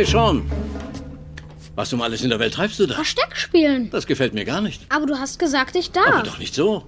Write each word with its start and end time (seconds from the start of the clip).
Hey, 0.00 0.06
Sean. 0.06 0.50
Was 1.74 1.92
um 1.92 2.00
alles 2.00 2.22
in 2.22 2.30
der 2.30 2.38
Welt 2.38 2.54
treibst 2.54 2.78
du 2.80 2.86
da? 2.86 2.94
Versteck 2.94 3.36
spielen. 3.36 3.90
Das 3.90 4.06
gefällt 4.06 4.32
mir 4.32 4.46
gar 4.46 4.62
nicht. 4.62 4.80
Aber 4.88 5.04
du 5.04 5.18
hast 5.18 5.38
gesagt, 5.38 5.76
ich 5.76 5.90
Aber 5.94 6.10
darf. 6.10 6.22
doch 6.22 6.38
nicht 6.38 6.54
so. 6.54 6.86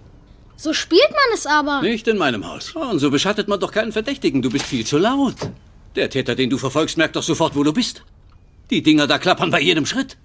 So 0.56 0.72
spielt 0.72 1.10
man 1.10 1.34
es 1.34 1.44
aber. 1.44 1.82
Nicht 1.82 2.08
in 2.08 2.16
meinem 2.16 2.48
Haus. 2.48 2.74
Und 2.74 3.00
so 3.00 3.10
beschattet 3.10 3.48
man 3.48 3.60
doch 3.60 3.70
keinen 3.70 3.92
Verdächtigen. 3.92 4.40
Du 4.40 4.48
bist 4.48 4.64
viel 4.64 4.86
zu 4.86 4.96
laut. 4.96 5.34
Der 5.94 6.08
Täter, 6.08 6.34
den 6.34 6.48
du 6.48 6.56
verfolgst, 6.56 6.96
merkt 6.96 7.14
doch 7.16 7.22
sofort, 7.22 7.54
wo 7.54 7.62
du 7.62 7.74
bist. 7.74 8.02
Die 8.70 8.82
Dinger 8.82 9.06
da 9.06 9.18
klappern 9.18 9.50
bei 9.50 9.60
jedem 9.60 9.84
Schritt. 9.84 10.16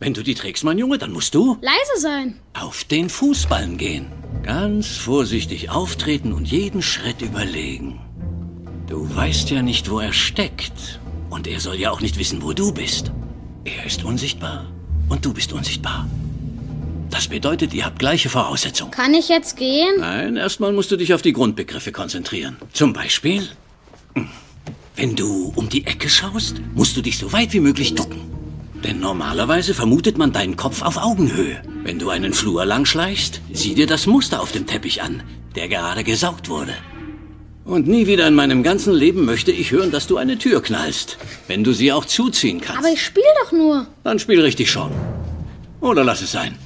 Wenn 0.00 0.12
du 0.12 0.24
die 0.24 0.34
trägst, 0.34 0.64
mein 0.64 0.78
Junge, 0.78 0.98
dann 0.98 1.12
musst 1.12 1.32
du 1.32 1.58
Leise 1.62 2.00
sein. 2.00 2.40
auf 2.54 2.82
den 2.82 3.08
Fußballen 3.08 3.78
gehen. 3.78 4.10
Ganz 4.42 4.96
vorsichtig 4.96 5.70
auftreten 5.70 6.32
und 6.32 6.50
jeden 6.50 6.82
Schritt 6.82 7.22
überlegen. 7.22 8.00
Du 8.88 9.14
weißt 9.14 9.48
ja 9.50 9.62
nicht, 9.62 9.88
wo 9.92 10.00
er 10.00 10.12
steckt. 10.12 10.98
Und 11.30 11.46
er 11.46 11.60
soll 11.60 11.76
ja 11.76 11.90
auch 11.90 12.00
nicht 12.00 12.18
wissen, 12.18 12.42
wo 12.42 12.52
du 12.52 12.72
bist. 12.72 13.12
Er 13.64 13.84
ist 13.84 14.04
unsichtbar 14.04 14.66
und 15.08 15.24
du 15.24 15.32
bist 15.32 15.52
unsichtbar. 15.52 16.06
Das 17.10 17.28
bedeutet, 17.28 17.72
ihr 17.72 17.84
habt 17.84 17.98
gleiche 17.98 18.28
Voraussetzungen. 18.28 18.90
Kann 18.90 19.14
ich 19.14 19.28
jetzt 19.28 19.56
gehen? 19.56 19.94
Nein, 19.98 20.36
erstmal 20.36 20.72
musst 20.72 20.90
du 20.90 20.96
dich 20.96 21.14
auf 21.14 21.22
die 21.22 21.32
Grundbegriffe 21.32 21.92
konzentrieren. 21.92 22.56
Zum 22.72 22.92
Beispiel, 22.92 23.48
wenn 24.96 25.14
du 25.14 25.52
um 25.54 25.68
die 25.68 25.86
Ecke 25.86 26.08
schaust, 26.08 26.60
musst 26.74 26.96
du 26.96 27.02
dich 27.02 27.18
so 27.18 27.32
weit 27.32 27.52
wie 27.52 27.60
möglich 27.60 27.94
ducken. 27.94 28.20
Denn 28.84 29.00
normalerweise 29.00 29.74
vermutet 29.74 30.18
man 30.18 30.32
deinen 30.32 30.56
Kopf 30.56 30.82
auf 30.82 30.96
Augenhöhe. 30.96 31.62
Wenn 31.82 31.98
du 31.98 32.10
einen 32.10 32.32
Flur 32.32 32.64
lang 32.64 32.84
schleichst, 32.84 33.40
sieh 33.52 33.74
dir 33.74 33.86
das 33.86 34.06
Muster 34.06 34.40
auf 34.40 34.52
dem 34.52 34.66
Teppich 34.66 35.02
an, 35.02 35.22
der 35.54 35.68
gerade 35.68 36.04
gesaugt 36.04 36.48
wurde. 36.48 36.74
Und 37.66 37.88
nie 37.88 38.06
wieder 38.06 38.28
in 38.28 38.34
meinem 38.34 38.62
ganzen 38.62 38.94
Leben 38.94 39.24
möchte 39.24 39.50
ich 39.50 39.72
hören, 39.72 39.90
dass 39.90 40.06
du 40.06 40.18
eine 40.18 40.38
Tür 40.38 40.62
knallst, 40.62 41.18
wenn 41.48 41.64
du 41.64 41.72
sie 41.72 41.92
auch 41.92 42.04
zuziehen 42.04 42.60
kannst. 42.60 42.78
Aber 42.78 42.92
ich 42.92 43.02
spiele 43.02 43.26
doch 43.42 43.50
nur. 43.50 43.88
Dann 44.04 44.20
spiel 44.20 44.40
richtig 44.40 44.70
schon. 44.70 44.92
Oder 45.80 46.04
lass 46.04 46.22
es 46.22 46.30
sein. 46.30 46.56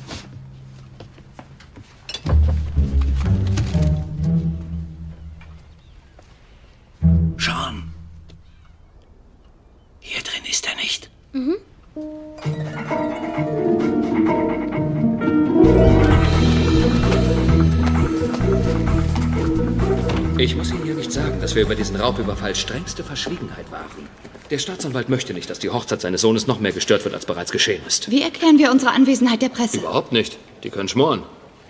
Raubüberfall 22.00 22.54
strengste 22.54 23.04
Verschwiegenheit 23.04 23.70
wahren. 23.70 24.08
Der 24.50 24.58
Staatsanwalt 24.58 25.08
möchte 25.08 25.32
nicht, 25.32 25.48
dass 25.48 25.60
die 25.60 25.70
Hochzeit 25.70 26.00
seines 26.00 26.22
Sohnes 26.22 26.46
noch 26.46 26.58
mehr 26.58 26.72
gestört 26.72 27.04
wird, 27.04 27.14
als 27.14 27.26
bereits 27.26 27.52
geschehen 27.52 27.82
ist. 27.86 28.10
Wie 28.10 28.22
erklären 28.22 28.58
wir 28.58 28.70
unsere 28.70 28.92
Anwesenheit 28.92 29.42
der 29.42 29.48
Presse? 29.48 29.78
Überhaupt 29.78 30.12
nicht. 30.12 30.38
Die 30.64 30.70
können 30.70 30.88
schmoren. 30.88 31.22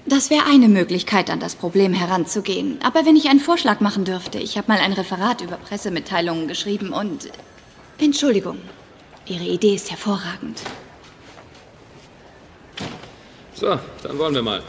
Das 0.06 0.30
wäre 0.30 0.46
eine 0.46 0.68
Möglichkeit, 0.68 1.28
an 1.28 1.40
das 1.40 1.54
Problem 1.54 1.92
heranzugehen. 1.92 2.78
Aber 2.82 3.04
wenn 3.04 3.16
ich 3.16 3.28
einen 3.28 3.40
Vorschlag 3.40 3.80
machen 3.80 4.04
dürfte, 4.04 4.38
ich 4.38 4.56
habe 4.56 4.72
mal 4.72 4.80
ein 4.80 4.94
Referat 4.94 5.42
über 5.42 5.56
Pressemitteilungen 5.56 6.48
geschrieben 6.48 6.92
und... 6.92 7.28
Entschuldigung, 7.98 8.58
Ihre 9.26 9.44
Idee 9.44 9.74
ist 9.74 9.90
hervorragend. 9.90 10.60
So, 13.54 13.78
dann 14.02 14.18
wollen 14.18 14.34
wir 14.34 14.42
mal. 14.42 14.62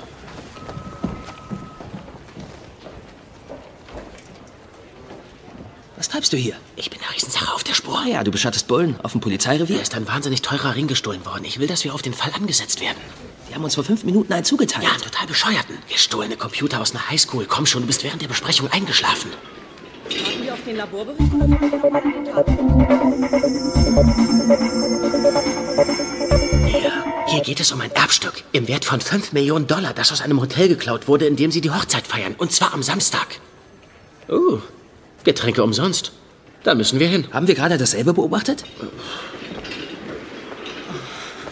Was 6.02 6.10
treibst 6.10 6.34
du 6.34 6.38
hier? 6.38 6.56
Ich 6.78 6.90
bin 6.90 7.00
der 7.00 7.16
Riesensache 7.16 7.54
auf 7.54 7.64
der 7.64 7.76
Spur. 7.76 7.96
Ah 7.96 8.08
ja, 8.08 8.24
du 8.24 8.32
beschattest 8.32 8.68
Bullen 8.68 9.00
auf 9.04 9.12
dem 9.12 9.22
Polizeirevier. 9.22 9.76
Hier 9.76 9.84
ist 9.84 9.94
ein 9.94 10.08
wahnsinnig 10.08 10.42
teurer 10.42 10.74
Ring 10.74 10.88
gestohlen 10.88 11.24
worden. 11.28 11.46
Ich 11.46 11.60
will, 11.60 11.68
dass 11.68 11.84
wir 11.84 11.94
auf 11.94 12.02
den 12.02 12.16
Fall 12.16 12.32
angesetzt 12.34 12.82
werden. 12.82 12.98
Die 13.48 13.54
haben 13.54 13.64
uns 13.64 13.76
vor 13.76 13.84
fünf 13.84 14.04
Minuten 14.04 14.34
einen 14.34 14.44
zugeteilt. 14.44 14.84
Ja, 14.84 14.96
total 14.98 15.28
bescheuerten. 15.28 15.78
Gestohlene 15.88 16.38
Computer 16.38 16.82
aus 16.82 16.96
einer 16.96 17.08
Highschool. 17.08 17.46
Komm 17.46 17.68
schon, 17.68 17.84
du 17.84 17.88
bist 17.88 18.04
während 18.04 18.20
der 18.20 18.30
Besprechung 18.30 18.68
eingeschlafen. 18.72 19.30
Hier, 26.66 26.92
hier 27.28 27.42
geht 27.42 27.60
es 27.60 27.72
um 27.72 27.80
ein 27.80 27.92
Erbstück 27.92 28.44
im 28.54 28.68
Wert 28.68 28.86
von 28.86 29.02
5 29.02 29.34
Millionen 29.34 29.68
Dollar, 29.68 29.94
das 29.94 30.12
aus 30.12 30.22
einem 30.22 30.42
Hotel 30.42 30.68
geklaut 30.68 31.08
wurde, 31.08 31.28
in 31.28 31.36
dem 31.36 31.52
sie 31.52 31.62
die 31.62 31.70
Hochzeit 31.70 32.08
feiern. 32.08 32.34
Und 32.40 32.52
zwar 32.52 32.74
am 32.74 32.82
Samstag. 32.82 33.40
Oh, 34.28 34.62
Getränke 35.24 35.64
umsonst. 35.64 36.12
Da 36.64 36.76
müssen 36.76 37.00
wir 37.00 37.08
hin. 37.08 37.28
Haben 37.32 37.48
wir 37.48 37.56
gerade 37.56 37.78
dasselbe 37.78 38.14
beobachtet? 38.14 38.64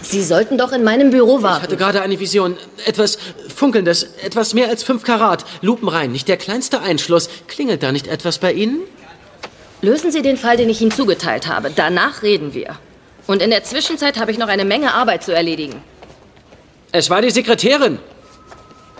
Sie 0.02 0.24
sollten 0.24 0.58
doch 0.58 0.72
in 0.72 0.84
meinem 0.84 1.10
Büro 1.12 1.38
Ich 1.38 1.44
warten. 1.44 1.64
hatte 1.64 1.78
gerade 1.78 2.02
eine 2.02 2.20
Vision. 2.20 2.58
Etwas 2.86 3.18
Funkelndes, 3.54 4.04
etwas 4.24 4.54
mehr 4.54 4.70
als 4.70 4.84
fünf 4.84 5.04
Karat. 5.04 5.46
Lupenrein, 5.62 6.12
nicht 6.12 6.28
der 6.28 6.38
kleinste 6.38 6.82
Einschluss. 6.82 7.30
Klingelt 7.48 7.84
da 7.84 7.92
nicht 7.92 8.08
etwas 8.08 8.38
bei 8.40 8.54
Ihnen? 8.54 8.80
Lösen 9.82 10.12
Sie 10.12 10.22
den 10.22 10.38
Fall, 10.38 10.58
den 10.58 10.70
ich 10.70 10.82
Ihnen 10.82 10.92
zugeteilt 10.92 11.48
habe. 11.48 11.72
Danach 11.76 12.24
reden 12.24 12.54
wir. 12.54 12.78
Und 13.28 13.42
in 13.42 13.50
der 13.50 13.64
Zwischenzeit 13.64 14.20
habe 14.20 14.32
ich 14.32 14.38
noch 14.38 14.48
eine 14.48 14.66
Menge 14.66 14.94
Arbeit 14.94 15.24
zu 15.24 15.34
erledigen. 15.34 15.82
Es 16.92 17.10
war 17.10 17.22
die 17.22 17.30
Sekretärin. 17.30 18.00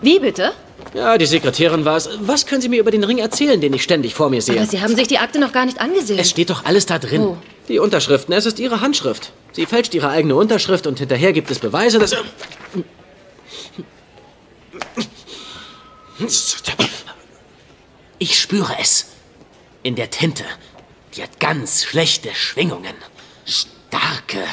Wie 0.02 0.20
bitte? 0.20 0.52
Ja, 0.94 1.18
die 1.18 1.26
Sekretärin 1.26 1.86
war 1.86 1.98
es. 1.98 2.10
Was 2.22 2.46
können 2.46 2.62
Sie 2.62 2.70
mir 2.70 2.80
über 2.80 2.92
den 2.92 3.04
Ring 3.04 3.20
erzählen, 3.20 3.62
den 3.62 3.74
ich 3.74 3.84
ständig 3.84 4.16
vor 4.16 4.30
mir 4.30 4.42
sehe? 4.42 4.58
Aber 4.58 4.66
Sie 4.66 4.82
haben 4.82 4.96
sich 4.96 5.08
die 5.08 5.20
Akte 5.20 5.40
noch 5.40 5.52
gar 5.52 5.66
nicht 5.66 5.80
angesehen. 5.80 6.18
Es 6.20 6.30
steht 6.30 6.50
doch 6.50 6.66
alles 6.66 6.86
da 6.86 6.98
drin. 6.98 7.22
Oh. 7.22 7.38
Die 7.68 7.80
Unterschriften, 7.80 8.34
es 8.34 8.46
ist 8.48 8.60
ihre 8.60 8.82
Handschrift. 8.82 9.32
Sie 9.52 9.68
fälscht 9.68 9.94
ihre 9.94 10.10
eigene 10.10 10.36
Unterschrift 10.36 10.88
und 10.88 10.98
hinterher 10.98 11.34
gibt 11.34 11.52
es 11.52 11.60
Beweise, 11.60 12.00
dass... 12.00 12.16
Ich 18.18 18.40
spüre 18.40 18.76
es. 18.82 19.06
In 19.84 19.96
der 19.96 20.10
Tinte. 20.10 20.44
Die 21.16 21.24
hat 21.24 21.40
ganz 21.40 21.84
schlechte 21.84 22.34
Schwingungen. 22.34 22.94
Starke, 23.46 24.44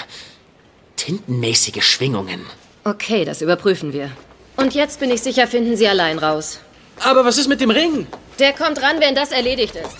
tintenmäßige 0.96 1.82
Schwingungen. 1.82 2.46
Okay, 2.84 3.24
das 3.24 3.42
überprüfen 3.42 3.92
wir. 3.92 4.10
Und 4.56 4.74
jetzt 4.74 5.00
bin 5.00 5.10
ich 5.10 5.22
sicher, 5.22 5.46
finden 5.46 5.76
Sie 5.76 5.86
allein 5.86 6.18
raus. 6.18 6.60
Aber 7.04 7.24
was 7.24 7.36
ist 7.38 7.48
mit 7.48 7.60
dem 7.60 7.70
Ring? 7.70 8.06
Der 8.38 8.52
kommt 8.52 8.82
ran, 8.82 9.00
wenn 9.00 9.14
das 9.14 9.30
erledigt 9.32 9.74
ist. 9.76 9.96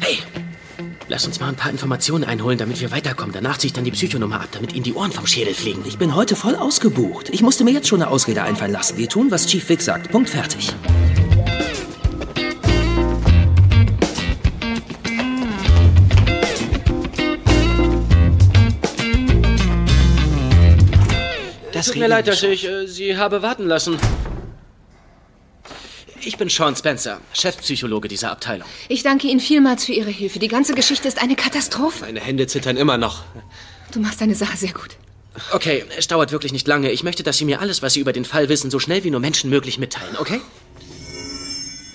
Hey, 0.00 0.18
lass 1.08 1.26
uns 1.26 1.40
mal 1.40 1.48
ein 1.48 1.56
paar 1.56 1.70
Informationen 1.70 2.24
einholen, 2.24 2.58
damit 2.58 2.80
wir 2.80 2.90
weiterkommen. 2.90 3.32
Danach 3.32 3.58
ziehe 3.58 3.68
ich 3.68 3.72
dann 3.72 3.84
die 3.84 3.90
Psychonummer 3.90 4.40
ab, 4.40 4.48
damit 4.52 4.74
Ihnen 4.74 4.84
die 4.84 4.94
Ohren 4.94 5.12
vom 5.12 5.26
Schädel 5.26 5.54
fliegen. 5.54 5.82
Ich 5.86 5.98
bin 5.98 6.14
heute 6.14 6.36
voll 6.36 6.56
ausgebucht. 6.56 7.30
Ich 7.30 7.42
musste 7.42 7.64
mir 7.64 7.72
jetzt 7.72 7.88
schon 7.88 8.02
eine 8.02 8.10
Ausrede 8.10 8.42
einfallen 8.42 8.72
lassen. 8.72 8.98
Wir 8.98 9.08
tun, 9.08 9.30
was 9.30 9.46
Chief 9.46 9.66
Vic 9.68 9.80
sagt. 9.80 10.10
Punkt 10.10 10.28
fertig. 10.30 10.72
Tut 21.92 22.00
mir 22.00 22.08
leid, 22.08 22.28
dass 22.28 22.42
ich 22.42 22.66
äh, 22.66 22.86
Sie 22.86 23.16
habe 23.16 23.42
warten 23.42 23.66
lassen. 23.66 23.98
Ich 26.22 26.36
bin 26.36 26.48
Sean 26.48 26.76
Spencer, 26.76 27.20
Chefpsychologe 27.32 28.06
dieser 28.06 28.30
Abteilung. 28.30 28.68
Ich 28.88 29.02
danke 29.02 29.26
Ihnen 29.26 29.40
vielmals 29.40 29.86
für 29.86 29.92
Ihre 29.92 30.10
Hilfe. 30.10 30.38
Die 30.38 30.48
ganze 30.48 30.74
Geschichte 30.74 31.08
ist 31.08 31.20
eine 31.20 31.34
Katastrophe. 31.34 32.04
Meine 32.04 32.20
Hände 32.20 32.46
zittern 32.46 32.76
immer 32.76 32.98
noch. 32.98 33.24
Du 33.92 34.00
machst 34.00 34.20
deine 34.20 34.34
Sache 34.34 34.56
sehr 34.56 34.72
gut. 34.72 34.96
Okay, 35.52 35.84
es 35.96 36.08
dauert 36.08 36.32
wirklich 36.32 36.52
nicht 36.52 36.68
lange. 36.68 36.90
Ich 36.90 37.02
möchte, 37.02 37.22
dass 37.22 37.38
Sie 37.38 37.44
mir 37.44 37.60
alles, 37.60 37.82
was 37.82 37.94
Sie 37.94 38.00
über 38.00 38.12
den 38.12 38.24
Fall 38.24 38.48
wissen, 38.48 38.70
so 38.70 38.78
schnell 38.78 39.02
wie 39.04 39.10
nur 39.10 39.20
Menschen 39.20 39.48
möglich 39.48 39.78
mitteilen, 39.78 40.16
okay? 40.18 40.40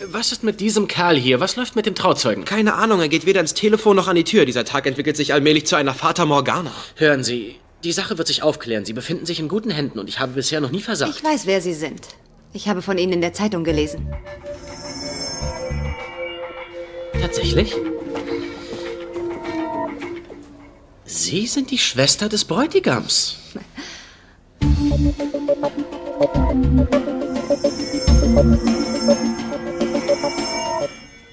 Was 0.07 0.31
ist 0.31 0.43
mit 0.43 0.59
diesem 0.59 0.87
Kerl 0.87 1.17
hier? 1.17 1.39
Was 1.39 1.55
läuft 1.55 1.75
mit 1.75 1.85
dem 1.85 1.95
Trauzeugen? 1.95 2.45
Keine 2.45 2.73
Ahnung, 2.73 3.01
er 3.01 3.09
geht 3.09 3.25
weder 3.25 3.41
ins 3.41 3.53
Telefon 3.53 3.95
noch 3.95 4.07
an 4.07 4.15
die 4.15 4.23
Tür. 4.23 4.45
Dieser 4.45 4.65
Tag 4.65 4.87
entwickelt 4.87 5.17
sich 5.17 5.33
allmählich 5.33 5.65
zu 5.67 5.75
einer 5.75 5.93
Fata 5.93 6.25
Morgana. 6.25 6.71
Hören 6.95 7.23
Sie, 7.23 7.55
die 7.83 7.91
Sache 7.91 8.17
wird 8.17 8.27
sich 8.27 8.43
aufklären. 8.43 8.85
Sie 8.85 8.93
befinden 8.93 9.25
sich 9.25 9.39
in 9.39 9.47
guten 9.47 9.69
Händen 9.69 9.99
und 9.99 10.09
ich 10.09 10.19
habe 10.19 10.33
bisher 10.33 10.61
noch 10.61 10.71
nie 10.71 10.81
versagt. 10.81 11.13
Ich 11.15 11.23
weiß, 11.23 11.45
wer 11.45 11.61
Sie 11.61 11.73
sind. 11.73 12.01
Ich 12.53 12.67
habe 12.67 12.81
von 12.81 12.97
Ihnen 12.97 13.13
in 13.13 13.21
der 13.21 13.33
Zeitung 13.33 13.63
gelesen. 13.63 14.07
Tatsächlich? 17.21 17.75
Sie 21.05 21.47
sind 21.47 21.71
die 21.71 21.77
Schwester 21.77 22.29
des 22.29 22.45
Bräutigams. 22.45 23.37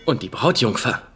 Und 0.04 0.22
die 0.22 0.28
Brautjungfer. 0.28 1.11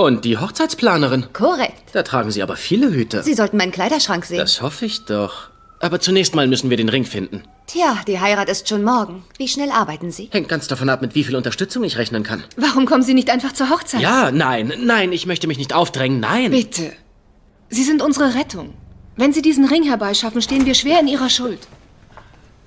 Und 0.00 0.24
die 0.24 0.38
Hochzeitsplanerin. 0.38 1.26
Korrekt. 1.34 1.90
Da 1.92 2.02
tragen 2.02 2.30
Sie 2.30 2.42
aber 2.42 2.56
viele 2.56 2.90
Hüte. 2.90 3.22
Sie 3.22 3.34
sollten 3.34 3.58
meinen 3.58 3.70
Kleiderschrank 3.70 4.24
sehen. 4.24 4.38
Das 4.38 4.62
hoffe 4.62 4.86
ich 4.86 5.04
doch. 5.04 5.50
Aber 5.78 6.00
zunächst 6.00 6.34
mal 6.34 6.46
müssen 6.46 6.70
wir 6.70 6.78
den 6.78 6.88
Ring 6.88 7.04
finden. 7.04 7.42
Tja, 7.66 7.98
die 8.06 8.18
Heirat 8.18 8.48
ist 8.48 8.66
schon 8.66 8.82
morgen. 8.82 9.24
Wie 9.36 9.46
schnell 9.46 9.70
arbeiten 9.70 10.10
Sie? 10.10 10.30
Hängt 10.32 10.48
ganz 10.48 10.68
davon 10.68 10.88
ab, 10.88 11.02
mit 11.02 11.14
wie 11.14 11.24
viel 11.24 11.36
Unterstützung 11.36 11.84
ich 11.84 11.98
rechnen 11.98 12.22
kann. 12.22 12.44
Warum 12.56 12.86
kommen 12.86 13.02
Sie 13.02 13.12
nicht 13.12 13.28
einfach 13.28 13.52
zur 13.52 13.68
Hochzeit? 13.68 14.00
Ja, 14.00 14.30
nein, 14.30 14.72
nein, 14.78 15.12
ich 15.12 15.26
möchte 15.26 15.46
mich 15.46 15.58
nicht 15.58 15.74
aufdrängen, 15.74 16.18
nein. 16.20 16.50
Bitte. 16.50 16.92
Sie 17.68 17.84
sind 17.84 18.00
unsere 18.00 18.34
Rettung. 18.34 18.72
Wenn 19.16 19.34
Sie 19.34 19.42
diesen 19.42 19.66
Ring 19.66 19.82
herbeischaffen, 19.82 20.40
stehen 20.40 20.64
wir 20.64 20.74
schwer 20.74 21.00
in 21.00 21.08
Ihrer 21.08 21.28
Schuld. 21.28 21.60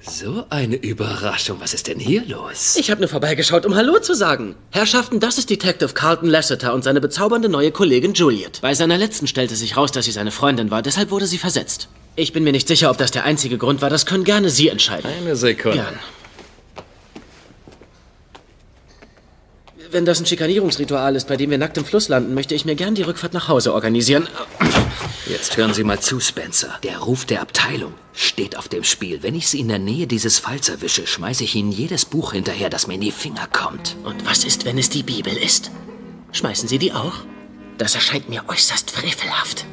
So 0.05 0.43
eine 0.49 0.75
Überraschung. 0.75 1.61
Was 1.61 1.73
ist 1.73 1.87
denn 1.87 1.97
hier 1.97 2.25
los? 2.25 2.75
Ich 2.77 2.91
habe 2.91 2.99
nur 2.99 3.09
vorbeigeschaut, 3.09 3.65
um 3.65 3.75
Hallo 3.75 3.99
zu 3.99 4.13
sagen. 4.13 4.55
Herrschaften, 4.71 5.21
das 5.21 5.37
ist 5.37 5.49
Detective 5.49 5.93
Carlton 5.93 6.27
Lasseter 6.27 6.73
und 6.73 6.83
seine 6.83 6.99
bezaubernde 6.99 7.47
neue 7.47 7.71
Kollegin 7.71 8.13
Juliet. 8.13 8.59
Bei 8.61 8.73
seiner 8.73 8.97
letzten 8.97 9.27
stellte 9.27 9.55
sich 9.55 9.77
raus, 9.77 9.93
dass 9.93 10.03
sie 10.03 10.11
seine 10.11 10.31
Freundin 10.31 10.71
war, 10.71 10.81
deshalb 10.81 11.09
wurde 11.09 11.25
sie 11.25 11.37
versetzt. 11.37 11.87
Ich 12.17 12.33
bin 12.33 12.43
mir 12.43 12.51
nicht 12.51 12.67
sicher, 12.67 12.91
ob 12.91 12.97
das 12.97 13.11
der 13.11 13.23
einzige 13.23 13.57
Grund 13.57 13.81
war. 13.81 13.89
Das 13.89 14.05
können 14.05 14.25
gerne 14.25 14.49
Sie 14.49 14.67
entscheiden. 14.67 15.09
Eine 15.09 15.37
Sekunde. 15.37 15.77
Gern. 15.77 15.99
Wenn 19.93 20.05
das 20.05 20.19
ein 20.19 20.25
Schikanierungsritual 20.25 21.15
ist, 21.15 21.27
bei 21.27 21.37
dem 21.37 21.51
wir 21.51 21.59
nackt 21.59 21.77
im 21.77 21.85
Fluss 21.85 22.09
landen, 22.09 22.33
möchte 22.33 22.55
ich 22.55 22.65
mir 22.65 22.73
gern 22.73 22.95
die 22.95 23.03
Rückfahrt 23.03 23.33
nach 23.33 23.47
Hause 23.47 23.75
organisieren. 23.75 24.27
Jetzt 25.27 25.55
hören 25.55 25.75
Sie 25.75 25.83
mal 25.83 25.99
zu, 25.99 26.19
Spencer. 26.19 26.79
Der 26.81 26.97
Ruf 26.97 27.25
der 27.25 27.41
Abteilung 27.41 27.93
steht 28.11 28.57
auf 28.57 28.67
dem 28.67 28.83
Spiel. 28.83 29.21
Wenn 29.21 29.35
ich 29.35 29.47
Sie 29.47 29.59
in 29.59 29.67
der 29.67 29.77
Nähe 29.77 30.07
dieses 30.07 30.39
Falls 30.39 30.67
erwische, 30.67 31.05
schmeiße 31.05 31.43
ich 31.43 31.53
Ihnen 31.53 31.71
jedes 31.71 32.05
Buch 32.05 32.33
hinterher, 32.33 32.71
das 32.71 32.87
mir 32.87 32.95
in 32.95 33.01
die 33.01 33.11
Finger 33.11 33.47
kommt. 33.51 33.95
Und 34.03 34.25
was 34.25 34.43
ist, 34.43 34.65
wenn 34.65 34.79
es 34.79 34.89
die 34.89 35.03
Bibel 35.03 35.37
ist? 35.37 35.69
Schmeißen 36.31 36.67
Sie 36.67 36.79
die 36.79 36.91
auch? 36.91 37.13
Das 37.77 37.93
erscheint 37.93 38.29
mir 38.29 38.45
äußerst 38.47 38.89
frevelhaft. 38.89 39.65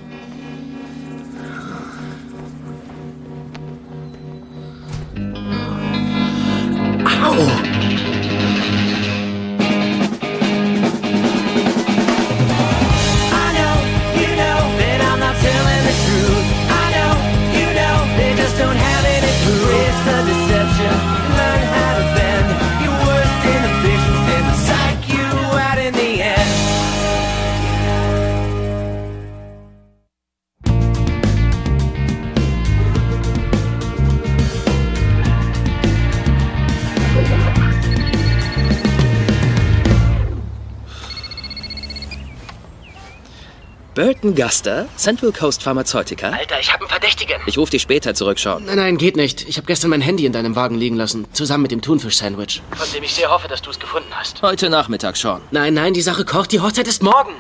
Burton 44.01 44.35
Guster, 44.35 44.89
Central 44.97 45.31
Coast 45.31 45.63
Pharmaceutica. 45.63 46.31
Alter, 46.31 46.59
ich 46.59 46.73
habe 46.73 46.85
einen 46.85 46.89
Verdächtigen. 46.89 47.37
Ich 47.45 47.59
rufe 47.59 47.73
dich 47.73 47.83
später 47.83 48.15
zurück, 48.15 48.39
Sean. 48.39 48.65
Nein, 48.65 48.77
nein, 48.77 48.97
geht 48.97 49.15
nicht. 49.15 49.47
Ich 49.47 49.59
habe 49.59 49.67
gestern 49.67 49.91
mein 49.91 50.01
Handy 50.01 50.25
in 50.25 50.33
deinem 50.33 50.57
Wagen 50.57 50.77
liegen 50.77 50.97
lassen, 50.97 51.27
zusammen 51.35 51.61
mit 51.61 51.71
dem 51.71 51.83
Thunfisch-Sandwich. 51.83 52.63
Von 52.75 52.91
dem 52.95 53.05
ich 53.05 53.13
sehr 53.13 53.31
hoffe, 53.31 53.47
dass 53.47 53.61
du 53.61 53.69
es 53.69 53.79
gefunden 53.79 54.09
hast. 54.13 54.41
Heute 54.41 54.71
Nachmittag, 54.71 55.19
Sean. 55.19 55.43
Nein, 55.51 55.75
nein, 55.75 55.93
die 55.93 56.01
Sache 56.01 56.25
kocht. 56.25 56.51
Die 56.53 56.61
Hochzeit 56.61 56.89
ist 56.89 57.03
morgen. 57.03 57.35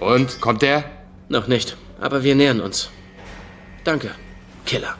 Und, 0.00 0.40
kommt 0.40 0.62
der? 0.62 0.82
Noch 1.28 1.46
nicht, 1.46 1.76
aber 2.00 2.22
wir 2.22 2.34
nähern 2.34 2.62
uns. 2.62 2.88
Danke, 3.84 4.12
Killer. 4.64 4.96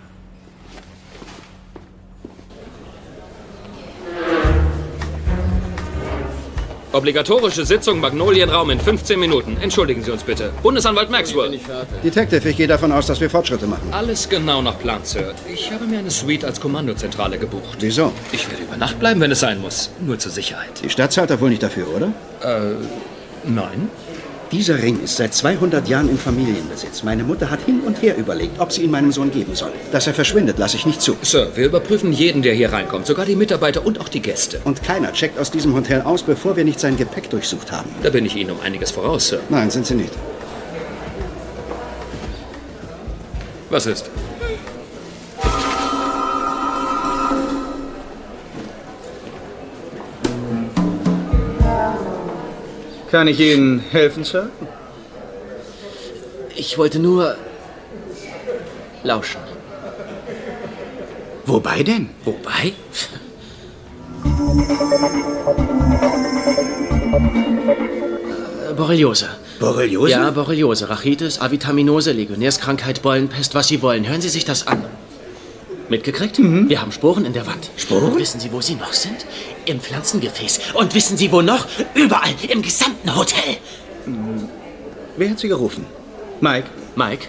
Obligatorische 6.97 7.67
Sitzung 7.67 8.01
Magnolienraum 8.01 8.71
in 8.71 8.81
15 8.81 9.21
Minuten. 9.21 9.59
Entschuldigen 9.61 10.03
Sie 10.03 10.11
uns 10.11 10.23
bitte. 10.23 10.51
Bundesanwalt 10.63 11.11
Maxwell. 11.11 11.61
Detective, 12.03 12.49
ich 12.49 12.57
gehe 12.57 12.67
davon 12.67 12.91
aus, 12.91 13.07
dass 13.07 13.21
wir 13.21 13.29
Fortschritte 13.29 13.67
machen. 13.67 13.87
Alles 13.93 14.27
genau 14.27 14.63
nach 14.63 14.79
Plan, 14.79 15.01
Sir. 15.03 15.35
Ich 15.53 15.71
habe 15.71 15.85
mir 15.85 15.99
eine 15.99 16.11
Suite 16.11 16.47
als 16.47 16.59
Kommandozentrale 16.59 17.37
gebucht. 17.37 17.77
Wieso? 17.81 18.13
Ich 18.33 18.51
werde 18.51 18.63
über 18.63 18.79
Nacht 18.79 18.99
bleiben, 18.99 19.21
wenn 19.21 19.31
es 19.31 19.41
sein 19.41 19.61
muss. 19.61 19.91
Nur 20.01 20.19
zur 20.19 20.33
Sicherheit. 20.33 20.71
Die 20.83 20.89
Stadt 20.89 21.13
zahlt 21.13 21.29
doch 21.29 21.39
wohl 21.39 21.51
nicht 21.51 21.63
dafür, 21.63 21.87
oder? 21.95 22.07
Äh, 22.41 22.77
nein. 23.45 23.91
Dieser 24.53 24.81
Ring 24.81 25.03
ist 25.03 25.17
seit 25.17 25.35
200 25.35 25.89
Jahren 25.89 26.09
in 26.09 26.19
Familienbesitz. 26.19 27.03
Meine 27.03 27.25
Mutter 27.25 27.51
hat 27.51 27.61
hin 27.63 27.81
und 27.81 28.01
her 28.01 28.17
überlegt, 28.17 28.61
ob 28.61 28.71
sie 28.71 28.83
ihn 28.83 28.93
meinem 28.93 29.11
Sohn 29.11 29.33
geben 29.33 29.57
soll. 29.57 29.73
Dass 29.91 30.07
er 30.07 30.15
verschwindet, 30.15 30.57
lasse 30.57 30.77
ich 30.77 30.87
nicht 30.87 31.03
zu. 31.03 31.17
Sir, 31.23 31.51
wir 31.57 31.67
überprüfen 31.67 32.13
jeden, 32.13 32.43
der 32.43 32.55
hier 32.55 32.73
reinkommt. 32.73 33.07
Sogar 33.07 33.27
die 33.27 33.35
Mitarbeiter 33.35 33.85
und 33.85 34.01
auch 34.01 34.09
die 34.09 34.21
Gäste. 34.21 34.61
Und 34.63 34.85
keiner 34.85 35.13
checkt 35.13 35.41
aus 35.41 35.51
diesem 35.51 35.75
Hotel 35.75 36.03
aus, 36.03 36.23
bevor 36.23 36.57
wir 36.57 36.65
nicht 36.65 36.79
sein 36.79 36.97
Gepäck 36.97 37.29
durchsucht 37.29 37.73
haben. 37.73 37.91
Da 38.05 38.11
bin 38.11 38.25
ich 38.25 38.37
Ihnen 38.37 38.53
um 38.53 38.61
einiges 38.61 38.93
voraus, 38.93 39.29
Sir. 39.29 39.41
Nein, 39.49 39.69
sind 39.71 39.85
Sie 39.85 39.95
nicht. 39.95 40.13
Was 43.69 43.87
ist? 43.87 44.09
Kann 53.11 53.29
ich 53.29 53.39
Ihnen 53.41 53.81
helfen, 53.91 54.25
Sir? 54.25 54.51
Ich 56.57 56.77
wollte 56.77 56.99
nur 56.99 57.37
lauschen. 59.05 59.41
Wobei 61.45 61.83
denn? 61.83 62.11
Wobei? 62.25 62.73
Borreliose. 68.77 69.29
Borreliose? 69.61 70.11
Ja, 70.11 70.31
Borreliose, 70.31 70.89
Rachitis, 70.89 71.41
Avitaminose, 71.41 72.13
Legionärskrankheit, 72.13 73.03
Beulenpest, 73.03 73.55
was 73.55 73.69
Sie 73.69 73.81
wollen. 73.83 74.07
Hören 74.09 74.21
Sie 74.21 74.29
sich 74.29 74.45
das 74.45 74.67
an. 74.67 74.85
Mitgekriegt? 75.89 76.39
Mhm. 76.39 76.69
Wir 76.69 76.81
haben 76.81 76.93
Sporen 76.93 77.25
in 77.25 77.33
der 77.33 77.47
Wand. 77.47 77.71
Sporen? 77.77 78.13
Und 78.13 78.19
wissen 78.19 78.41
Sie, 78.41 78.53
wo 78.53 78.61
sie 78.61 78.75
noch 78.75 78.93
sind? 78.93 79.27
Im 79.67 79.81
Pflanzengefäß. 79.81 80.61
Und 80.75 80.95
wissen 80.95 81.17
Sie, 81.17 81.31
wo 81.31 81.43
noch? 81.43 81.67
Überall, 81.95 82.35
im 82.49 82.63
gesamten 82.63 83.15
Hotel. 83.15 83.57
Wer 85.17 85.31
hat 85.31 85.39
Sie 85.39 85.49
gerufen? 85.49 85.87
Mike? 86.41 86.69
Mike, 86.97 87.27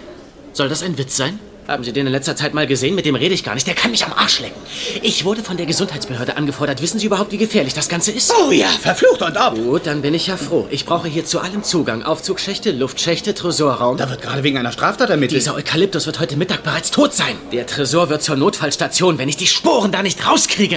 soll 0.52 0.68
das 0.68 0.82
ein 0.82 0.98
Witz 0.98 1.16
sein? 1.16 1.38
Haben 1.68 1.84
Sie 1.84 1.92
den 1.92 2.06
in 2.06 2.12
letzter 2.12 2.34
Zeit 2.34 2.54
mal 2.54 2.66
gesehen? 2.66 2.94
Mit 2.94 3.04
dem 3.04 3.14
rede 3.14 3.34
ich 3.34 3.44
gar 3.44 3.52
nicht. 3.54 3.66
Der 3.66 3.74
kann 3.74 3.90
mich 3.90 4.02
am 4.06 4.14
Arsch 4.14 4.40
lecken. 4.40 4.58
Ich 5.02 5.26
wurde 5.26 5.42
von 5.42 5.58
der 5.58 5.66
Gesundheitsbehörde 5.66 6.38
angefordert. 6.38 6.80
Wissen 6.80 6.98
Sie 6.98 7.04
überhaupt, 7.04 7.30
wie 7.30 7.36
gefährlich 7.36 7.74
das 7.74 7.90
Ganze 7.90 8.10
ist? 8.10 8.32
Oh 8.32 8.50
ja, 8.50 8.68
verflucht 8.68 9.20
und 9.20 9.36
ab. 9.36 9.54
Gut, 9.54 9.86
dann 9.86 10.00
bin 10.00 10.14
ich 10.14 10.28
ja 10.28 10.38
froh. 10.38 10.66
Ich 10.70 10.86
brauche 10.86 11.08
hier 11.08 11.26
zu 11.26 11.40
allem 11.40 11.62
Zugang. 11.62 12.02
Aufzugschächte, 12.02 12.72
Luftschächte, 12.72 13.34
Tresorraum. 13.34 13.98
Da 13.98 14.08
wird 14.08 14.22
gerade 14.22 14.42
wegen 14.44 14.56
einer 14.56 14.72
Straftat 14.72 15.10
ermittelt. 15.10 15.42
Dieser 15.42 15.56
Eukalyptus 15.56 16.06
wird 16.06 16.20
heute 16.20 16.38
Mittag 16.38 16.62
bereits 16.62 16.90
tot 16.90 17.12
sein. 17.12 17.36
Der 17.52 17.66
Tresor 17.66 18.08
wird 18.08 18.22
zur 18.22 18.36
Notfallstation, 18.36 19.18
wenn 19.18 19.28
ich 19.28 19.36
die 19.36 19.46
Sporen 19.46 19.92
da 19.92 20.02
nicht 20.02 20.26
rauskriege. 20.26 20.76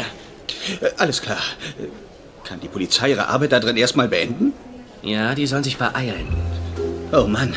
Äh, 0.82 0.90
alles 0.98 1.22
klar. 1.22 1.40
Äh, 1.80 1.88
Kann 2.46 2.60
die 2.60 2.68
Polizei 2.68 3.12
ihre 3.12 3.30
Arbeit 3.30 3.54
da 3.54 3.62
drin 3.62 3.78
erstmal 3.78 4.10
beenden? 4.10 4.52
Ja, 5.04 5.36
die 5.36 5.48
sollen 5.48 5.64
sich 5.64 5.78
beeilen. 5.78 6.28
Oh 7.14 7.28
Mann. 7.28 7.56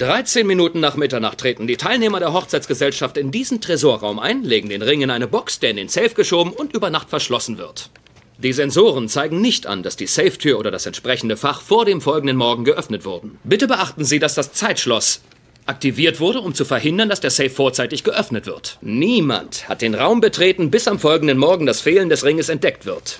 13 0.00 0.46
Minuten 0.46 0.80
nach 0.80 0.96
Mitternacht 0.96 1.36
treten 1.36 1.66
die 1.66 1.76
Teilnehmer 1.76 2.20
der 2.20 2.32
Hochzeitsgesellschaft 2.32 3.18
in 3.18 3.30
diesen 3.30 3.60
Tresorraum 3.60 4.18
ein, 4.18 4.42
legen 4.44 4.70
den 4.70 4.80
Ring 4.80 5.02
in 5.02 5.10
eine 5.10 5.26
Box, 5.26 5.60
der 5.60 5.72
in 5.72 5.76
den 5.76 5.90
Safe 5.90 6.14
geschoben 6.14 6.54
und 6.54 6.72
über 6.74 6.88
Nacht 6.88 7.10
verschlossen 7.10 7.58
wird. 7.58 7.90
Die 8.38 8.54
Sensoren 8.54 9.10
zeigen 9.10 9.42
nicht 9.42 9.66
an, 9.66 9.82
dass 9.82 9.96
die 9.96 10.06
Safe-Tür 10.06 10.58
oder 10.58 10.70
das 10.70 10.86
entsprechende 10.86 11.36
Fach 11.36 11.60
vor 11.60 11.84
dem 11.84 12.00
folgenden 12.00 12.38
Morgen 12.38 12.64
geöffnet 12.64 13.04
wurden. 13.04 13.38
Bitte 13.44 13.68
beachten 13.68 14.06
Sie, 14.06 14.18
dass 14.18 14.34
das 14.34 14.54
Zeitschloss 14.54 15.20
aktiviert 15.66 16.18
wurde, 16.18 16.40
um 16.40 16.54
zu 16.54 16.64
verhindern, 16.64 17.10
dass 17.10 17.20
der 17.20 17.30
Safe 17.30 17.50
vorzeitig 17.50 18.02
geöffnet 18.02 18.46
wird. 18.46 18.78
Niemand 18.80 19.68
hat 19.68 19.82
den 19.82 19.94
Raum 19.94 20.22
betreten, 20.22 20.70
bis 20.70 20.88
am 20.88 20.98
folgenden 20.98 21.36
Morgen 21.36 21.66
das 21.66 21.82
Fehlen 21.82 22.08
des 22.08 22.24
Ringes 22.24 22.48
entdeckt 22.48 22.86
wird. 22.86 23.18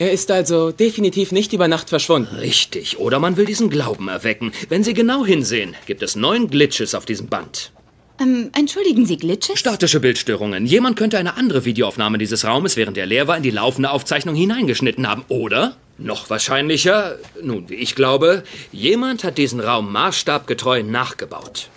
Er 0.00 0.12
ist 0.12 0.30
also 0.30 0.72
definitiv 0.72 1.30
nicht 1.30 1.52
über 1.52 1.68
Nacht 1.68 1.90
verschwunden. 1.90 2.36
Richtig, 2.36 2.98
oder 2.98 3.18
man 3.18 3.36
will 3.36 3.44
diesen 3.44 3.68
Glauben 3.68 4.08
erwecken. 4.08 4.50
Wenn 4.70 4.82
Sie 4.82 4.94
genau 4.94 5.26
hinsehen, 5.26 5.76
gibt 5.84 6.02
es 6.02 6.16
neun 6.16 6.48
Glitches 6.48 6.94
auf 6.94 7.04
diesem 7.04 7.26
Band. 7.26 7.70
Ähm, 8.18 8.50
entschuldigen 8.56 9.04
Sie, 9.04 9.18
Glitches? 9.18 9.58
Statische 9.58 10.00
Bildstörungen. 10.00 10.64
Jemand 10.64 10.96
könnte 10.96 11.18
eine 11.18 11.36
andere 11.36 11.66
Videoaufnahme 11.66 12.16
dieses 12.16 12.46
Raumes, 12.46 12.78
während 12.78 12.96
er 12.96 13.04
leer 13.04 13.28
war, 13.28 13.36
in 13.36 13.42
die 13.42 13.50
laufende 13.50 13.90
Aufzeichnung 13.90 14.34
hineingeschnitten 14.34 15.06
haben. 15.06 15.26
Oder, 15.28 15.76
noch 15.98 16.30
wahrscheinlicher, 16.30 17.18
nun, 17.42 17.68
wie 17.68 17.74
ich 17.74 17.94
glaube, 17.94 18.42
jemand 18.72 19.22
hat 19.22 19.36
diesen 19.36 19.60
Raum 19.60 19.92
maßstabgetreu 19.92 20.82
nachgebaut. 20.82 21.68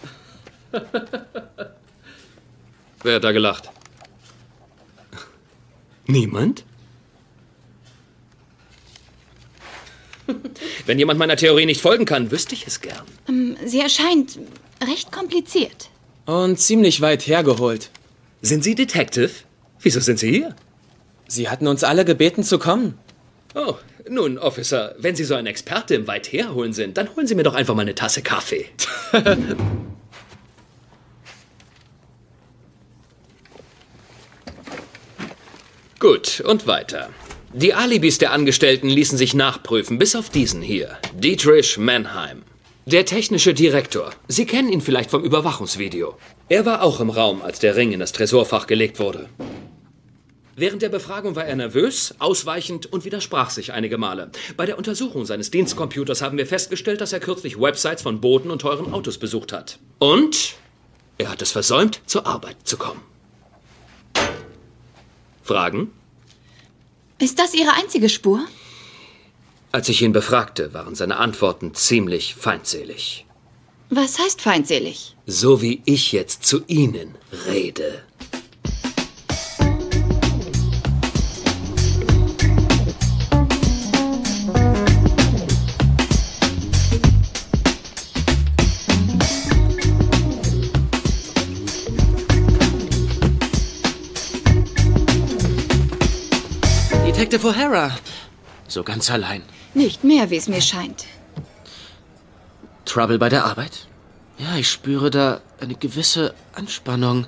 Wer 3.03 3.15
hat 3.15 3.23
da 3.25 3.33
gelacht? 3.33 3.69
Niemand? 6.07 6.63
Wenn 10.85 10.99
jemand 10.99 11.19
meiner 11.19 11.35
Theorie 11.35 11.65
nicht 11.65 11.81
folgen 11.81 12.05
kann, 12.05 12.31
wüsste 12.31 12.55
ich 12.55 12.65
es 12.67 12.81
gern. 12.81 13.03
Ähm, 13.27 13.57
sie 13.65 13.79
erscheint 13.79 14.39
recht 14.87 15.11
kompliziert. 15.11 15.89
Und 16.25 16.59
ziemlich 16.59 17.01
weit 17.01 17.27
hergeholt. 17.27 17.89
Sind 18.41 18.63
Sie 18.63 18.75
Detective? 18.75 19.31
Wieso 19.79 19.99
sind 19.99 20.19
Sie 20.19 20.31
hier? 20.31 20.55
Sie 21.27 21.49
hatten 21.49 21.67
uns 21.67 21.83
alle 21.83 22.05
gebeten 22.05 22.43
zu 22.43 22.59
kommen. 22.59 22.97
Oh, 23.55 23.75
nun, 24.09 24.37
Officer, 24.37 24.95
wenn 24.97 25.15
Sie 25.15 25.23
so 25.23 25.35
ein 25.35 25.45
Experte 25.45 25.95
im 25.95 26.07
Weit 26.07 26.31
herholen 26.31 26.73
sind, 26.73 26.97
dann 26.97 27.15
holen 27.15 27.27
Sie 27.27 27.35
mir 27.35 27.43
doch 27.43 27.53
einfach 27.55 27.75
mal 27.75 27.83
eine 27.83 27.95
Tasse 27.95 28.21
Kaffee. 28.21 28.65
Gut, 35.99 36.41
und 36.41 36.67
weiter. 36.67 37.11
Die 37.55 37.75
Alibis 37.75 38.17
der 38.17 38.31
Angestellten 38.31 38.89
ließen 38.89 39.15
sich 39.15 39.35
nachprüfen, 39.35 39.99
bis 39.99 40.15
auf 40.15 40.29
diesen 40.29 40.63
hier, 40.63 40.97
Dietrich 41.13 41.77
Mannheim. 41.77 42.41
Der 42.87 43.05
technische 43.05 43.53
Direktor. 43.53 44.09
Sie 44.27 44.47
kennen 44.47 44.73
ihn 44.73 44.81
vielleicht 44.81 45.11
vom 45.11 45.23
Überwachungsvideo. 45.23 46.17
Er 46.49 46.65
war 46.65 46.81
auch 46.81 46.99
im 46.99 47.11
Raum, 47.11 47.43
als 47.43 47.59
der 47.59 47.75
Ring 47.75 47.91
in 47.91 47.99
das 47.99 48.11
Tresorfach 48.11 48.65
gelegt 48.65 48.99
wurde. 48.99 49.29
Während 50.55 50.81
der 50.81 50.89
Befragung 50.89 51.35
war 51.35 51.45
er 51.45 51.55
nervös, 51.55 52.15
ausweichend 52.17 52.91
und 52.91 53.05
widersprach 53.05 53.51
sich 53.51 53.71
einige 53.71 53.99
Male. 53.99 54.31
Bei 54.57 54.65
der 54.65 54.79
Untersuchung 54.79 55.25
seines 55.25 55.51
Dienstcomputers 55.51 56.23
haben 56.23 56.39
wir 56.39 56.47
festgestellt, 56.47 57.01
dass 57.01 57.13
er 57.13 57.19
kürzlich 57.19 57.61
Websites 57.61 58.01
von 58.01 58.19
Booten 58.19 58.49
und 58.49 58.63
teuren 58.63 58.91
Autos 58.91 59.19
besucht 59.19 59.53
hat. 59.53 59.77
Und 59.99 60.55
er 61.19 61.29
hat 61.29 61.43
es 61.43 61.51
versäumt, 61.51 62.01
zur 62.07 62.25
Arbeit 62.25 62.57
zu 62.63 62.77
kommen. 62.77 63.01
Fragen? 65.43 65.91
Ist 67.23 67.39
das 67.39 67.53
Ihre 67.53 67.71
einzige 67.71 68.09
Spur? 68.09 68.45
Als 69.71 69.87
ich 69.87 70.01
ihn 70.01 70.11
befragte, 70.11 70.73
waren 70.73 70.93
seine 70.93 71.15
Antworten 71.19 71.73
ziemlich 71.73 72.35
feindselig. 72.35 73.25
Was 73.89 74.19
heißt 74.19 74.41
feindselig? 74.41 75.15
So 75.25 75.61
wie 75.61 75.81
ich 75.85 76.11
jetzt 76.11 76.45
zu 76.45 76.65
Ihnen 76.67 77.15
rede. 77.47 78.03
Detective 97.13 97.47
O'Hara. 97.47 97.91
So 98.67 98.83
ganz 98.83 99.11
allein. 99.11 99.43
Nicht 99.75 100.03
mehr, 100.03 100.31
wie 100.31 100.35
es 100.35 100.47
mir 100.47 100.61
scheint. 100.61 101.05
Trouble 102.85 103.19
bei 103.19 103.29
der 103.29 103.45
Arbeit? 103.45 103.87
Ja, 104.39 104.55
ich 104.57 104.67
spüre 104.67 105.11
da 105.11 105.39
eine 105.59 105.75
gewisse 105.75 106.33
Anspannung. 106.53 107.27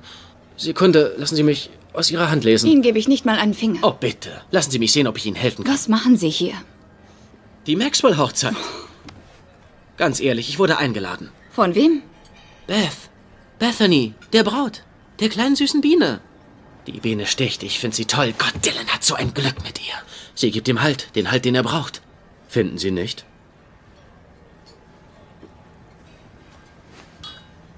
Sekunde, 0.58 1.14
lassen 1.18 1.36
Sie 1.36 1.44
mich 1.44 1.70
aus 1.94 2.10
Ihrer 2.10 2.32
Hand 2.32 2.44
lesen. 2.44 2.68
Ihnen 2.68 2.82
gebe 2.82 2.98
ich 2.98 3.08
nicht 3.08 3.26
mal 3.26 3.38
einen 3.38 3.54
Finger. 3.54 3.80
Oh, 3.84 3.92
bitte. 3.92 4.32
Lassen 4.50 4.72
Sie 4.72 4.80
mich 4.80 4.92
sehen, 4.92 5.06
ob 5.06 5.18
ich 5.18 5.28
Ihnen 5.28 5.36
helfen 5.36 5.64
kann. 5.64 5.74
Was 5.76 5.88
machen 5.88 6.18
Sie 6.18 6.30
hier? 6.30 6.56
Die 7.68 7.76
Maxwell-Hochzeit. 7.76 8.56
Ganz 9.98 10.20
ehrlich, 10.20 10.50
ich 10.50 10.58
wurde 10.58 10.78
eingeladen. 10.80 11.30
Von 11.52 11.76
wem? 11.76 12.02
Beth. 12.66 12.98
Bethany, 13.60 14.16
der 14.34 14.44
Braut. 14.44 14.82
Der 15.20 15.30
kleinen 15.30 15.56
süßen 15.56 15.82
Biene. 15.82 16.22
Die 16.88 17.00
Biene 17.00 17.26
sticht, 17.26 17.64
ich 17.64 17.80
finde 17.80 17.96
sie 17.96 18.06
toll. 18.06 18.34
Gott, 18.38 18.54
Dylan 18.64 18.88
hat 18.88 19.04
so 19.04 19.16
ein 19.16 19.34
Glück 19.34 19.64
mit 19.64 19.80
ihr. 19.80 19.96
Sie 20.36 20.52
gibt 20.52 20.68
ihm 20.68 20.82
Halt, 20.82 21.16
den 21.16 21.32
Halt, 21.32 21.46
den 21.46 21.56
er 21.56 21.64
braucht. 21.64 22.02
Finden 22.48 22.78
Sie 22.78 22.92
nicht? 22.92 23.26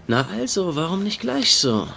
Na 0.08 0.28
also, 0.40 0.76
warum 0.76 1.04
nicht 1.04 1.20
gleich 1.20 1.56
so? 1.56 1.88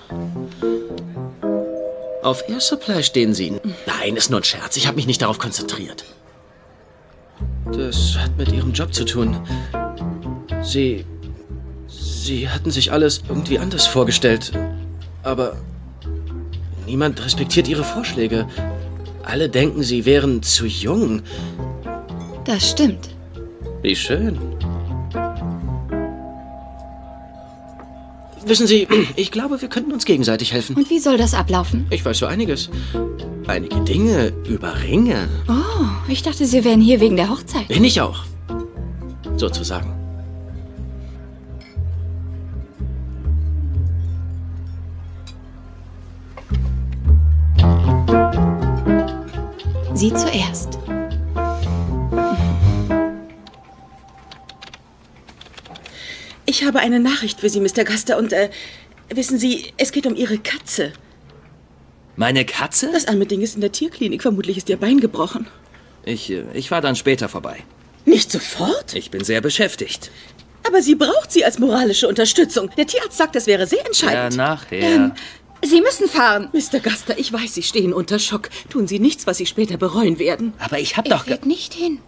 Auf 2.23 2.49
Air 2.49 2.61
Supply 2.61 3.02
stehen 3.02 3.35
Sie. 3.35 3.61
Nein, 3.87 4.17
ist 4.17 4.31
nur 4.31 4.40
ein 4.40 4.45
Scherz. 4.45 4.76
Ich 4.76 4.87
habe 4.87 4.97
mich 4.97 5.07
nicht 5.07 5.23
darauf 5.23 5.38
konzentriert. 5.38 6.05
Das 7.73 8.17
hat 8.19 8.37
mit 8.37 8.52
Ihrem 8.52 8.73
Job 8.73 8.93
zu 8.93 9.05
tun. 9.05 9.40
Sie. 10.62 11.05
Sie 11.87 12.49
hatten 12.49 12.71
sich 12.71 12.93
alles 12.93 13.23
irgendwie 13.29 13.59
anders 13.59 13.87
vorgestellt. 13.87 14.52
Aber 15.23 15.57
niemand 16.90 17.25
respektiert 17.25 17.68
Ihre 17.68 17.85
Vorschläge. 17.85 18.47
Alle 19.23 19.49
denken, 19.49 19.82
Sie 19.82 20.04
wären 20.04 20.42
zu 20.42 20.66
jung. 20.66 21.23
Das 22.44 22.70
stimmt. 22.70 23.11
Wie 23.82 23.94
schön. 23.94 24.38
Wissen 28.44 28.66
Sie, 28.66 28.88
ich 29.14 29.30
glaube, 29.30 29.61
wir 29.62 29.68
könnten 29.68 29.92
uns 29.92 30.04
gegenseitig 30.04 30.52
helfen. 30.52 30.75
Und 30.75 30.90
wie 30.90 30.99
soll 30.99 31.16
das 31.16 31.35
ablaufen? 31.35 31.87
Ich 31.90 32.04
weiß 32.04 32.18
so 32.18 32.26
einiges. 32.26 32.70
Einige 33.47 33.80
Dinge 33.82 34.32
über 34.49 34.82
Ringe. 34.82 35.28
Oh, 35.49 35.87
ich 36.09 36.23
dachte, 36.23 36.44
Sie 36.44 36.64
wären 36.64 36.80
hier 36.80 37.00
wegen 37.00 37.16
der 37.16 37.30
Hochzeit. 37.30 37.68
Bin 37.68 37.85
ich 37.85 38.00
auch. 38.00 38.25
Sozusagen. 39.37 40.00
Sie 50.00 50.14
zuerst. 50.14 50.78
Ich 56.47 56.64
habe 56.64 56.78
eine 56.78 57.00
Nachricht 57.00 57.38
für 57.40 57.50
Sie, 57.50 57.61
Mr. 57.61 57.85
Gaster, 57.85 58.16
und 58.16 58.33
äh, 58.33 58.49
wissen 59.11 59.38
Sie, 59.38 59.75
es 59.76 59.92
geht 59.92 60.07
um 60.07 60.16
Ihre 60.16 60.38
Katze. 60.38 60.95
Meine 62.16 62.47
Katze? 62.47 62.88
Das 62.90 63.09
arme 63.09 63.26
Ding 63.26 63.42
ist 63.42 63.57
in 63.57 63.61
der 63.61 63.73
Tierklinik. 63.73 64.23
Vermutlich 64.23 64.57
ist 64.57 64.71
ihr 64.71 64.78
Bein 64.78 65.00
gebrochen. 65.00 65.47
Ich, 66.07 66.30
äh, 66.30 66.45
ich 66.54 66.71
war 66.71 66.80
dann 66.80 66.97
später 66.97 67.28
vorbei. 67.28 67.59
Nicht 68.07 68.33
sofort? 68.33 68.95
Ich 68.95 69.11
bin 69.11 69.23
sehr 69.23 69.42
beschäftigt. 69.42 70.11
Aber 70.66 70.80
sie 70.80 70.95
braucht 70.95 71.30
sie 71.30 71.45
als 71.45 71.59
moralische 71.59 72.09
Unterstützung. 72.09 72.71
Der 72.78 72.87
Tierarzt 72.87 73.19
sagt, 73.19 73.35
das 73.35 73.47
wäre 73.47 73.66
sehr 73.66 73.85
entscheidend. 73.85 74.35
Ja, 74.35 74.49
nachher. 74.49 74.80
Ähm, 74.80 75.12
Sie 75.62 75.81
müssen 75.81 76.09
fahren. 76.09 76.49
Mr. 76.52 76.81
Gaster, 76.81 77.19
ich 77.19 77.33
weiß, 77.33 77.55
Sie 77.55 77.62
stehen 77.62 77.93
unter 77.93 78.19
Schock. 78.19 78.49
Tun 78.71 78.87
Sie 78.87 78.99
nichts, 78.99 79.26
was 79.26 79.37
Sie 79.38 79.47
später 79.47 79.76
bereuen 79.76 80.19
werden. 80.19 80.52
Aber 80.59 80.79
ich 80.79 80.97
hab 80.97 81.07
Er 81.07 81.17
doch... 81.17 81.25
ge- 81.26 81.35
fährt 81.35 81.47
nicht 81.47 81.75
hin. 81.75 81.99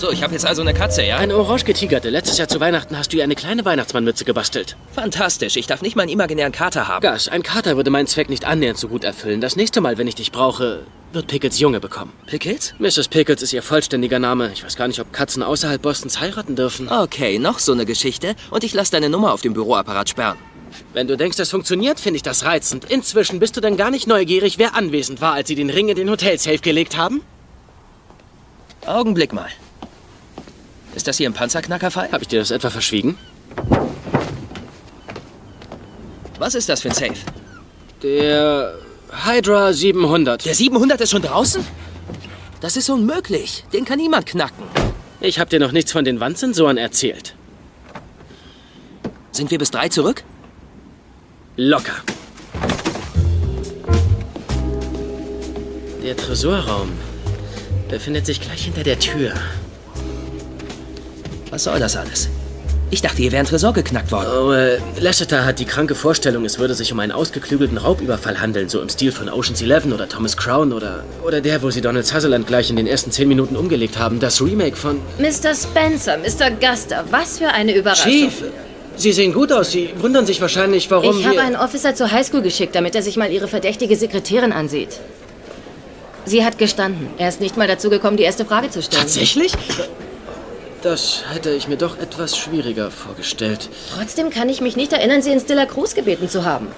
So, 0.00 0.10
ich 0.10 0.22
habe 0.22 0.32
jetzt 0.32 0.46
also 0.46 0.62
eine 0.62 0.72
Katze, 0.72 1.02
ja? 1.02 1.18
Eine 1.18 1.36
orange 1.36 1.66
getigerte. 1.66 2.08
Letztes 2.08 2.38
Jahr 2.38 2.48
zu 2.48 2.58
Weihnachten 2.58 2.96
hast 2.96 3.12
du 3.12 3.18
ihr 3.18 3.22
eine 3.22 3.34
kleine 3.34 3.66
Weihnachtsmannmütze 3.66 4.24
gebastelt. 4.24 4.74
Fantastisch. 4.94 5.56
Ich 5.56 5.66
darf 5.66 5.82
nicht 5.82 5.94
mal 5.94 6.04
einen 6.04 6.12
imaginären 6.12 6.52
Kater 6.52 6.88
haben. 6.88 7.02
Gas, 7.02 7.28
ein 7.28 7.42
Kater 7.42 7.76
würde 7.76 7.90
meinen 7.90 8.06
Zweck 8.06 8.30
nicht 8.30 8.46
annähernd 8.46 8.78
so 8.78 8.88
gut 8.88 9.04
erfüllen. 9.04 9.42
Das 9.42 9.56
nächste 9.56 9.82
Mal, 9.82 9.98
wenn 9.98 10.06
ich 10.06 10.14
dich 10.14 10.32
brauche, 10.32 10.84
wird 11.12 11.26
Pickles 11.26 11.58
Junge 11.58 11.80
bekommen. 11.80 12.14
Pickles? 12.24 12.72
Mrs. 12.78 13.08
Pickles 13.08 13.42
ist 13.42 13.52
ihr 13.52 13.62
vollständiger 13.62 14.18
Name. 14.18 14.50
Ich 14.54 14.64
weiß 14.64 14.74
gar 14.74 14.88
nicht, 14.88 15.00
ob 15.00 15.12
Katzen 15.12 15.42
außerhalb 15.42 15.82
Bostons 15.82 16.18
heiraten 16.18 16.56
dürfen. 16.56 16.88
Okay, 16.90 17.38
noch 17.38 17.58
so 17.58 17.72
eine 17.72 17.84
Geschichte. 17.84 18.36
Und 18.50 18.64
ich 18.64 18.72
lasse 18.72 18.92
deine 18.92 19.10
Nummer 19.10 19.34
auf 19.34 19.42
dem 19.42 19.52
Büroapparat 19.52 20.08
sperren. 20.08 20.38
Wenn 20.94 21.08
du 21.08 21.18
denkst, 21.18 21.36
das 21.36 21.50
funktioniert, 21.50 22.00
finde 22.00 22.16
ich 22.16 22.22
das 22.22 22.46
reizend. 22.46 22.86
Inzwischen 22.86 23.38
bist 23.38 23.54
du 23.54 23.60
denn 23.60 23.76
gar 23.76 23.90
nicht 23.90 24.06
neugierig, 24.06 24.56
wer 24.56 24.74
anwesend 24.74 25.20
war, 25.20 25.34
als 25.34 25.48
sie 25.48 25.56
den 25.56 25.68
Ring 25.68 25.90
in 25.90 25.96
den 25.96 26.08
Hotelsafe 26.08 26.60
gelegt 26.60 26.96
haben? 26.96 27.20
Augenblick 28.86 29.34
mal. 29.34 29.50
Ist 30.94 31.06
das 31.06 31.16
hier 31.16 31.28
ein 31.28 31.34
Panzerknackerfall? 31.34 32.10
Habe 32.12 32.22
ich 32.22 32.28
dir 32.28 32.40
das 32.40 32.50
etwa 32.50 32.70
verschwiegen? 32.70 33.16
Was 36.38 36.54
ist 36.54 36.68
das 36.68 36.82
für 36.82 36.88
ein 36.88 36.94
Safe? 36.94 37.14
Der 38.02 38.74
Hydra 39.26 39.72
700. 39.72 40.44
Der 40.44 40.54
700 40.54 41.00
ist 41.00 41.10
schon 41.10 41.22
draußen? 41.22 41.66
Das 42.60 42.76
ist 42.76 42.88
unmöglich. 42.90 43.64
Den 43.72 43.84
kann 43.84 43.98
niemand 43.98 44.26
knacken. 44.26 44.64
Ich 45.20 45.38
habe 45.38 45.50
dir 45.50 45.60
noch 45.60 45.72
nichts 45.72 45.92
von 45.92 46.04
den 46.04 46.18
Wandsensoren 46.18 46.78
erzählt. 46.78 47.34
Sind 49.32 49.50
wir 49.50 49.58
bis 49.58 49.70
drei 49.70 49.88
zurück? 49.88 50.24
Locker. 51.56 51.96
Der 56.02 56.16
Tresorraum 56.16 56.90
befindet 57.88 58.24
sich 58.24 58.40
gleich 58.40 58.64
hinter 58.64 58.82
der 58.82 58.98
Tür. 58.98 59.34
Was 61.50 61.64
soll 61.64 61.78
das 61.78 61.96
alles? 61.96 62.28
Ich 62.92 63.02
dachte, 63.02 63.22
ihr 63.22 63.30
wäre 63.30 63.40
ein 63.40 63.46
Tresor 63.46 63.72
geknackt 63.72 64.10
worden. 64.10 64.28
Oh, 64.36 64.52
äh, 64.52 64.78
Lasseter 64.98 65.44
hat 65.44 65.60
die 65.60 65.64
kranke 65.64 65.94
Vorstellung, 65.94 66.44
es 66.44 66.58
würde 66.58 66.74
sich 66.74 66.92
um 66.92 66.98
einen 66.98 67.12
ausgeklügelten 67.12 67.78
Raubüberfall 67.78 68.40
handeln, 68.40 68.68
so 68.68 68.80
im 68.80 68.88
Stil 68.88 69.12
von 69.12 69.28
Ocean's 69.28 69.62
Eleven 69.62 69.92
oder 69.92 70.08
Thomas 70.08 70.36
Crown 70.36 70.72
oder, 70.72 71.04
oder 71.24 71.40
der, 71.40 71.62
wo 71.62 71.70
sie 71.70 71.80
Donald 71.80 72.04
Sutherland 72.04 72.48
gleich 72.48 72.68
in 72.68 72.74
den 72.74 72.88
ersten 72.88 73.12
zehn 73.12 73.28
Minuten 73.28 73.54
umgelegt 73.54 73.96
haben. 73.96 74.18
Das 74.18 74.40
Remake 74.42 74.74
von... 74.74 74.98
Mr. 75.18 75.54
Spencer, 75.54 76.18
Mr. 76.18 76.50
Guster, 76.50 77.04
was 77.10 77.38
für 77.38 77.48
eine 77.48 77.76
Überraschung. 77.76 78.10
Chief, 78.10 78.42
Sie 78.96 79.12
sehen 79.12 79.32
gut 79.32 79.52
aus. 79.52 79.70
Sie 79.70 79.90
wundern 79.98 80.26
sich 80.26 80.40
wahrscheinlich, 80.40 80.90
warum 80.90 81.18
ich 81.18 81.24
habe 81.24 81.36
wir... 81.36 81.44
einen 81.44 81.56
Officer 81.56 81.94
zur 81.94 82.10
Highschool 82.10 82.42
geschickt, 82.42 82.74
damit 82.74 82.96
er 82.96 83.02
sich 83.02 83.16
mal 83.16 83.30
Ihre 83.30 83.46
verdächtige 83.46 83.96
Sekretärin 83.96 84.52
ansieht. 84.52 84.98
Sie 86.24 86.44
hat 86.44 86.58
gestanden. 86.58 87.08
Er 87.18 87.28
ist 87.28 87.40
nicht 87.40 87.56
mal 87.56 87.68
dazu 87.68 87.88
gekommen, 87.88 88.16
die 88.16 88.24
erste 88.24 88.44
Frage 88.44 88.68
zu 88.68 88.82
stellen. 88.82 89.02
Tatsächlich? 89.02 89.52
Das 90.82 91.24
hätte 91.30 91.50
ich 91.50 91.68
mir 91.68 91.76
doch 91.76 91.98
etwas 91.98 92.38
schwieriger 92.38 92.90
vorgestellt. 92.90 93.68
Trotzdem 93.94 94.30
kann 94.30 94.48
ich 94.48 94.62
mich 94.62 94.76
nicht 94.76 94.92
erinnern, 94.92 95.20
Sie 95.20 95.30
in 95.30 95.40
Stiller 95.40 95.66
Cruz 95.66 95.94
gebeten 95.94 96.28
zu 96.28 96.44
haben. 96.44 96.68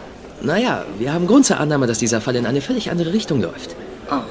Naja, 0.40 0.84
wir 0.98 1.12
haben 1.12 1.28
Grund 1.28 1.46
zur 1.46 1.60
Annahme, 1.60 1.86
dass 1.86 1.98
dieser 1.98 2.20
Fall 2.20 2.34
in 2.34 2.46
eine 2.46 2.60
völlig 2.60 2.90
andere 2.90 3.12
Richtung 3.12 3.40
läuft. 3.40 3.76
Oh, 4.10 4.22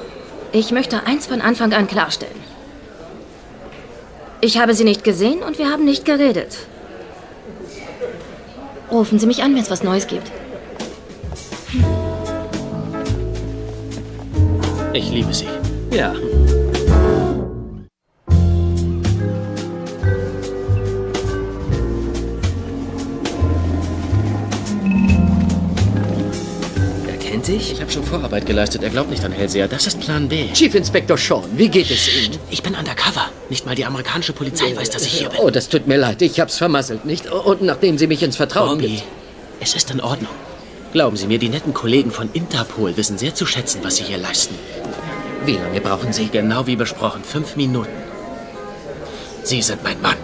ich 0.52 0.72
möchte 0.72 1.06
eins 1.06 1.26
von 1.26 1.40
Anfang 1.40 1.72
an 1.72 1.86
klarstellen. 1.86 2.36
Ich 4.42 4.58
habe 4.58 4.74
Sie 4.74 4.84
nicht 4.84 5.04
gesehen 5.04 5.42
und 5.42 5.58
wir 5.58 5.70
haben 5.70 5.84
nicht 5.84 6.04
geredet. 6.04 6.58
Rufen 8.90 9.18
Sie 9.18 9.26
mich 9.26 9.42
an, 9.42 9.54
wenn 9.54 9.62
es 9.62 9.70
was 9.70 9.82
Neues 9.82 10.06
gibt. 10.06 10.30
Ich 14.92 15.08
liebe 15.10 15.32
Sie. 15.32 15.48
Ja. 15.90 16.12
Dich? 27.52 27.72
Ich 27.72 27.80
habe 27.82 27.92
schon 27.92 28.02
Vorarbeit 28.02 28.46
geleistet. 28.46 28.82
Er 28.82 28.88
glaubt 28.88 29.10
nicht 29.10 29.24
an 29.24 29.32
Hellseher. 29.32 29.68
Das 29.68 29.86
ist 29.86 30.00
Plan 30.00 30.26
B. 30.26 30.50
Chief 30.54 30.74
Inspector 30.74 31.18
Sean, 31.18 31.44
wie 31.54 31.68
geht 31.68 31.90
es 31.90 32.08
Ihnen? 32.08 32.38
Ich 32.50 32.62
bin 32.62 32.74
undercover. 32.74 33.28
Nicht 33.50 33.66
mal 33.66 33.74
die 33.74 33.84
amerikanische 33.84 34.32
Polizei 34.32 34.74
weiß, 34.74 34.88
dass 34.88 35.04
ich 35.04 35.12
hier 35.12 35.28
bin. 35.28 35.38
Oh, 35.38 35.50
das 35.50 35.68
tut 35.68 35.86
mir 35.86 35.98
leid. 35.98 36.22
Ich 36.22 36.40
hab's 36.40 36.56
vermasselt, 36.56 37.04
nicht? 37.04 37.30
Und 37.30 37.60
nachdem 37.60 37.98
Sie 37.98 38.06
mich 38.06 38.22
ins 38.22 38.36
Vertrauen 38.36 38.78
Bongi, 38.78 38.86
blieb. 38.86 39.02
es 39.60 39.74
ist 39.74 39.90
in 39.90 40.00
Ordnung. 40.00 40.32
Glauben 40.94 41.16
Sie 41.18 41.26
mir, 41.26 41.38
die 41.38 41.50
netten 41.50 41.74
Kollegen 41.74 42.10
von 42.10 42.30
Interpol 42.32 42.96
wissen 42.96 43.18
sehr 43.18 43.34
zu 43.34 43.44
schätzen, 43.44 43.80
was 43.82 43.96
Sie 43.96 44.04
hier 44.04 44.18
leisten. 44.18 44.54
Wie 45.44 45.56
lange 45.56 45.80
brauchen 45.82 46.12
Sie? 46.14 46.28
Genau 46.32 46.66
wie 46.66 46.76
besprochen. 46.76 47.22
Fünf 47.22 47.56
Minuten. 47.56 47.90
Sie 49.42 49.60
sind 49.60 49.82
mein 49.84 50.00
Mann. 50.00 50.16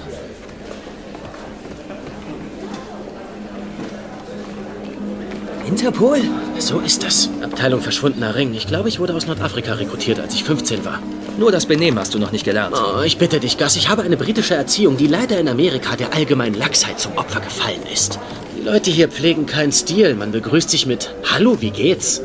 Interpol? 5.79 6.19
So 6.59 6.81
ist 6.81 7.05
es. 7.05 7.31
Abteilung 7.41 7.81
verschwundener 7.81 8.35
Ring. 8.35 8.53
Ich 8.53 8.67
glaube, 8.67 8.89
ich 8.89 8.99
wurde 8.99 9.15
aus 9.15 9.29
Nordafrika 9.29 9.75
rekrutiert, 9.75 10.19
als 10.19 10.35
ich 10.35 10.43
15 10.43 10.85
war. 10.85 11.01
Nur 11.39 11.53
das 11.53 11.67
Benehmen 11.67 12.01
hast 12.01 12.15
du 12.15 12.19
noch 12.19 12.33
nicht 12.33 12.45
gelernt. 12.45 12.75
Oh, 12.77 13.03
ich 13.03 13.17
bitte 13.17 13.39
dich, 13.39 13.59
Gus. 13.59 13.77
Ich 13.77 13.89
habe 13.89 14.03
eine 14.03 14.17
britische 14.17 14.57
Erziehung, 14.57 14.97
die 14.97 15.07
leider 15.07 15.39
in 15.39 15.47
Amerika 15.47 15.95
der 15.95 16.13
allgemeinen 16.13 16.57
Lachsheit 16.57 16.99
zum 16.99 17.17
Opfer 17.17 17.39
gefallen 17.39 17.83
ist. 17.95 18.19
Die 18.59 18.65
Leute 18.65 18.91
hier 18.91 19.07
pflegen 19.07 19.47
keinen 19.47 19.71
Stil. 19.71 20.17
Man 20.17 20.33
begrüßt 20.33 20.69
sich 20.69 20.85
mit 20.87 21.15
Hallo, 21.33 21.61
wie 21.61 21.71
geht's? 21.71 22.23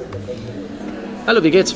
Hallo, 1.28 1.44
wie 1.44 1.52
geht's? 1.52 1.76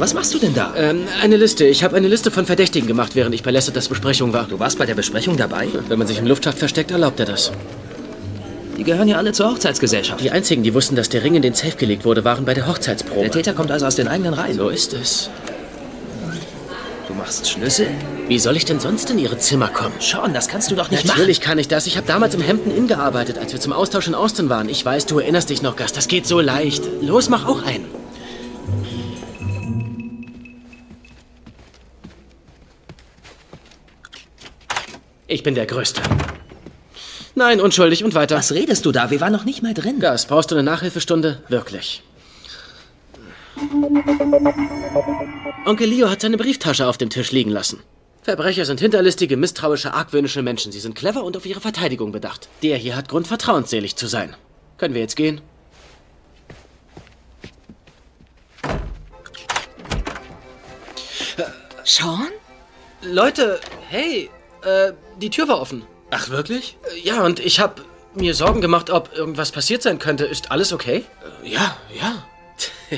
Was 0.00 0.14
machst 0.14 0.34
du 0.34 0.38
denn 0.40 0.52
da? 0.52 0.74
Ähm, 0.76 1.04
eine 1.22 1.36
Liste. 1.36 1.64
Ich 1.64 1.84
habe 1.84 1.94
eine 1.94 2.08
Liste 2.08 2.32
von 2.32 2.44
Verdächtigen 2.44 2.88
gemacht, 2.88 3.14
während 3.14 3.36
ich 3.36 3.44
bei 3.44 3.52
Lasseters 3.52 3.88
Besprechung 3.88 4.32
war. 4.32 4.48
Du 4.48 4.58
warst 4.58 4.78
bei 4.78 4.86
der 4.86 4.96
Besprechung 4.96 5.36
dabei? 5.36 5.68
Wenn 5.86 5.98
man 6.00 6.08
sich 6.08 6.18
im 6.18 6.26
Luftschacht 6.26 6.58
versteckt, 6.58 6.90
erlaubt 6.90 7.20
er 7.20 7.26
das. 7.26 7.52
Die 8.76 8.84
gehören 8.84 9.08
ja 9.08 9.16
alle 9.16 9.32
zur 9.32 9.50
Hochzeitsgesellschaft. 9.50 10.20
Die 10.22 10.30
einzigen, 10.30 10.62
die 10.62 10.74
wussten, 10.74 10.96
dass 10.96 11.08
der 11.08 11.22
Ring 11.22 11.34
in 11.34 11.42
den 11.42 11.54
Safe 11.54 11.76
gelegt 11.76 12.04
wurde, 12.04 12.24
waren 12.24 12.44
bei 12.44 12.54
der 12.54 12.66
Hochzeitsprobe. 12.66 13.20
Der 13.20 13.30
Täter 13.30 13.52
kommt 13.52 13.70
also 13.70 13.86
aus 13.86 13.94
den 13.96 14.08
eigenen 14.08 14.34
Reihen. 14.34 14.56
So 14.56 14.68
ist 14.68 14.92
es. 14.94 15.30
Du 17.06 17.14
machst 17.14 17.48
Schlüssel? 17.48 17.86
Wie 18.26 18.38
soll 18.38 18.56
ich 18.56 18.64
denn 18.64 18.80
sonst 18.80 19.10
in 19.10 19.18
Ihre 19.18 19.38
Zimmer 19.38 19.68
kommen? 19.68 19.94
Sean, 20.00 20.34
das 20.34 20.48
kannst 20.48 20.70
du 20.70 20.74
doch 20.74 20.90
nicht 20.90 21.04
Natürlich 21.04 21.40
kann 21.40 21.58
ich 21.58 21.68
das. 21.68 21.86
Ich 21.86 21.96
habe 21.96 22.06
damals 22.06 22.34
im 22.34 22.46
Hampton 22.46 22.74
Inn 22.74 22.88
gearbeitet, 22.88 23.38
als 23.38 23.52
wir 23.52 23.60
zum 23.60 23.72
Austausch 23.72 24.08
in 24.08 24.14
Austin 24.14 24.48
waren. 24.48 24.68
Ich 24.68 24.84
weiß, 24.84 25.06
du 25.06 25.18
erinnerst 25.18 25.50
dich 25.50 25.62
noch, 25.62 25.76
Gus. 25.76 25.92
Das 25.92 26.08
geht 26.08 26.26
so 26.26 26.40
leicht. 26.40 26.82
Los, 27.00 27.28
mach 27.28 27.46
auch 27.46 27.62
einen. 27.62 27.86
Ich 35.26 35.42
bin 35.42 35.54
der 35.54 35.66
Größte. 35.66 36.00
Nein, 37.36 37.60
unschuldig 37.60 38.04
und 38.04 38.14
weiter. 38.14 38.36
Was 38.36 38.52
redest 38.52 38.86
du 38.86 38.92
da? 38.92 39.10
Wir 39.10 39.20
waren 39.20 39.32
noch 39.32 39.44
nicht 39.44 39.62
mal 39.62 39.74
drin. 39.74 39.98
Gas, 39.98 40.26
brauchst 40.26 40.50
du 40.50 40.54
eine 40.54 40.62
Nachhilfestunde? 40.62 41.42
Wirklich. 41.48 42.02
Onkel 45.66 45.88
Leo 45.88 46.10
hat 46.10 46.20
seine 46.20 46.36
Brieftasche 46.36 46.86
auf 46.86 46.96
dem 46.96 47.10
Tisch 47.10 47.32
liegen 47.32 47.50
lassen. 47.50 47.82
Verbrecher 48.22 48.64
sind 48.64 48.80
hinterlistige, 48.80 49.36
misstrauische, 49.36 49.92
argwöhnische 49.92 50.42
Menschen. 50.42 50.72
Sie 50.72 50.80
sind 50.80 50.94
clever 50.94 51.24
und 51.24 51.36
auf 51.36 51.44
ihre 51.44 51.60
Verteidigung 51.60 52.12
bedacht. 52.12 52.48
Der 52.62 52.76
hier 52.76 52.96
hat 52.96 53.08
Grund, 53.08 53.26
vertrauensselig 53.26 53.96
zu 53.96 54.06
sein. 54.06 54.34
Können 54.78 54.94
wir 54.94 55.02
jetzt 55.02 55.16
gehen? 55.16 55.40
Sean? 61.84 62.28
Leute, 63.02 63.60
hey, 63.88 64.30
äh, 64.62 64.92
die 65.20 65.30
Tür 65.30 65.48
war 65.48 65.60
offen. 65.60 65.84
Ach, 66.14 66.28
wirklich? 66.30 66.76
Äh, 66.94 67.00
Ja, 67.00 67.22
und 67.24 67.40
ich 67.40 67.60
habe 67.60 67.82
mir 68.14 68.34
Sorgen 68.34 68.60
gemacht, 68.60 68.90
ob 68.90 69.12
irgendwas 69.16 69.50
passiert 69.52 69.82
sein 69.82 69.98
könnte. 69.98 70.24
Ist 70.24 70.50
alles 70.50 70.72
okay? 70.72 71.04
Ja, 71.42 71.76
ja. 71.98 72.24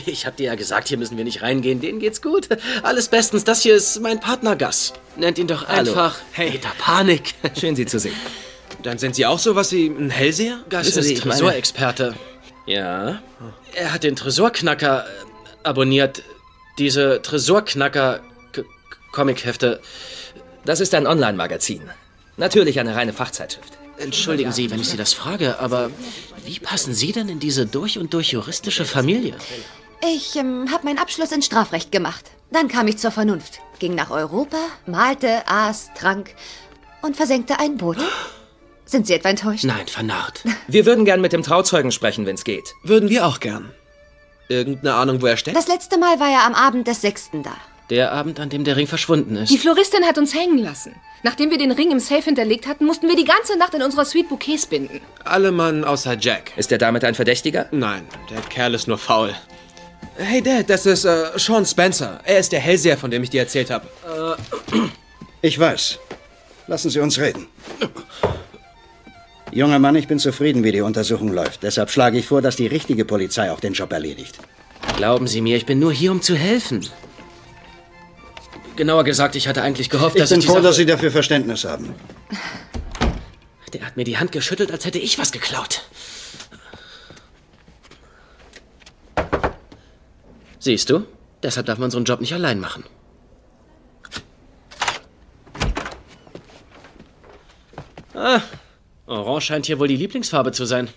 Ich 0.05 0.27
hab 0.27 0.37
dir 0.37 0.47
ja 0.47 0.55
gesagt, 0.57 0.89
hier 0.89 0.99
müssen 0.99 1.17
wir 1.17 1.25
nicht 1.25 1.41
reingehen. 1.41 1.81
Denen 1.81 2.01
geht's 2.01 2.21
gut. 2.21 2.49
Alles 2.83 3.09
bestens. 3.09 3.45
Das 3.45 3.63
hier 3.63 3.75
ist 3.75 4.01
mein 4.03 4.21
Partner 4.21 4.55
Gus. 4.57 4.93
Nennt 5.17 5.39
ihn 5.39 5.47
doch 5.47 5.67
Hallo. 5.69 5.79
einfach 5.91 6.17
Hey. 6.33 6.51
Peter 6.51 6.73
Panik. 6.79 7.33
Schön, 7.59 7.75
Sie 7.77 7.87
zu 7.87 7.99
sehen. 7.99 8.15
Dann 8.83 8.99
sind 8.99 9.15
Sie 9.15 9.25
auch 9.25 9.39
sowas 9.39 9.73
wie 9.73 9.87
ein 9.87 10.11
Hellseher? 10.11 10.59
Wissen 10.69 11.03
Sie, 11.03 11.15
ist 11.15 11.25
meine- 11.25 11.39
Tresorexperte. 11.41 12.15
Ja. 12.67 13.23
Er 13.75 13.93
hat 13.95 14.03
den 14.05 14.17
Tresorknacker 14.17 15.07
äh, 15.07 15.09
abonniert. 15.67 16.23
Diese 16.79 17.23
Tresorknacker 17.23 18.21
K- 18.53 18.65
Comichefte. 19.13 19.81
Das 20.67 20.81
ist 20.81 20.95
ein 20.95 21.07
Online-Magazin. 21.07 21.89
Natürlich 22.37 22.79
eine 22.81 22.95
reine 22.95 23.13
Fachzeitschrift. 23.13 23.79
Entschuldigen 23.99 24.53
Sie, 24.53 24.71
wenn 24.71 24.81
ich 24.81 24.89
Sie 24.89 24.97
das 24.97 25.15
frage, 25.15 25.59
aber 25.59 25.91
wie 26.45 26.59
passen 26.61 26.93
Sie 26.93 27.13
denn 27.13 27.29
in 27.29 27.41
diese 27.41 27.67
durch 27.67 27.99
und 27.99 28.13
durch 28.13 28.33
juristische 28.33 28.85
Familie? 28.85 29.35
Ich 30.03 30.37
ähm, 30.37 30.71
habe 30.71 30.85
meinen 30.85 30.99
Abschluss 30.99 31.33
in 31.33 31.41
Strafrecht 31.41 31.91
gemacht. 31.91 32.31
Dann 32.51 32.69
kam 32.69 32.87
ich 32.89 32.99
zur 32.99 33.11
Vernunft, 33.11 33.61
ging 33.79 33.95
nach 33.95 34.11
Europa, 34.11 34.59
malte, 34.87 35.49
aß, 35.49 35.91
trank 35.99 36.35
und 37.03 37.17
versenkte 37.17 37.59
ein 37.59 37.79
Boot. 37.79 37.97
Sind 38.85 39.07
Sie 39.07 39.15
etwa 39.15 39.31
enttäuscht? 39.31 39.65
Nein, 39.65 39.87
vernarrt. 39.89 40.45
Wir 40.69 40.87
würden 40.87 41.05
gern 41.07 41.21
mit 41.21 41.33
dem 41.33 41.43
Trauzeugen 41.43 41.91
sprechen, 41.91 42.27
wenn's 42.27 42.45
geht. 42.45 42.75
Würden 42.85 43.09
wir 43.09 43.27
auch 43.27 43.41
gern. 43.41 43.73
Irgendeine 44.49 44.95
Ahnung, 44.95 45.23
wo 45.23 45.27
er 45.27 45.37
steckt? 45.37 45.57
Das 45.57 45.67
letzte 45.67 45.99
Mal 45.99 46.21
war 46.21 46.31
er 46.31 46.45
am 46.45 46.55
Abend 46.55 46.87
des 46.87 47.01
6. 47.01 47.31
da. 47.43 47.57
Der 47.91 48.11
Abend, 48.13 48.41
an 48.41 48.49
dem 48.49 48.65
der 48.65 48.77
Ring 48.77 48.89
verschwunden 48.89 49.37
ist. 49.37 49.53
Die 49.53 49.59
Floristin 49.59 50.05
hat 50.05 50.19
uns 50.19 50.35
hängen 50.35 50.59
lassen. 50.59 50.95
Nachdem 51.23 51.51
wir 51.51 51.59
den 51.59 51.71
Ring 51.71 51.93
im 51.93 52.01
Safe 52.01 52.23
hinterlegt 52.23 52.67
hatten, 52.67 52.85
mussten 52.85 53.09
wir 53.09 53.17
die 53.17 53.25
ganze 53.25 53.57
Nacht 53.57 53.75
in 53.75 53.83
unserer 53.83 54.05
Suite 54.05 54.29
Bouquets 54.29 54.67
binden. 54.67 55.01
Alle 55.25 55.53
Mann 55.53 55.85
außer 55.85 56.17
Jack. 56.19 56.53
Ist 56.57 56.73
er 56.73 56.79
damit 56.79 57.05
ein 57.05 57.15
Verdächtiger? 57.15 57.67
Nein, 57.71 58.03
der 58.31 58.41
Kerl 58.43 58.75
ist 58.75 58.89
nur 58.89 58.99
faul. 58.99 59.35
Hey 60.17 60.43
Dad, 60.43 60.69
das 60.69 60.87
ist 60.87 61.05
äh, 61.05 61.27
Sean 61.37 61.65
Spencer. 61.65 62.21
Er 62.25 62.39
ist 62.39 62.51
der 62.51 62.61
Hellseher, 62.61 62.97
von 62.97 63.11
dem 63.11 63.23
ich 63.23 63.31
dir 63.31 63.43
erzählt 63.43 63.71
habe. 63.71 63.87
Ich 65.43 65.59
weiß. 65.59 65.99
Lassen 66.67 66.91
Sie 66.91 67.01
uns 67.01 67.19
reden. 67.19 67.47
Junger 69.53 69.79
Mann, 69.79 69.95
ich 69.95 70.09
bin 70.09 70.19
zufrieden, 70.19 70.65
wie 70.65 70.73
die 70.73 70.81
Untersuchung 70.81 71.33
läuft. 71.33 71.63
Deshalb 71.63 71.91
schlage 71.91 72.19
ich 72.19 72.27
vor, 72.27 72.43
dass 72.43 72.57
die 72.57 72.67
richtige 72.67 73.05
Polizei 73.05 73.51
auch 73.53 73.61
den 73.61 73.75
Job 73.75 73.93
erledigt. 73.93 74.39
Glauben 74.97 75.27
Sie 75.29 75.41
mir, 75.41 75.57
ich 75.57 75.67
bin 75.67 75.79
nur 75.79 75.93
hier, 75.93 76.11
um 76.11 76.21
zu 76.21 76.35
helfen. 76.35 76.87
Genauer 78.77 79.05
gesagt, 79.05 79.37
ich 79.37 79.49
hatte 79.49 79.63
eigentlich 79.63 79.89
gehofft, 79.91 80.17
Ich 80.17 80.21
dass 80.23 80.31
bin 80.31 80.41
ich 80.41 80.47
die 80.47 80.53
froh, 80.53 80.61
dass 80.61 80.77
Sie 80.77 80.87
dafür 80.87 81.11
Verständnis 81.11 81.65
haben. 81.65 81.95
Der 83.73 83.85
hat 83.87 83.97
mir 83.97 84.05
die 84.05 84.19
Hand 84.19 84.33
geschüttelt, 84.33 84.71
als 84.71 84.85
hätte 84.85 84.99
ich 84.99 85.19
was 85.19 85.33
geklaut. 85.33 85.83
Siehst 90.59 90.91
du? 90.91 91.05
Deshalb 91.43 91.67
darf 91.67 91.79
man 91.79 91.87
unseren 91.87 92.05
Job 92.05 92.21
nicht 92.21 92.33
allein 92.35 92.61
machen. 92.61 92.85
Ah, 98.15 98.41
Orange 99.07 99.47
scheint 99.47 99.67
hier 99.67 99.79
wohl 99.79 99.89
die 99.89 99.97
Lieblingsfarbe 99.97 100.53
zu 100.53 100.65
sein. 100.65 100.89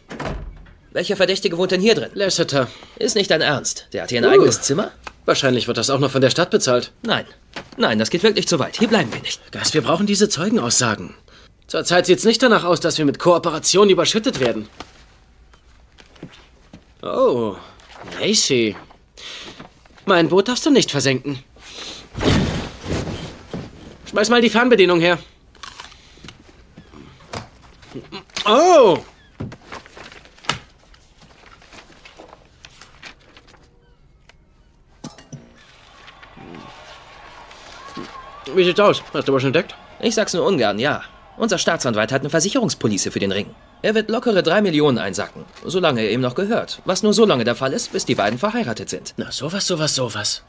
Welcher 0.92 1.16
Verdächtige 1.16 1.58
wohnt 1.58 1.72
denn 1.72 1.82
hier 1.82 1.96
drin? 1.96 2.10
Lasseter. 2.14 2.68
Ist 2.98 3.16
nicht 3.16 3.30
dein 3.30 3.42
Ernst. 3.42 3.88
Der 3.94 4.04
hat 4.04 4.10
hier 4.10 4.20
ein 4.22 4.26
Uh. 4.26 4.32
eigenes 4.32 4.62
Zimmer? 4.62 4.92
Wahrscheinlich 5.30 5.68
wird 5.68 5.78
das 5.78 5.92
auch 5.92 6.00
noch 6.00 6.10
von 6.10 6.22
der 6.22 6.32
Stadt 6.32 6.50
bezahlt. 6.50 6.92
Nein. 7.04 7.24
Nein, 7.78 8.00
das 8.00 8.10
geht 8.10 8.24
wirklich 8.24 8.48
zu 8.48 8.58
weit. 8.58 8.80
Hier 8.80 8.88
bleiben 8.88 9.14
wir 9.14 9.22
nicht. 9.22 9.52
Gas, 9.52 9.76
wir 9.76 9.84
brauchen 9.84 10.08
diese 10.08 10.28
Zeugenaussagen. 10.28 11.14
Zurzeit 11.68 12.08
sieht's 12.08 12.24
nicht 12.24 12.42
danach 12.42 12.64
aus, 12.64 12.80
dass 12.80 12.98
wir 12.98 13.06
mit 13.06 13.20
Kooperationen 13.20 13.92
überschüttet 13.92 14.40
werden. 14.40 14.68
Oh, 17.04 17.56
Lacey. 18.20 18.76
Mein 20.08 20.30
Boot 20.30 20.48
darfst 20.48 20.66
du 20.66 20.72
nicht 20.72 20.90
versenken. 20.90 21.44
Schmeiß 24.10 24.30
mal 24.30 24.42
die 24.42 24.50
Fernbedienung 24.50 25.00
her. 25.00 25.20
Oh! 28.48 28.98
Wie 38.56 38.64
sieht's 38.64 38.80
aus? 38.80 39.04
Hast 39.14 39.28
du 39.28 39.34
was 39.34 39.44
entdeckt? 39.44 39.76
Ich 40.00 40.16
sag's 40.16 40.34
nur 40.34 40.46
ungern, 40.46 40.80
ja. 40.80 41.04
Unser 41.38 41.58
Staatsanwalt 41.58 42.12
hat 42.12 42.22
eine 42.22 42.30
Versicherungspolice 42.30 43.12
für 43.12 43.20
den 43.20 43.32
Ring. 43.32 43.56
Er 43.82 43.96
wird 43.96 44.10
lockere 44.10 44.44
drei 44.44 44.62
Millionen 44.62 44.98
einsacken, 44.98 45.46
solange 45.66 46.02
er 46.02 46.12
ihm 46.12 46.22
noch 46.22 46.36
gehört. 46.36 46.82
Was 46.86 47.02
nur 47.02 47.14
so 47.14 47.26
lange 47.26 47.46
der 47.46 47.56
Fall 47.56 47.72
ist, 47.72 47.94
bis 47.94 48.06
die 48.06 48.16
beiden 48.16 48.38
verheiratet 48.38 48.90
sind. 48.90 49.14
Na, 49.16 49.32
sowas, 49.32 49.66
sowas, 49.66 49.96
sowas. 49.96 50.44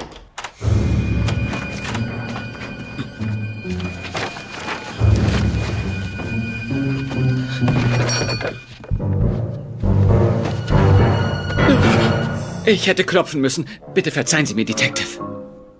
Ich 12.67 12.87
hätte 12.87 13.05
klopfen 13.05 13.41
müssen. 13.41 13.67
Bitte 13.95 14.11
verzeihen 14.11 14.47
Sie 14.47 14.55
mir, 14.55 14.65
Detective. 14.65 15.19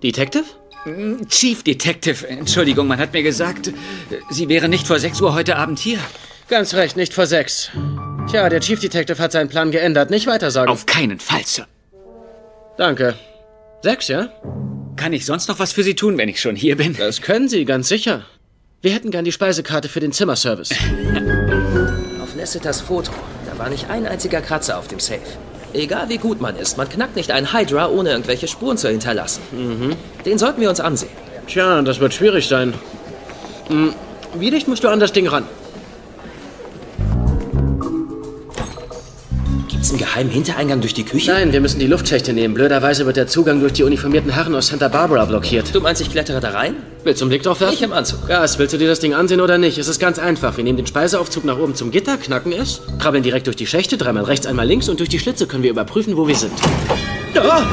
Detective? 0.03 0.45
Chief 1.29 1.63
Detective. 1.63 2.27
Entschuldigung, 2.27 2.87
man 2.87 2.99
hat 2.99 3.13
mir 3.13 3.23
gesagt, 3.23 3.73
Sie 4.31 4.49
wären 4.49 4.71
nicht 4.71 4.87
vor 4.87 4.99
6 4.99 5.21
Uhr 5.21 5.35
heute 5.35 5.57
Abend 5.57 5.79
hier. 5.79 5.99
Ganz 6.51 6.75
recht, 6.75 6.97
nicht 6.97 7.15
vor 7.15 7.27
sechs. 7.27 7.71
Tja, 8.29 8.49
der 8.49 8.59
Chief 8.59 8.81
Detective 8.81 9.23
hat 9.23 9.31
seinen 9.31 9.49
Plan 9.49 9.71
geändert. 9.71 10.11
Nicht 10.11 10.27
weiter 10.27 10.51
sagen. 10.51 10.69
Auf 10.69 10.85
keinen 10.85 11.21
Fall, 11.21 11.47
Sir. 11.47 11.69
Danke. 12.77 13.15
Sechs, 13.83 14.09
ja? 14.09 14.31
Kann 14.97 15.13
ich 15.13 15.25
sonst 15.25 15.49
noch 15.49 15.61
was 15.61 15.73
für 15.73 15.85
Sie 15.85 15.95
tun, 15.95 16.19
wenn 16.19 16.29
ich 16.29 16.41
schon 16.41 16.57
hier 16.57 16.77
bin? 16.77 16.97
Das 16.97 17.23
können 17.23 17.49
Sie, 17.49 17.65
ganz 17.65 17.87
sicher. 17.87 18.25
Wir 18.83 18.93
hätten 18.93 19.13
gern 19.13 19.25
die 19.25 19.31
Speisekarte 19.31 19.89
für 19.89 20.01
den 20.01 20.11
Zimmerservice. 20.11 20.71
Auf 22.21 22.35
Lasseters 22.35 22.81
Foto, 22.81 23.13
da 23.47 23.57
war 23.57 23.71
nicht 23.71 23.89
ein 23.89 24.05
einziger 24.05 24.41
Kratzer 24.41 24.77
auf 24.77 24.89
dem 24.89 24.99
Safe. 24.99 25.21
Egal 25.73 26.09
wie 26.09 26.19
gut 26.19 26.41
man 26.41 26.57
ist, 26.57 26.77
man 26.77 26.89
knackt 26.89 27.17
nicht 27.17 27.31
einen 27.31 27.53
Hydra, 27.53 27.89
ohne 27.89 28.11
irgendwelche 28.11 28.49
Spuren 28.49 28.77
zu 28.77 28.89
hinterlassen. 28.89 29.43
Mhm. 29.53 29.97
Den 30.25 30.39
sollten 30.39 30.61
wir 30.61 30.69
uns 30.69 30.81
ansehen. 30.81 31.11
Tja, 31.47 31.83
das 31.83 32.01
wird 32.01 32.15
schwierig 32.15 32.49
sein. 32.49 32.75
Hm, 33.69 33.95
wie 34.35 34.51
dicht 34.51 34.69
musst 34.69 34.85
du 34.85 34.89
an 34.89 35.01
das 35.01 35.13
Ding 35.13 35.29
ran? 35.29 35.45
Einen 39.91 39.99
geheimen 39.99 40.31
Hintereingang 40.31 40.81
durch 40.81 40.95
die 40.95 41.03
Küche? 41.03 41.33
Nein, 41.33 41.53
wir 41.53 41.61
müssen 41.61 41.81
die 41.81 41.89
Luftschächte 41.89 42.33
nehmen. 42.33 42.55
Blöderweise 42.55 43.07
wird 43.07 43.17
der 43.17 43.27
Zugang 43.27 43.59
durch 43.59 43.73
die 43.73 43.83
uniformierten 43.83 44.31
Herren 44.31 44.55
aus 44.55 44.69
Santa 44.69 44.87
Barbara 44.87 45.25
blockiert. 45.25 45.75
Du 45.75 45.81
meinst, 45.81 46.01
ich 46.01 46.09
klettere 46.13 46.39
da 46.39 46.51
rein? 46.51 46.77
Willst 47.03 47.21
du 47.21 47.25
einen 47.25 47.31
Blick 47.31 47.43
drauf 47.43 47.61
werfen? 47.61 47.75
Ich 47.75 47.83
im 47.83 47.93
Anzug. 47.93 48.29
Gas, 48.29 48.61
willst 48.61 48.73
du 48.73 48.79
dir 48.79 48.87
das 48.87 49.01
Ding 49.01 49.15
ansehen 49.15 49.41
oder 49.41 49.59
nicht? 49.59 49.79
Es 49.79 49.89
ist 49.89 49.99
ganz 49.99 50.21
einfach. 50.21 50.57
Wir 50.57 50.63
nehmen 50.63 50.77
den 50.77 50.87
Speiseaufzug 50.87 51.45
nach 51.45 51.59
oben 51.59 51.75
zum 51.75 51.91
Gitter, 51.91 52.19
knacken 52.19 52.53
es, 52.53 52.83
krabbeln 53.01 53.25
direkt 53.25 53.49
durch 53.49 53.57
die 53.57 53.67
Schächte, 53.67 53.97
dreimal 53.97 54.23
rechts, 54.23 54.47
einmal 54.47 54.67
links 54.67 54.89
und 54.89 55.01
durch 55.01 55.09
die 55.09 55.19
Schlitze 55.19 55.49
können 55.49 55.65
wir 55.65 55.71
überprüfen, 55.71 56.17
wo 56.17 56.29
wir 56.29 56.37
sind. 56.37 56.53
Ah! 57.37 57.65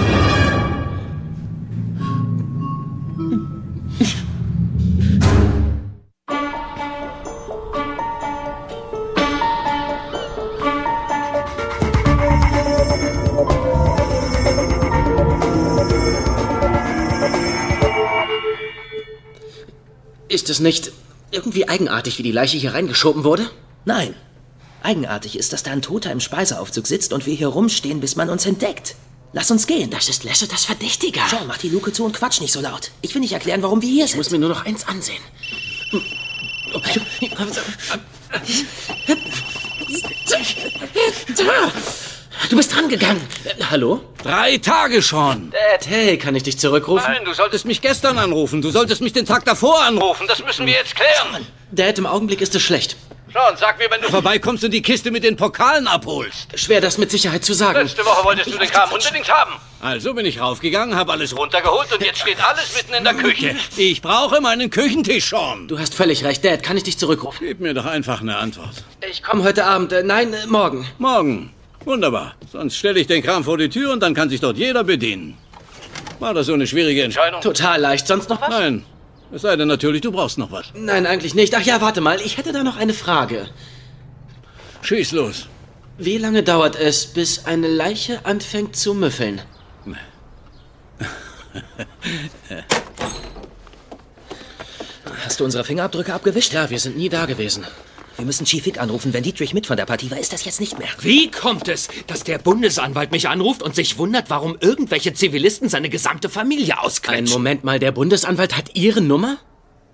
Es 20.58 20.60
nicht 20.62 20.91
irgendwie 21.32 21.70
eigenartig, 21.70 22.17
wie 22.17 22.24
die 22.24 22.32
Leiche 22.32 22.58
hier 22.58 22.74
reingeschoben 22.74 23.24
wurde? 23.24 23.50
Nein. 23.86 24.15
Eigenartig 24.82 25.38
ist, 25.38 25.54
dass 25.54 25.63
da 25.63 25.72
ein 25.72 25.82
Toter 25.82 26.12
im 26.12 26.20
Speiseaufzug 26.20 26.88
sitzt 26.88 27.13
und 27.13 27.26
wir 27.26 27.36
hier 27.36 27.48
rumstehen, 27.50 28.00
bis 28.00 28.15
man 28.15 28.30
uns 28.30 28.46
entdeckt. 28.46 28.96
Lass 29.34 29.52
uns 29.52 29.67
gehen. 29.67 29.89
Das 29.89 30.10
ist 30.10 30.24
Lasse 30.24 30.48
das 30.48 30.65
Verdächtiger. 30.65 31.22
Schau, 31.30 31.43
mach 31.46 31.58
die 31.58 31.70
Luke 31.70 31.91
zu 31.91 32.06
und 32.06 32.13
quatsch 32.13 32.41
nicht 32.41 32.54
so 32.54 32.62
laut. 32.62 32.91
Ich 33.02 33.13
will 33.13 33.22
nicht 33.22 33.34
erklären, 33.34 33.62
warum 33.62 33.82
wir 33.82 33.89
hier 33.89 34.06
Ich 34.06 34.12
sind. 34.12 34.20
muss 34.20 34.32
mir 34.32 34.39
nur 34.39 34.50
noch 34.50 34.65
eins 34.65 34.88
ansehen. 34.88 35.22
Du 42.50 42.56
bist 42.56 42.73
drangegangen. 42.76 43.21
Äh, 43.43 43.63
hallo? 43.69 44.02
Drei 44.23 44.58
Tage 44.58 45.02
schon. 45.02 45.52
Dad, 45.52 45.88
hey, 45.88 46.17
kann 46.17 46.36
ich 46.36 46.43
dich 46.43 46.58
zurückrufen? 46.58 47.12
Nein, 47.12 47.26
du 47.26 47.34
solltest 47.34 47.65
mich 47.65 47.82
gestern 47.82 48.17
anrufen. 48.17 48.62
Du 48.62 48.69
solltest 48.71 49.02
mich 49.02 49.13
den 49.13 49.26
Tag 49.26 49.43
davor 49.45 49.82
anrufen. 49.84 50.28
Das 50.28 50.43
müssen 50.43 50.65
wir 50.65 50.73
jetzt 50.73 50.95
klären. 50.95 51.45
Dad, 51.71 51.97
im 51.97 52.06
Augenblick 52.06 52.41
ist 52.41 52.56
es 52.56 52.62
schlecht. 52.62 52.95
Schon, 53.34 53.58
sag 53.58 53.78
mir, 53.78 53.91
wenn 53.91 54.02
du 54.02 54.10
vorbeikommst 54.10 54.63
und 54.63 54.71
die 54.71 54.82
Kiste 54.82 55.12
mit 55.12 55.23
den 55.26 55.36
Pokalen 55.36 55.86
abholst. 55.88 56.58
Schwer, 56.58 56.80
das 56.80 56.97
mit 56.97 57.12
Sicherheit 57.12 57.43
zu 57.43 57.54
sagen. 57.54 57.80
Letzte 57.80 58.06
Woche 58.06 58.23
wolltest 58.23 58.54
du 58.54 58.58
den 58.58 58.69
Kram 58.69 58.89
unbedingt 58.89 59.30
haben. 59.30 59.52
Also 59.82 60.13
bin 60.13 60.26
ich 60.26 60.39
raufgegangen, 60.39 60.95
habe 60.95 61.12
alles 61.12 61.36
runtergeholt 61.38 61.91
und 61.91 62.02
jetzt 62.04 62.19
steht 62.19 62.41
alles 62.43 62.73
mitten 62.76 62.93
in 62.93 63.04
der 63.04 63.13
Küche. 63.13 63.56
Ich 63.76 64.02
brauche 64.02 64.39
meinen 64.39 64.69
Küchentisch 64.69 65.28
schon. 65.28 65.67
Du 65.67 65.78
hast 65.78 65.93
völlig 65.93 66.23
recht, 66.23 66.45
Dad. 66.45 66.63
Kann 66.63 66.78
ich 66.78 66.84
dich 66.84 66.97
zurückrufen? 66.97 67.45
Gib 67.45 67.60
mir 67.60 67.73
doch 67.73 67.86
einfach 67.86 68.21
eine 68.21 68.38
Antwort. 68.38 68.84
Ich 69.10 69.21
komme 69.21 69.43
heute 69.43 69.65
Abend. 69.65 69.91
Äh, 69.91 70.04
nein, 70.04 70.34
äh, 70.34 70.47
morgen. 70.47 70.88
Morgen. 70.97 71.54
Wunderbar. 71.88 72.36
Sonst 72.52 72.76
stelle 72.76 73.00
ich 73.00 73.08
den 73.08 73.23
Kram 73.23 73.45
vor 73.45 73.58
die 73.58 73.69
Tür 73.69 73.93
und 73.93 74.02
dann 74.04 74.13
kann 74.13 74.30
sich 74.30 74.41
dort 74.41 74.58
jeder 74.58 74.84
bedienen. 74.84 75.38
War 76.19 76.34
das 76.34 76.47
so 76.47 76.54
eine 76.54 76.67
schwierige 76.67 77.02
Entscheidung? 77.02 77.39
Total 77.39 77.80
leicht. 77.80 78.06
Sonst 78.08 78.30
noch 78.30 78.41
was? 78.41 78.50
Nein. 78.50 78.84
Es 79.32 79.43
sei 79.43 79.56
denn 79.56 79.69
natürlich, 79.69 80.02
du 80.02 80.12
brauchst 80.12 80.38
noch 80.38 80.52
was. 80.52 80.65
Nein, 80.76 81.06
eigentlich 81.06 81.34
nicht. 81.34 81.56
Ach 81.56 81.62
ja, 81.62 81.80
warte 81.80 82.02
mal. 82.02 82.19
Ich 82.19 82.38
hätte 82.38 82.52
da 82.52 82.62
noch 82.63 82.76
eine 82.76 82.93
Frage. 82.93 83.47
Schieß 84.82 85.13
los. 85.13 85.47
Wie 85.97 86.17
lange 86.17 86.43
dauert 86.43 86.76
es, 86.76 87.08
bis 87.08 87.45
eine 87.45 87.69
Leiche 87.69 88.26
anfängt 88.26 88.76
zu 88.76 88.93
müffeln? 88.93 89.41
Hast 95.23 95.39
du 95.39 95.45
unsere 95.45 95.63
Fingerabdrücke 95.63 96.13
abgewischt? 96.13 96.52
Ja, 96.52 96.69
wir 96.69 96.80
sind 96.80 96.97
nie 96.97 97.10
da 97.10 97.26
gewesen. 97.26 97.65
Wir 98.18 98.26
müssen 98.26 98.46
Chief 98.46 98.66
Vic 98.66 98.80
anrufen. 98.80 99.14
Wenn 99.14 99.22
Dietrich 99.22 99.54
mit 99.54 99.68
von 99.68 99.78
der 99.78 99.86
Partie 99.86 100.10
war, 100.10 100.18
ist 100.18 100.34
das 100.34 100.44
jetzt 100.44 100.60
nicht 100.60 100.80
mehr. 100.80 100.90
Wie 101.02 101.30
kommt 101.30 101.68
es, 101.68 101.88
dass 102.08 102.24
der 102.24 102.40
Bundesanwalt 102.40 103.12
mich 103.12 103.30
anruft 103.30 103.62
und 103.62 103.76
sich 103.76 104.00
wundert, 104.00 104.32
warum 104.32 104.58
irgendwelche 104.60 105.14
Zivilisten 105.14 105.70
seine 105.70 105.90
gesamte 105.90 106.28
Familie 106.28 106.74
Einen 106.74 106.86
ausquetschen? 106.86 107.30
Moment 107.30 107.64
mal, 107.64 107.78
der 107.78 107.92
Bundesanwalt 107.92 108.58
hat 108.58 108.72
Ihre 108.74 109.02
Nummer? 109.02 109.38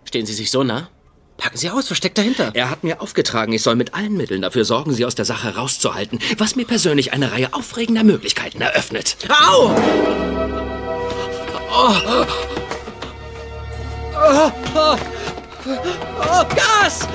Stehen 0.06 0.26
Sie 0.26 0.34
sich 0.34 0.52
so 0.52 0.64
nah? 0.64 0.90
Packen 1.36 1.58
Sie 1.58 1.70
aus, 1.70 1.92
was 1.92 1.98
steckt 1.98 2.18
dahinter? 2.18 2.52
Er 2.54 2.70
hat 2.70 2.86
mir 2.86 3.02
aufgetragen, 3.02 3.52
ich 3.52 3.62
soll 3.62 3.76
mit 3.76 3.94
allen 3.94 4.16
Mitteln 4.16 4.42
dafür 4.42 4.64
sorgen, 4.64 4.94
sie 4.94 5.04
aus 5.04 5.16
der 5.16 5.26
Sache 5.26 5.56
rauszuhalten, 5.56 6.20
was 6.38 6.56
mir 6.56 6.66
persönlich 6.66 7.12
eine 7.12 7.32
Reihe 7.32 7.54
aufregender 7.54 8.06
Möglichkeiten 8.06 8.62
eröffnet. 8.62 9.18
Au! 9.28 9.76
Oh. 11.76 12.26
Oh, 14.16 14.52
oh. 14.76 14.98
Oh, 15.66 16.46
Gas! 16.56 17.08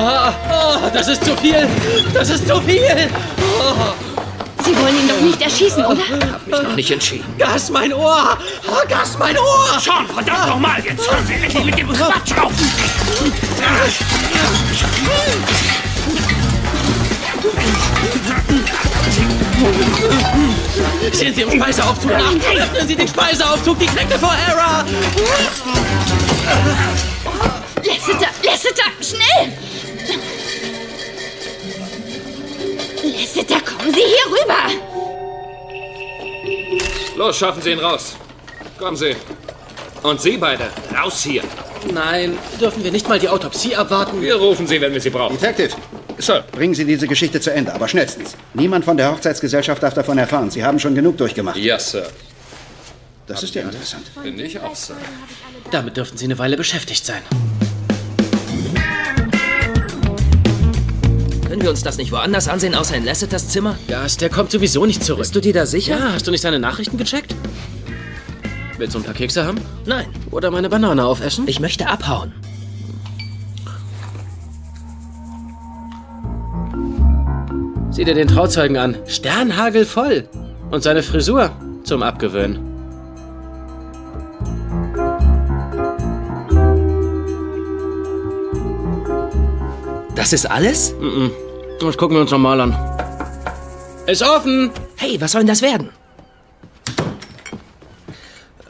Ah, 0.00 0.32
oh, 0.50 0.90
das 0.92 1.08
ist 1.08 1.24
zu 1.24 1.36
viel! 1.36 1.66
Das 2.14 2.30
ist 2.30 2.46
zu 2.46 2.60
viel! 2.60 3.10
Oh. 3.60 3.74
Sie 4.64 4.76
wollen 4.76 4.94
ihn 4.96 5.08
doch 5.08 5.20
nicht 5.20 5.40
erschießen, 5.42 5.84
oder? 5.84 6.02
Hab 6.32 6.46
mich 6.46 6.62
noch 6.62 6.76
nicht 6.76 6.90
entschieden. 6.90 7.24
Gas, 7.36 7.70
mein 7.70 7.92
Ohr! 7.92 8.38
Oh, 8.68 8.88
Gas, 8.88 9.16
mein 9.18 9.36
Ohr! 9.36 9.80
Schon, 9.80 10.06
verdammt 10.06 10.46
nochmal, 10.46 10.80
jetzt 10.84 11.10
hören 11.10 11.26
Sie 11.26 11.34
endlich 11.34 11.64
mit 11.64 11.78
dem 11.78 11.88
Quatsch 11.88 12.38
auf! 12.40 12.52
Sehen 21.12 21.34
Sie 21.34 21.42
im 21.42 21.50
Speiseaufzug 21.50 22.10
nach! 22.12 22.32
Öffnen 22.32 22.86
Sie 22.86 22.96
den 22.96 23.08
Speiseaufzug! 23.08 23.78
Die 23.80 23.86
Knecke 23.86 24.18
vor 24.18 24.32
Hera! 24.32 24.84
Lasseter, 27.88 28.28
Lasseter, 28.44 28.90
schnell! 29.00 29.52
Lasseter, 33.02 33.60
kommen 33.60 33.92
Sie 33.92 34.00
hier 34.00 34.26
rüber! 34.30 34.62
Los, 37.16 37.36
schaffen 37.36 37.62
Sie 37.62 37.72
ihn 37.72 37.78
raus. 37.80 38.14
Kommen 38.78 38.96
Sie. 38.96 39.16
Und 40.02 40.20
Sie 40.20 40.36
beide, 40.36 40.68
raus 40.96 41.22
hier. 41.22 41.42
Nein, 41.92 42.38
dürfen 42.60 42.84
wir 42.84 42.92
nicht 42.92 43.08
mal 43.08 43.18
die 43.18 43.28
Autopsie 43.28 43.74
abwarten? 43.74 44.20
Wir 44.20 44.36
rufen 44.36 44.66
Sie, 44.66 44.80
wenn 44.80 44.92
wir 44.92 45.00
Sie 45.00 45.10
brauchen. 45.10 45.36
Detective, 45.38 45.74
Sir. 46.18 46.44
Bringen 46.52 46.74
Sie 46.74 46.84
diese 46.84 47.06
Geschichte 47.08 47.40
zu 47.40 47.52
Ende, 47.52 47.72
aber 47.74 47.88
schnellstens. 47.88 48.36
Niemand 48.54 48.84
von 48.84 48.96
der 48.96 49.10
Hochzeitsgesellschaft 49.12 49.82
darf 49.82 49.94
davon 49.94 50.18
erfahren. 50.18 50.50
Sie 50.50 50.64
haben 50.64 50.78
schon 50.78 50.94
genug 50.94 51.16
durchgemacht. 51.16 51.56
Ja, 51.56 51.78
Sir. 51.78 52.06
Das 53.26 53.42
ist 53.42 53.54
ja 53.54 53.62
interessant. 53.62 54.04
Finde 54.22 54.42
ich 54.44 54.58
auch, 54.60 54.74
Sir. 54.74 54.96
Damit 55.70 55.96
dürften 55.96 56.16
Sie 56.16 56.24
eine 56.24 56.38
Weile 56.38 56.56
beschäftigt 56.56 57.04
sein. 57.04 57.22
Können 61.58 61.66
wir 61.66 61.70
uns 61.70 61.82
das 61.82 61.96
nicht 61.96 62.12
woanders 62.12 62.46
ansehen, 62.46 62.76
außer 62.76 62.94
in 62.94 63.04
Lasseters 63.04 63.48
Zimmer? 63.48 63.76
Gas, 63.88 64.16
der 64.16 64.30
kommt 64.30 64.52
sowieso 64.52 64.86
nicht 64.86 65.02
zurück. 65.02 65.22
Bist 65.22 65.34
du 65.34 65.40
dir 65.40 65.52
da 65.52 65.66
sicher? 65.66 65.98
Ja, 65.98 66.12
hast 66.12 66.24
du 66.24 66.30
nicht 66.30 66.40
seine 66.40 66.60
Nachrichten 66.60 66.96
gecheckt? 66.98 67.34
Willst 68.76 68.94
du 68.94 69.00
ein 69.00 69.04
paar 69.04 69.12
Kekse 69.12 69.44
haben? 69.44 69.60
Nein. 69.84 70.06
Oder 70.30 70.52
meine 70.52 70.68
Banane 70.68 71.04
aufessen? 71.04 71.48
Ich 71.48 71.58
möchte 71.58 71.88
abhauen. 71.88 72.32
Sieh 77.90 78.04
dir 78.04 78.14
den 78.14 78.28
Trauzeugen 78.28 78.76
an. 78.76 78.96
Sternhagel 79.08 79.84
voll. 79.84 80.28
Und 80.70 80.84
seine 80.84 81.02
Frisur 81.02 81.50
zum 81.82 82.04
Abgewöhnen. 82.04 82.60
Das 90.14 90.32
ist 90.32 90.48
alles? 90.48 90.94
Mhm. 91.00 91.32
Das 91.80 91.96
gucken 91.96 92.16
wir 92.16 92.22
uns 92.22 92.30
nochmal 92.30 92.60
an. 92.60 92.76
Ist 94.06 94.22
offen! 94.22 94.70
Hey, 94.96 95.20
was 95.20 95.32
soll 95.32 95.42
denn 95.42 95.48
das 95.48 95.62
werden? 95.62 95.90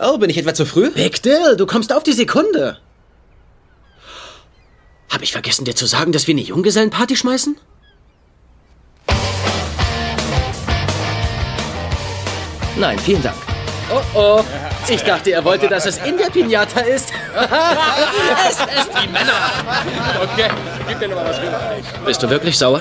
Oh, 0.00 0.18
bin 0.18 0.30
ich 0.30 0.36
etwa 0.36 0.52
zu 0.52 0.66
früh? 0.66 0.90
Big 0.90 1.22
Dill, 1.22 1.56
du 1.56 1.66
kommst 1.66 1.92
auf 1.92 2.02
die 2.02 2.12
Sekunde. 2.12 2.78
Hab 5.10 5.22
ich 5.22 5.32
vergessen, 5.32 5.64
dir 5.64 5.74
zu 5.74 5.86
sagen, 5.86 6.12
dass 6.12 6.26
wir 6.26 6.34
eine 6.34 6.42
Junggesellenparty 6.42 7.16
schmeißen? 7.16 7.56
Nein, 12.76 12.98
vielen 12.98 13.22
Dank. 13.22 13.36
Oh 13.90 14.02
oh. 14.14 14.44
Ich 14.88 15.02
dachte, 15.02 15.32
er 15.32 15.44
wollte, 15.44 15.66
dass 15.66 15.86
es 15.86 15.98
in 15.98 16.16
der 16.18 16.26
Pinata 16.26 16.80
ist. 16.80 17.10
es 18.48 18.60
ist 18.60 18.90
die 19.02 19.08
Männer. 19.08 19.32
Okay, 20.22 20.50
gib 20.88 21.00
mir 21.00 21.08
noch 21.08 21.16
mal 21.16 21.28
was 21.28 21.38
rüber. 21.40 21.60
Bist 22.04 22.22
du 22.22 22.30
wirklich 22.30 22.58
sauer? 22.58 22.80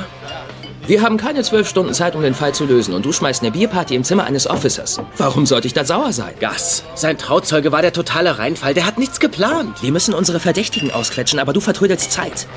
Wir 0.88 1.02
haben 1.02 1.18
keine 1.18 1.44
zwölf 1.44 1.68
Stunden 1.68 1.94
Zeit, 1.94 2.16
um 2.16 2.22
den 2.22 2.34
Fall 2.34 2.54
zu 2.54 2.64
lösen. 2.66 2.94
Und 2.94 3.06
du 3.06 3.12
schmeißt 3.12 3.42
eine 3.42 3.52
Bierparty 3.52 3.94
im 3.94 4.06
Zimmer 4.06 4.24
eines 4.24 4.50
Officers. 4.50 5.02
Warum 5.18 5.46
sollte 5.46 5.68
ich 5.68 5.74
da 5.74 5.84
sauer 5.84 6.14
sein? 6.14 6.34
Gas. 6.40 6.84
Sein 6.96 7.18
Trauzeuge 7.18 7.74
war 7.74 7.82
der 7.82 7.92
totale 7.92 8.40
Reinfall. 8.40 8.74
Der 8.74 8.86
hat 8.86 8.98
nichts 8.98 9.20
geplant. 9.20 9.84
Wir 9.84 9.92
müssen 9.92 10.14
unsere 10.14 10.40
Verdächtigen 10.40 10.92
ausquetschen, 10.92 11.40
aber 11.40 11.52
du 11.52 11.60
vertrödelst 11.60 12.12
Zeit. 12.14 12.48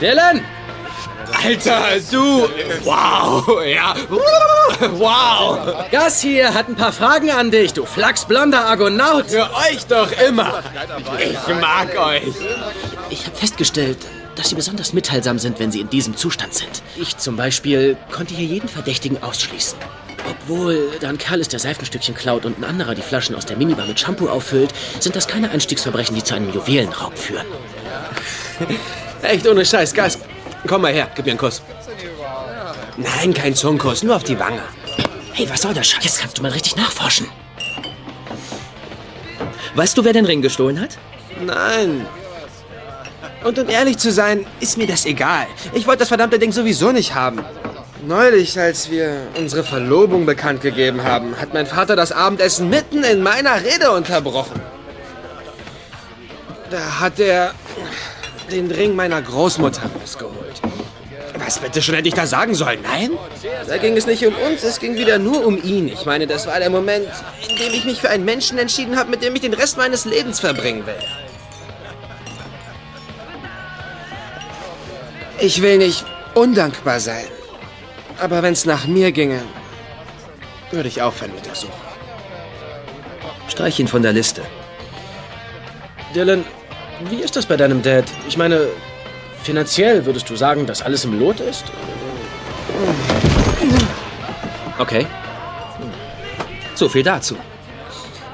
Dylan! 0.00 0.42
Alter, 1.44 1.82
du! 2.10 2.48
Wow, 2.84 3.64
ja. 3.66 3.94
Wow! 4.92 5.90
Gas 5.90 6.20
hier 6.20 6.54
hat 6.54 6.68
ein 6.68 6.76
paar 6.76 6.92
Fragen 6.92 7.30
an 7.30 7.50
dich, 7.50 7.72
du 7.72 7.84
flachsblonder 7.84 8.64
Argonaut. 8.64 9.28
Für 9.28 9.50
euch 9.54 9.86
doch 9.88 10.10
immer. 10.26 10.62
Ich 11.18 11.54
mag 11.60 11.98
euch. 11.98 12.22
Ich 13.10 13.26
habe 13.26 13.36
festgestellt, 13.36 13.98
dass 14.38 14.50
sie 14.50 14.54
besonders 14.54 14.92
mitteilsam 14.92 15.38
sind, 15.38 15.58
wenn 15.58 15.72
sie 15.72 15.80
in 15.80 15.90
diesem 15.90 16.16
Zustand 16.16 16.54
sind. 16.54 16.82
Ich 16.96 17.16
zum 17.16 17.36
Beispiel 17.36 17.96
konnte 18.12 18.34
hier 18.34 18.46
jeden 18.46 18.68
Verdächtigen 18.68 19.20
ausschließen. 19.20 19.76
Obwohl 20.30 20.90
da 21.00 21.08
ein 21.08 21.18
Kerl 21.18 21.40
ist, 21.40 21.52
der 21.52 21.58
Seifenstückchen 21.58 22.14
klaut 22.14 22.44
und 22.44 22.58
ein 22.58 22.64
anderer 22.64 22.94
die 22.94 23.02
Flaschen 23.02 23.34
aus 23.34 23.46
der 23.46 23.56
Minibar 23.56 23.86
mit 23.86 23.98
Shampoo 23.98 24.28
auffüllt, 24.28 24.72
sind 25.00 25.16
das 25.16 25.26
keine 25.26 25.50
Einstiegsverbrechen, 25.50 26.14
die 26.14 26.22
zu 26.22 26.34
einem 26.34 26.52
Juwelenraub 26.52 27.16
führen. 27.18 27.46
Echt 29.22 29.46
ohne 29.46 29.64
Scheiß, 29.64 29.92
Gas. 29.92 30.18
Komm 30.66 30.82
mal 30.82 30.92
her, 30.92 31.10
gib 31.14 31.24
mir 31.24 31.32
einen 31.32 31.38
Kuss. 31.38 31.62
Nein, 32.96 33.34
kein 33.34 33.54
Zungenkuss, 33.54 34.02
nur 34.02 34.16
auf 34.16 34.24
die 34.24 34.38
Wange. 34.38 34.62
Hey, 35.32 35.48
was 35.48 35.62
soll 35.62 35.74
das, 35.74 35.88
Schatz? 35.88 36.04
Jetzt 36.04 36.20
kannst 36.20 36.38
du 36.38 36.42
mal 36.42 36.52
richtig 36.52 36.76
nachforschen. 36.76 37.26
Weißt 39.74 39.96
du, 39.96 40.04
wer 40.04 40.12
den 40.12 40.24
Ring 40.24 40.42
gestohlen 40.42 40.80
hat? 40.80 40.98
Nein. 41.44 42.06
Und 43.44 43.58
um 43.58 43.68
ehrlich 43.68 43.98
zu 43.98 44.10
sein, 44.10 44.46
ist 44.60 44.78
mir 44.78 44.86
das 44.86 45.06
egal. 45.06 45.46
Ich 45.72 45.86
wollte 45.86 46.00
das 46.00 46.08
verdammte 46.08 46.38
Ding 46.38 46.52
sowieso 46.52 46.92
nicht 46.92 47.14
haben. 47.14 47.44
Neulich, 48.06 48.58
als 48.58 48.90
wir 48.90 49.26
unsere 49.36 49.64
Verlobung 49.64 50.26
bekannt 50.26 50.62
gegeben 50.62 51.04
haben, 51.04 51.38
hat 51.40 51.52
mein 51.52 51.66
Vater 51.66 51.96
das 51.96 52.12
Abendessen 52.12 52.68
mitten 52.68 53.04
in 53.04 53.22
meiner 53.22 53.62
Rede 53.62 53.90
unterbrochen. 53.92 54.60
Da 56.70 57.00
hat 57.00 57.18
er 57.18 57.54
den 58.50 58.70
Ring 58.70 58.94
meiner 58.94 59.20
Großmutter 59.20 59.82
rausgeholt. 60.00 60.62
Was 61.44 61.58
bitte 61.58 61.80
schon 61.80 61.94
hätte 61.94 62.08
ich 62.08 62.14
da 62.14 62.26
sagen 62.26 62.54
sollen? 62.54 62.80
Nein? 62.82 63.10
Da 63.66 63.78
ging 63.78 63.96
es 63.96 64.06
nicht 64.06 64.26
um 64.26 64.34
uns, 64.34 64.62
es 64.64 64.80
ging 64.80 64.96
wieder 64.96 65.18
nur 65.18 65.46
um 65.46 65.62
ihn. 65.62 65.88
Ich 65.88 66.04
meine, 66.04 66.26
das 66.26 66.46
war 66.46 66.58
der 66.58 66.70
Moment, 66.70 67.08
in 67.48 67.56
dem 67.56 67.72
ich 67.72 67.84
mich 67.84 68.00
für 68.00 68.10
einen 68.10 68.24
Menschen 68.24 68.58
entschieden 68.58 68.96
habe, 68.96 69.10
mit 69.10 69.22
dem 69.22 69.34
ich 69.34 69.40
den 69.40 69.54
Rest 69.54 69.76
meines 69.76 70.04
Lebens 70.04 70.40
verbringen 70.40 70.84
will. 70.86 71.27
Ich 75.40 75.62
will 75.62 75.78
nicht 75.78 76.04
undankbar 76.34 76.98
sein. 76.98 77.26
Aber 78.18 78.42
wenn 78.42 78.52
es 78.52 78.64
nach 78.64 78.86
mir 78.86 79.12
ginge, 79.12 79.40
würde 80.72 80.88
ich 80.88 81.00
aufhören 81.00 81.32
mit 81.34 81.46
der 81.46 81.54
Suche. 81.54 81.72
Streich 83.46 83.78
ihn 83.78 83.86
von 83.86 84.02
der 84.02 84.12
Liste. 84.12 84.42
Dylan, 86.14 86.44
wie 87.08 87.20
ist 87.22 87.36
das 87.36 87.46
bei 87.46 87.56
deinem 87.56 87.82
Dad? 87.82 88.04
Ich 88.26 88.36
meine, 88.36 88.66
finanziell 89.42 90.04
würdest 90.06 90.28
du 90.28 90.36
sagen, 90.36 90.66
dass 90.66 90.82
alles 90.82 91.04
im 91.04 91.18
Lot 91.18 91.38
ist? 91.38 91.64
Okay. 94.78 95.06
So 96.74 96.88
viel 96.88 97.04
dazu. 97.04 97.36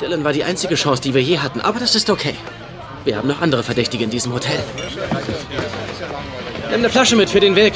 Dylan 0.00 0.24
war 0.24 0.32
die 0.32 0.44
einzige 0.44 0.74
Chance, 0.74 1.02
die 1.02 1.12
wir 1.12 1.22
je 1.22 1.38
hatten, 1.38 1.60
aber 1.60 1.80
das 1.80 1.94
ist 1.94 2.08
okay. 2.08 2.34
Wir 3.04 3.18
haben 3.18 3.28
noch 3.28 3.42
andere 3.42 3.62
Verdächtige 3.62 4.04
in 4.04 4.10
diesem 4.10 4.32
Hotel. 4.32 4.58
Nimm 6.74 6.80
eine 6.80 6.90
Flasche 6.90 7.14
mit 7.14 7.30
für 7.30 7.38
den 7.38 7.54
Weg. 7.54 7.72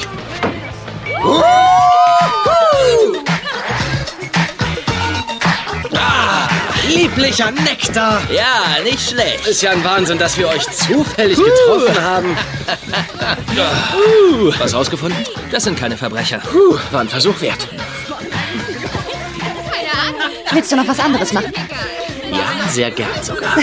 Ah, 5.95 6.49
lieblicher 6.89 7.49
Nektar. 7.49 8.21
Ja, 8.29 8.83
nicht 8.83 8.99
schlecht. 8.99 9.47
Ist 9.47 9.61
ja 9.61 9.71
ein 9.71 9.81
Wahnsinn, 9.85 10.17
dass 10.17 10.37
wir 10.37 10.49
euch 10.49 10.69
zufällig 10.71 11.37
getroffen 11.37 12.03
haben. 12.03 12.37
Uh. 13.95 14.51
Was 14.59 14.73
rausgefunden? 14.73 15.23
Das 15.49 15.63
sind 15.63 15.79
keine 15.79 15.95
Verbrecher. 15.95 16.41
War 16.91 16.99
ein 16.99 17.07
Versuch 17.07 17.39
wert. 17.39 17.69
Willst 20.51 20.73
du 20.73 20.75
noch 20.75 20.87
was 20.89 20.99
anderes 20.99 21.31
machen? 21.31 21.53
Ja, 22.31 22.69
sehr 22.69 22.91
gern 22.91 23.23
sogar. 23.23 23.55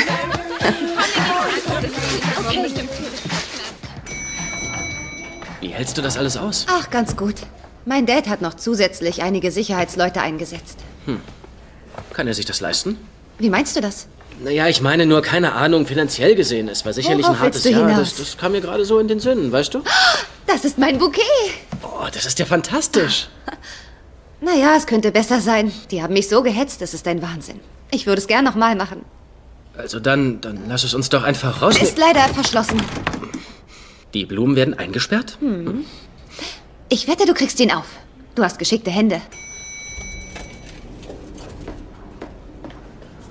Hältst 5.76 5.96
du 5.98 6.02
das 6.02 6.16
alles 6.16 6.36
aus? 6.36 6.66
Ach, 6.68 6.90
ganz 6.90 7.16
gut. 7.16 7.34
Mein 7.84 8.06
Dad 8.06 8.28
hat 8.28 8.42
noch 8.42 8.54
zusätzlich 8.54 9.22
einige 9.22 9.50
Sicherheitsleute 9.50 10.20
eingesetzt. 10.20 10.78
Hm. 11.04 11.20
Kann 12.12 12.26
er 12.26 12.34
sich 12.34 12.46
das 12.46 12.60
leisten? 12.60 12.98
Wie 13.38 13.50
meinst 13.50 13.76
du 13.76 13.80
das? 13.80 14.08
Naja, 14.42 14.66
ich 14.68 14.80
meine 14.80 15.06
nur, 15.06 15.22
keine 15.22 15.52
Ahnung, 15.52 15.86
finanziell 15.86 16.34
gesehen. 16.34 16.68
Es 16.68 16.84
war 16.84 16.92
sicherlich 16.92 17.24
Worauf 17.24 17.36
ein 17.38 17.42
hartes 17.42 17.62
du 17.62 17.70
Jahr. 17.70 17.88
Das, 17.88 18.16
das 18.16 18.36
kam 18.36 18.52
mir 18.52 18.60
gerade 18.60 18.84
so 18.84 18.98
in 18.98 19.08
den 19.08 19.20
Sinn, 19.20 19.52
weißt 19.52 19.74
du? 19.74 19.82
Das 20.46 20.64
ist 20.64 20.78
mein 20.78 20.98
Bouquet. 20.98 21.22
Oh, 21.82 22.06
das 22.12 22.26
ist 22.26 22.38
ja 22.38 22.46
fantastisch. 22.46 23.28
Naja, 24.38 24.74
es 24.76 24.86
könnte 24.86 25.12
besser 25.12 25.40
sein. 25.40 25.72
Die 25.90 26.02
haben 26.02 26.12
mich 26.12 26.28
so 26.28 26.42
gehetzt, 26.42 26.82
das 26.82 26.92
ist 26.92 27.08
ein 27.08 27.22
Wahnsinn. 27.22 27.58
Ich 27.90 28.06
würde 28.06 28.20
es 28.20 28.26
gern 28.26 28.44
nochmal 28.44 28.76
machen. 28.76 29.02
Also 29.78 29.98
dann, 29.98 30.42
dann 30.42 30.68
lass 30.68 30.84
es 30.84 30.92
uns 30.92 31.08
doch 31.08 31.22
einfach 31.22 31.62
rausnehmen. 31.62 31.88
Ist 31.88 31.96
leider 31.96 32.20
verschlossen. 32.34 32.82
Die 34.16 34.24
Blumen 34.24 34.56
werden 34.56 34.72
eingesperrt? 34.72 35.36
Hm. 35.40 35.84
Ich 36.88 37.06
wette, 37.06 37.26
du 37.26 37.34
kriegst 37.34 37.60
ihn 37.60 37.70
auf. 37.70 37.84
Du 38.34 38.42
hast 38.42 38.58
geschickte 38.58 38.90
Hände. 38.90 39.20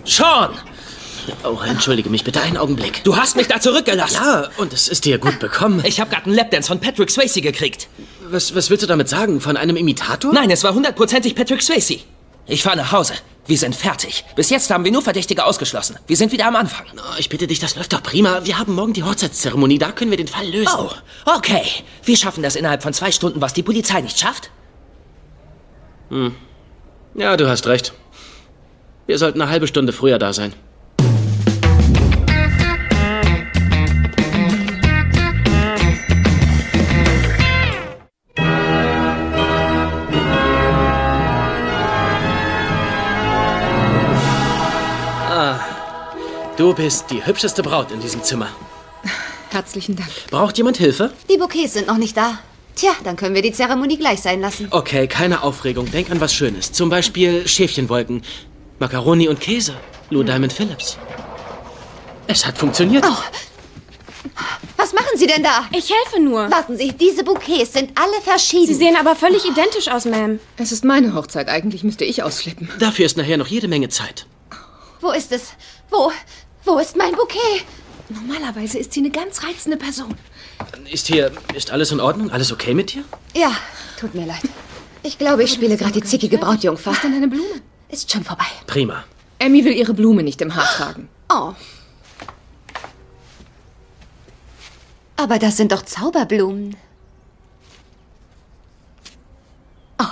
Sean! 0.03 0.51
Oh, 1.43 1.57
entschuldige 1.67 2.11
mich 2.11 2.23
bitte 2.23 2.39
einen 2.39 2.57
Augenblick. 2.57 3.03
Du 3.03 3.17
hast 3.17 3.35
mich 3.35 3.47
da 3.47 3.59
zurückgelassen. 3.59 4.19
Ja, 4.23 4.49
und 4.57 4.73
es 4.73 4.87
ist 4.87 5.05
dir 5.05 5.17
gut 5.17 5.39
bekommen. 5.39 5.81
Ich 5.87 5.99
habe 5.99 6.11
gerade 6.11 6.27
einen 6.27 6.35
Lapdance 6.35 6.67
von 6.67 6.79
Patrick 6.79 7.09
Swayze 7.09 7.41
gekriegt. 7.41 7.87
Was, 8.29 8.53
was 8.53 8.69
willst 8.69 8.83
du 8.83 8.87
damit 8.87 9.09
sagen? 9.09 9.41
Von 9.41 9.57
einem 9.57 9.77
Imitator? 9.77 10.31
Nein, 10.33 10.51
es 10.51 10.63
war 10.63 10.75
hundertprozentig 10.75 11.33
Patrick 11.33 11.63
Swayze. 11.63 11.97
Ich 12.45 12.61
fahre 12.61 12.77
nach 12.77 12.91
Hause. 12.91 13.15
Wir 13.47 13.57
sind 13.57 13.75
fertig. 13.75 14.25
Bis 14.35 14.49
jetzt 14.49 14.71
haben 14.71 14.83
wir 14.83 14.91
nur 14.91 15.03
Verdächtige 15.03 15.45
ausgeschlossen. 15.45 15.97
Wir 16.07 16.17
sind 16.17 16.31
wieder 16.31 16.47
am 16.47 16.55
Anfang. 16.55 16.85
Oh, 16.97 17.15
ich 17.19 17.29
bitte 17.29 17.45
dich, 17.45 17.59
das 17.59 17.75
läuft 17.75 17.93
doch 17.93 18.01
prima. 18.01 18.43
Wir 18.43 18.57
haben 18.57 18.73
morgen 18.73 18.93
die 18.93 19.03
Hochzeitszeremonie. 19.03 19.77
Da 19.77 19.91
können 19.91 20.09
wir 20.09 20.17
den 20.17 20.27
Fall 20.27 20.47
lösen. 20.47 20.73
Oh, 20.77 20.89
okay. 21.25 21.63
Wir 22.03 22.17
schaffen 22.17 22.41
das 22.41 22.55
innerhalb 22.55 22.81
von 22.81 22.93
zwei 22.93 23.11
Stunden, 23.11 23.41
was 23.41 23.53
die 23.53 23.63
Polizei 23.63 24.01
nicht 24.01 24.19
schafft. 24.19 24.49
Hm. 26.09 26.35
Ja, 27.13 27.37
du 27.37 27.47
hast 27.47 27.67
recht. 27.67 27.93
Wir 29.05 29.19
sollten 29.19 29.41
eine 29.41 29.51
halbe 29.51 29.67
Stunde 29.67 29.93
früher 29.93 30.17
da 30.17 30.33
sein. 30.33 30.53
Du 46.57 46.73
bist 46.73 47.11
die 47.11 47.25
hübscheste 47.25 47.61
Braut 47.61 47.91
in 47.91 47.99
diesem 47.99 48.23
Zimmer. 48.23 48.47
Herzlichen 49.49 49.97
Dank. 49.97 50.09
Braucht 50.31 50.57
jemand 50.57 50.77
Hilfe? 50.77 51.11
Die 51.29 51.37
Bouquets 51.37 51.73
sind 51.73 51.87
noch 51.87 51.97
nicht 51.97 52.15
da. 52.15 52.39
Tja, 52.75 52.91
dann 53.03 53.17
können 53.17 53.35
wir 53.35 53.41
die 53.41 53.51
Zeremonie 53.51 53.97
gleich 53.97 54.21
sein 54.21 54.39
lassen. 54.39 54.67
Okay, 54.71 55.07
keine 55.07 55.43
Aufregung. 55.43 55.91
Denk 55.91 56.09
an 56.11 56.21
was 56.21 56.33
Schönes. 56.33 56.71
Zum 56.71 56.89
Beispiel 56.89 57.45
Schäfchenwolken, 57.45 58.21
Macaroni 58.79 59.27
und 59.27 59.41
Käse. 59.41 59.75
Lou 60.09 60.23
Diamond 60.23 60.53
Phillips. 60.53 60.97
Es 62.27 62.45
hat 62.45 62.57
funktioniert. 62.57 63.05
Oh. 63.05 63.17
Was 64.77 64.93
machen 64.93 65.17
Sie 65.17 65.27
denn 65.27 65.43
da? 65.43 65.67
Ich 65.71 65.89
helfe 65.89 66.21
nur. 66.21 66.49
Warten 66.51 66.77
Sie, 66.77 66.93
diese 66.93 67.23
Bouquets 67.25 67.73
sind 67.73 67.91
alle 67.99 68.21
verschieden. 68.23 68.67
Sie 68.67 68.73
sehen 68.75 68.95
aber 68.95 69.15
völlig 69.15 69.45
identisch 69.45 69.89
aus, 69.89 70.05
Ma'am. 70.05 70.39
Es 70.57 70.71
ist 70.71 70.85
meine 70.85 71.13
Hochzeit. 71.15 71.49
Eigentlich 71.49 71.83
müsste 71.83 72.05
ich 72.05 72.23
ausflippen. 72.23 72.69
Dafür 72.79 73.05
ist 73.05 73.17
nachher 73.17 73.37
noch 73.37 73.47
jede 73.47 73.67
Menge 73.67 73.89
Zeit. 73.89 74.25
Wo 75.01 75.11
ist 75.11 75.31
es? 75.33 75.53
Wo? 75.89 76.11
Wo 76.65 76.79
ist 76.79 76.97
mein 76.97 77.13
Bouquet? 77.13 77.63
Normalerweise 78.09 78.79
ist 78.79 78.93
sie 78.93 78.99
eine 78.99 79.11
ganz 79.11 79.43
reizende 79.43 79.77
Person. 79.77 80.15
Ist 80.91 81.07
hier, 81.07 81.31
ist 81.53 81.71
alles 81.71 81.91
in 81.91 81.99
Ordnung? 81.99 82.31
Alles 82.31 82.51
okay 82.51 82.73
mit 82.73 82.93
dir? 82.93 83.03
Ja, 83.35 83.51
tut 83.99 84.15
mir 84.15 84.25
leid. 84.25 84.41
Ich 85.03 85.17
glaube, 85.19 85.43
ich 85.43 85.53
spiele 85.53 85.77
gerade 85.77 85.93
die 85.93 86.03
zickige 86.03 86.39
Brautjungfer. 86.39 86.91
Was 86.91 86.97
ist 86.97 87.03
denn 87.03 87.13
deine 87.13 87.27
Blume? 87.27 87.61
Ist 87.89 88.11
schon 88.11 88.23
vorbei. 88.23 88.45
Prima. 88.65 89.03
Emmy 89.37 89.63
will 89.63 89.73
ihre 89.73 89.93
Blume 89.93 90.23
nicht 90.23 90.41
im 90.41 90.55
Haar 90.55 90.65
tragen. 90.65 91.09
Oh. 91.29 91.53
Aber 95.17 95.37
das 95.39 95.57
sind 95.57 95.71
doch 95.71 95.83
Zauberblumen. 95.83 96.75
Oh. 99.99 100.05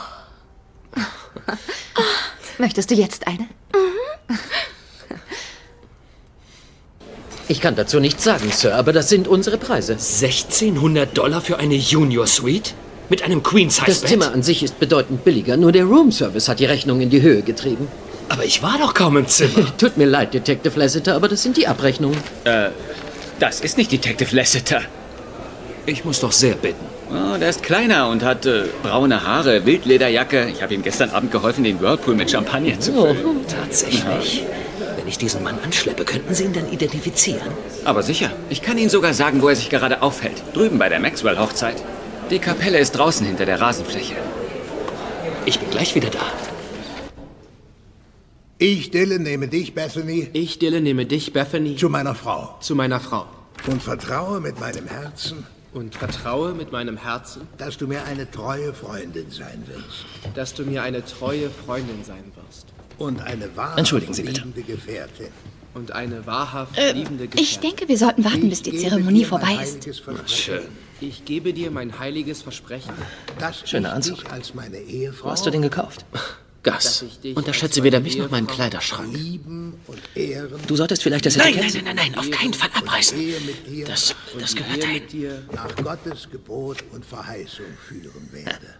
Möchtest 2.60 2.92
du 2.92 2.96
jetzt 2.96 3.26
eine? 3.28 3.48
Ich 7.54 7.62
kann 7.62 7.76
dazu 7.76 8.00
nichts 8.00 8.24
sagen, 8.24 8.50
Sir, 8.52 8.74
aber 8.76 8.94
das 8.94 9.10
sind 9.10 9.28
unsere 9.28 9.60
Preise. 9.60 9.94
1600 9.94 11.16
Dollar 11.16 11.40
für 11.40 11.60
eine 11.60 11.76
Junior 11.76 12.26
Suite? 12.26 12.74
Mit 13.10 13.22
einem 13.22 13.44
Queen-Size-Bett? 13.44 13.90
Das 13.90 14.02
Zimmer 14.10 14.34
an 14.34 14.42
sich 14.42 14.64
ist 14.64 14.80
bedeutend 14.80 15.24
billiger, 15.24 15.56
nur 15.56 15.72
der 15.72 15.84
Room-Service 15.86 16.50
hat 16.50 16.60
die 16.60 16.66
Rechnung 16.66 17.00
in 17.00 17.12
die 17.12 17.22
Höhe 17.22 17.44
getrieben. 17.44 17.88
Aber 18.30 18.44
ich 18.44 18.64
war 18.64 18.80
doch 18.80 18.96
kaum 18.96 19.18
im 19.18 19.28
Zimmer. 19.28 19.72
Tut 19.78 19.98
mir 19.98 20.08
leid, 20.08 20.34
Detective 20.34 20.80
Lasseter, 20.80 21.14
aber 21.14 21.28
das 21.28 21.44
sind 21.44 21.56
die 21.56 21.68
Abrechnungen. 21.68 22.18
Äh, 22.46 22.70
das 23.40 23.60
ist 23.60 23.78
nicht 23.78 23.92
Detective 23.92 24.36
Lasseter. 24.36 24.82
Ich 25.86 26.04
muss 26.04 26.22
doch 26.22 26.32
sehr 26.32 26.56
bitten. 26.56 26.84
Oh, 27.12 27.38
der 27.38 27.50
ist 27.52 27.62
kleiner 27.62 28.08
und 28.10 28.24
hat 28.24 28.48
äh, 28.48 28.64
braune 28.82 29.24
Haare, 29.28 29.64
Wildlederjacke. 29.64 30.48
Ich 30.52 30.64
habe 30.64 30.74
ihm 30.74 30.82
gestern 30.82 31.12
Abend 31.12 31.32
geholfen, 31.32 31.64
den 31.64 31.80
Whirlpool 31.80 32.16
mit 32.16 32.32
Champagner 32.32 32.80
zu 32.80 32.94
Oh, 32.98 33.14
füllen. 33.14 33.46
tatsächlich. 33.48 34.44
Wenn 35.04 35.10
ich 35.10 35.18
diesen 35.18 35.44
Mann 35.44 35.60
anschleppe, 35.60 36.06
könnten 36.06 36.34
Sie 36.34 36.46
ihn 36.46 36.54
dann 36.54 36.72
identifizieren? 36.72 37.52
Aber 37.84 38.04
sicher. 38.04 38.32
Ich 38.50 38.62
kann 38.62 38.78
Ihnen 38.78 38.90
sogar 38.90 39.14
sagen, 39.14 39.42
wo 39.42 39.50
er 39.50 39.56
sich 39.58 39.70
gerade 39.70 40.02
aufhält. 40.02 40.42
Drüben 40.54 40.80
bei 40.80 40.88
der 40.88 41.02
Maxwell-Hochzeit. 41.02 41.76
Die 42.30 42.40
Kapelle 42.40 42.80
ist 42.80 42.94
draußen 42.94 43.26
hinter 43.26 43.46
der 43.46 43.60
Rasenfläche. 43.60 44.16
Ich 45.46 45.60
bin 45.60 45.70
gleich 45.72 45.94
wieder 45.94 46.10
da. 46.10 46.22
Ich, 48.60 48.92
Dylan, 48.92 49.24
nehme 49.24 49.50
dich, 49.50 49.76
Bethany. 49.76 50.30
Ich, 50.32 50.58
Dylan, 50.58 50.84
nehme 50.84 51.06
dich, 51.06 51.34
Bethany. 51.34 51.76
Zu 51.76 51.90
meiner 51.90 52.16
Frau. 52.16 52.56
Zu 52.62 52.74
meiner 52.74 53.02
Frau. 53.02 53.26
Und 53.68 53.84
vertraue 53.84 54.40
mit 54.40 54.58
meinem 54.62 54.88
Herzen. 54.88 55.46
Und 55.74 55.96
vertraue 55.96 56.54
mit 56.54 56.72
meinem 56.72 56.96
Herzen. 56.96 57.46
Dass 57.58 57.78
du 57.78 57.88
mir 57.88 58.06
eine 58.06 58.32
treue 58.32 58.74
Freundin 58.74 59.30
sein 59.32 59.66
wirst. 59.68 60.06
Dass 60.34 60.54
du 60.54 60.64
mir 60.64 60.82
eine 60.82 61.04
treue 61.04 61.50
Freundin 61.50 62.06
sein 62.06 62.32
wirst. 62.36 62.73
Und 62.98 63.22
eine 63.22 63.56
wahrhaft 63.56 63.80
Entschuldigen 63.80 64.14
Sie 64.14 64.24
bitte. 64.24 64.44
Gefährtin. 64.66 65.28
Und 65.74 65.92
eine 65.92 66.26
wahrhaft 66.28 66.78
Äh, 66.78 66.92
liebende 66.92 67.28
Gefährtin. 67.28 67.44
ich 67.44 67.60
denke, 67.60 67.88
wir 67.88 67.98
sollten 67.98 68.24
warten, 68.24 68.50
bis 68.50 68.62
die 68.62 68.76
Zeremonie 68.78 69.26
vorbei 69.26 69.58
ist. 69.62 69.88
Schön. 70.30 70.62
Ich 71.02 71.26
gebe 71.26 71.52
dir 71.54 71.72
mein 71.72 71.98
heiliges 72.00 72.42
Versprechen. 72.44 72.94
Dass 73.40 73.68
Schöner 73.68 73.94
Anzug. 73.94 74.20
dich 74.24 74.32
als 74.32 74.54
meine 74.54 74.78
Ehefrau 74.78 75.28
Wo 75.28 75.32
hast 75.32 75.46
du 75.46 75.50
den 75.50 75.62
gekauft? 75.64 76.06
Gas. 76.64 77.04
Unterschätze 77.36 77.84
weder 77.84 78.00
mich 78.00 78.18
noch 78.18 78.30
meinen 78.32 78.48
Kleiderschrank. 78.48 79.12
lieben 79.12 79.74
und 79.86 80.00
ehren. 80.16 80.62
Du 80.66 80.78
solltest 80.78 81.04
vielleicht 81.04 81.26
das 81.26 81.36
Etikett... 81.36 81.74
nein, 81.74 81.84
nein, 81.84 81.96
nein, 81.98 82.12
nein, 82.14 82.18
auf 82.18 82.32
keinen 82.32 82.54
Fall 82.54 82.70
abreißen. 82.74 83.20
Ehe 83.20 83.38
mit 83.42 83.68
dir 83.68 83.86
Das, 83.86 84.16
das 84.40 84.56
gehört 84.56 84.82
dahin. 84.82 85.06
dir 85.10 85.42
nach 85.54 85.76
Gottes 85.76 86.30
Gebot 86.32 86.78
und 86.94 87.04
Verheißung 87.06 87.66
führen 87.86 88.30
werde. 88.32 88.76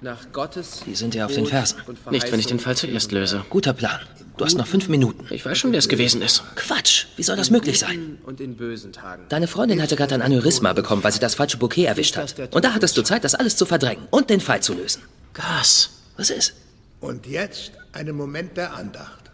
Nach 0.00 0.32
Gottes 0.32 0.82
Die 0.86 0.94
sind 0.94 1.14
ja 1.14 1.26
auf 1.26 1.34
den 1.34 1.46
Fersen. 1.46 1.78
Nicht, 2.10 2.30
wenn 2.30 2.40
ich 2.40 2.46
den 2.46 2.58
Fall 2.58 2.76
zuerst 2.76 3.12
löse. 3.12 3.44
Guter 3.48 3.72
Plan. 3.72 4.00
Du 4.36 4.44
hast 4.44 4.56
noch 4.58 4.66
fünf 4.66 4.88
Minuten. 4.88 5.26
Ich 5.30 5.44
weiß 5.46 5.56
schon, 5.56 5.72
wer 5.72 5.78
es 5.78 5.88
gewesen 5.88 6.20
ist. 6.20 6.42
Quatsch. 6.56 7.06
Wie 7.16 7.22
soll 7.22 7.36
das 7.36 7.50
möglich 7.50 7.78
sein? 7.78 8.18
und 8.26 8.40
in 8.40 8.56
bösen 8.56 8.92
Tagen. 8.92 9.24
Deine 9.30 9.46
Freundin 9.46 9.80
hatte 9.80 9.96
gerade 9.96 10.14
ein 10.14 10.20
Aneurysma 10.20 10.74
bekommen, 10.74 11.02
weil 11.02 11.12
sie 11.12 11.20
das 11.20 11.34
falsche 11.34 11.56
Bouquet 11.56 11.86
erwischt 11.86 12.16
hat. 12.18 12.54
Und 12.54 12.64
da 12.64 12.74
hattest 12.74 12.96
du 12.98 13.02
Zeit, 13.02 13.24
das 13.24 13.34
alles 13.34 13.56
zu 13.56 13.64
verdrängen 13.64 14.06
und 14.10 14.28
den 14.28 14.40
Fall 14.40 14.62
zu 14.62 14.74
lösen. 14.74 15.02
Gas. 15.32 15.90
Was 16.18 16.28
ist? 16.28 16.54
Und 17.00 17.26
jetzt 17.26 17.72
einen 17.92 18.16
Moment 18.16 18.56
der 18.56 18.74
Andacht. 18.74 19.30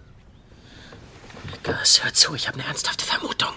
Gas, 1.65 2.05
hör 2.05 2.13
zu, 2.13 2.35
ich 2.35 2.47
habe 2.47 2.59
eine 2.59 2.69
ernsthafte 2.69 3.05
Vermutung. 3.05 3.53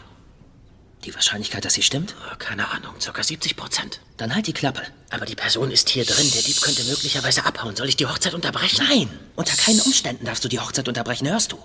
Die 1.06 1.14
Wahrscheinlichkeit, 1.14 1.64
dass 1.64 1.76
sie 1.76 1.84
stimmt? 1.84 2.16
Oh, 2.20 2.36
Keine 2.40 2.68
Ahnung, 2.72 3.00
circa 3.00 3.22
70 3.22 3.56
Prozent. 3.56 4.00
Dann 4.18 4.34
halt 4.34 4.48
die 4.48 4.54
Klappe. 4.54 4.82
Aber 5.12 5.26
die 5.26 5.36
Person 5.36 5.70
ist 5.70 5.90
hier 5.90 6.04
drin. 6.04 6.32
Der 6.34 6.42
Dieb 6.42 6.60
könnte 6.62 6.84
möglicherweise 6.86 7.46
abhauen. 7.46 7.76
Soll 7.76 7.88
ich 7.90 7.96
die 7.96 8.08
Hochzeit 8.08 8.34
unterbrechen? 8.34 8.84
Nein, 8.90 9.10
unter 9.36 9.56
keinen 9.56 9.82
Umständen 9.82 10.26
darfst 10.26 10.44
du 10.44 10.48
die 10.48 10.60
Hochzeit 10.60 10.88
unterbrechen, 10.88 11.30
hörst 11.30 11.52
du? 11.52 11.60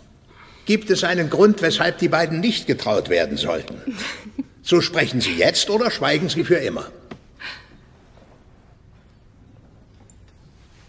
Gibt 0.67 0.91
es 0.91 1.05
einen 1.05 1.31
Grund, 1.31 1.63
weshalb 1.63 1.99
die 1.99 2.09
beiden 2.09 2.41
nicht 2.41 2.67
getraut 2.67 3.09
werden 3.09 3.37
sollten? 3.37 3.81
So 4.63 4.83
sprechen 4.83 5.23
Sie 5.23 5.37
jetzt 5.37 5.71
oder 5.71 5.91
schweigen 5.91 6.29
Sie 6.29 6.45
für 6.45 6.57
immer? 6.57 6.85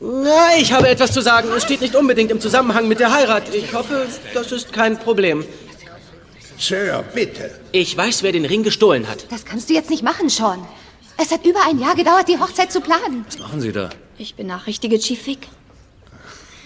Na, 0.02 0.58
ich 0.58 0.74
habe 0.74 0.90
etwas 0.90 1.14
zu 1.14 1.22
sagen. 1.22 1.48
Es 1.56 1.64
steht 1.64 1.80
nicht 1.80 1.96
unbedingt 1.96 2.32
im 2.32 2.42
Zusammenhang 2.42 2.90
mit 2.90 3.00
der 3.00 3.14
Heirat. 3.14 3.56
Ich 3.56 3.74
hoffe, 3.74 4.08
das 4.34 4.52
ist 4.52 4.74
kein 4.74 5.00
Problem. 5.00 5.46
Sir, 6.62 7.04
bitte. 7.16 7.50
Ich 7.72 7.98
weiß, 7.98 8.22
wer 8.22 8.32
den 8.32 8.46
Ring 8.46 8.62
gestohlen 8.62 9.08
hat. 9.08 9.26
Das 9.32 9.46
kannst 9.46 9.70
du 9.70 9.74
jetzt 9.74 9.90
nicht 9.90 10.04
machen, 10.04 10.30
Sean. 10.30 10.64
Es 11.18 11.32
hat 11.32 11.44
über 11.44 11.66
ein 11.68 11.80
Jahr 11.80 11.96
gedauert, 11.96 12.28
die 12.28 12.38
Hochzeit 12.38 12.72
zu 12.72 12.82
planen. 12.82 13.26
Was 13.26 13.40
machen 13.40 13.62
Sie 13.62 13.72
da? 13.72 13.90
Ich 14.20 14.36
benachrichtige 14.36 15.00
Chief 15.00 15.26
Vic. 15.26 15.40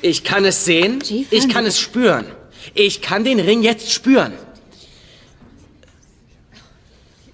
Ich 0.01 0.25
kann 0.25 0.43
es 0.43 0.65
sehen. 0.65 0.99
Chief, 0.99 1.27
Ich 1.31 1.47
kann 1.47 1.65
es 1.65 1.79
spüren. 1.79 2.25
Ich 2.73 3.01
kann 3.01 3.23
den 3.23 3.39
Ring 3.39 3.63
jetzt 3.63 3.89
spüren. 3.91 4.33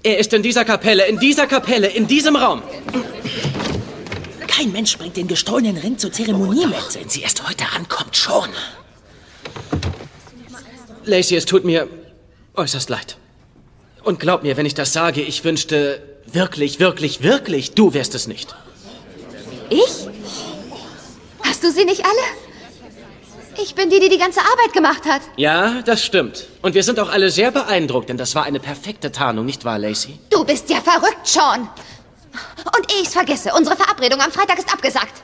Er 0.04 0.19
ist 0.19 0.32
in 0.32 0.43
dieser 0.43 0.63
Kapelle, 0.63 1.08
in 1.08 1.17
dieser 1.19 1.47
Kapelle, 1.47 1.88
in 1.88 2.06
diesem 2.06 2.36
Raum. 2.36 2.62
Kein 4.47 4.71
Mensch 4.71 4.97
bringt 5.00 5.17
den 5.17 5.28
gestohlenen 5.28 5.78
Ring 5.78 5.97
zur 5.97 6.12
Zeremonie 6.12 6.67
mit. 6.67 6.93
Wenn 6.93 7.10
sie 7.10 7.21
erst 7.21 7.47
heute 7.47 7.65
ankommt, 7.76 8.15
schon. 8.15 8.50
Lacey, 11.06 11.36
es 11.38 11.45
tut 11.45 11.65
mir 11.65 11.88
äußerst 12.62 12.89
leid. 12.89 13.17
Und 14.04 14.19
glaub 14.19 14.43
mir, 14.43 14.56
wenn 14.58 14.65
ich 14.65 14.74
das 14.74 14.93
sage, 14.93 15.21
ich 15.21 15.43
wünschte 15.43 16.02
wirklich, 16.26 16.80
wirklich, 16.80 17.21
wirklich, 17.24 17.74
du 17.74 17.93
wärst 17.93 18.15
es 18.15 18.28
nicht. 18.28 18.56
Ich? 19.69 20.08
Hast 21.43 21.63
du 21.63 21.71
sie 21.71 21.86
nicht 21.86 22.04
alle? 22.06 23.62
Ich 23.62 23.76
bin 23.76 23.89
die, 23.89 24.00
die 24.00 24.10
die 24.10 24.17
ganze 24.17 24.39
Arbeit 24.39 24.74
gemacht 24.74 25.06
hat. 25.06 25.21
Ja, 25.36 25.82
das 25.84 26.04
stimmt. 26.04 26.47
Und 26.62 26.74
wir 26.74 26.84
sind 26.84 27.00
auch 27.00 27.10
alle 27.10 27.30
sehr 27.30 27.52
beeindruckt, 27.52 28.10
denn 28.10 28.17
das 28.17 28.34
war 28.34 28.43
eine 28.43 28.60
perfekte 28.60 29.12
Tarnung, 29.12 29.45
nicht 29.45 29.65
wahr, 29.65 29.78
Lacey? 29.78 30.19
Du 30.30 30.45
bist 30.45 30.69
ja 30.69 30.80
verrückt, 30.82 31.28
Sean. 31.28 31.69
Und 32.78 32.93
ehe 32.93 33.02
ich's 33.02 33.13
vergesse, 33.13 33.52
unsere 33.54 33.76
Verabredung 33.76 34.21
am 34.21 34.32
Freitag 34.32 34.58
ist 34.58 34.71
abgesagt. 34.71 35.21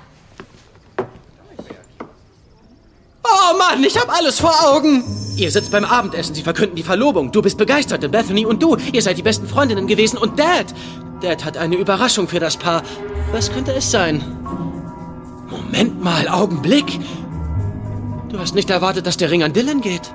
Oh 3.29 3.57
Mann, 3.57 3.83
ich 3.83 3.97
hab 3.97 4.09
alles 4.15 4.39
vor 4.39 4.53
Augen. 4.65 5.03
Ihr 5.35 5.51
sitzt 5.51 5.71
beim 5.71 5.85
Abendessen, 5.85 6.33
sie 6.33 6.41
verkünden 6.41 6.75
die 6.75 6.83
Verlobung. 6.83 7.31
Du 7.31 7.41
bist 7.41 7.57
begeistert, 7.57 8.09
Bethany 8.11 8.45
und 8.45 8.63
du, 8.63 8.77
ihr 8.91 9.01
seid 9.01 9.17
die 9.17 9.23
besten 9.23 9.47
Freundinnen 9.47 9.85
gewesen. 9.85 10.17
Und 10.17 10.39
Dad, 10.39 10.73
Dad 11.21 11.45
hat 11.45 11.57
eine 11.57 11.75
Überraschung 11.75 12.27
für 12.27 12.39
das 12.39 12.57
Paar. 12.57 12.81
Was 13.31 13.51
könnte 13.51 13.73
es 13.73 13.91
sein? 13.91 14.23
Moment 15.49 16.01
mal, 16.03 16.27
Augenblick. 16.27 16.99
Du 18.29 18.39
hast 18.39 18.55
nicht 18.55 18.69
erwartet, 18.69 19.05
dass 19.05 19.17
der 19.17 19.29
Ring 19.29 19.43
an 19.43 19.53
Dylan 19.53 19.81
geht. 19.81 20.13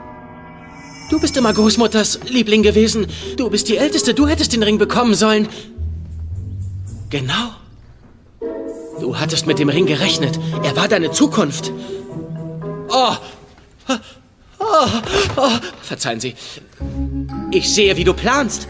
Du 1.11 1.21
bist 1.21 1.37
immer 1.37 1.53
Großmutters 1.53 2.21
Liebling 2.29 2.63
gewesen. 2.63 3.07
Du 3.37 3.51
bist 3.51 3.69
die 3.69 3.77
Älteste, 3.77 4.15
du 4.15 4.27
hättest 4.27 4.55
den 4.55 4.63
Ring 4.63 4.79
bekommen 4.79 5.15
sollen. 5.15 5.49
Genau. 7.11 7.51
Du 9.01 9.19
hattest 9.19 9.47
mit 9.47 9.59
dem 9.59 9.69
Ring 9.69 9.87
gerechnet. 9.87 10.39
Er 10.63 10.75
war 10.77 10.89
deine 10.89 11.11
Zukunft. 11.11 11.73
Oh. 12.93 13.17
Oh. 13.89 14.87
Oh. 15.37 15.49
Verzeihen 15.83 16.21
Sie. 16.21 16.35
Ich 17.51 17.75
sehe, 17.75 17.97
wie 17.97 18.05
du 18.05 18.13
planst. 18.13 18.69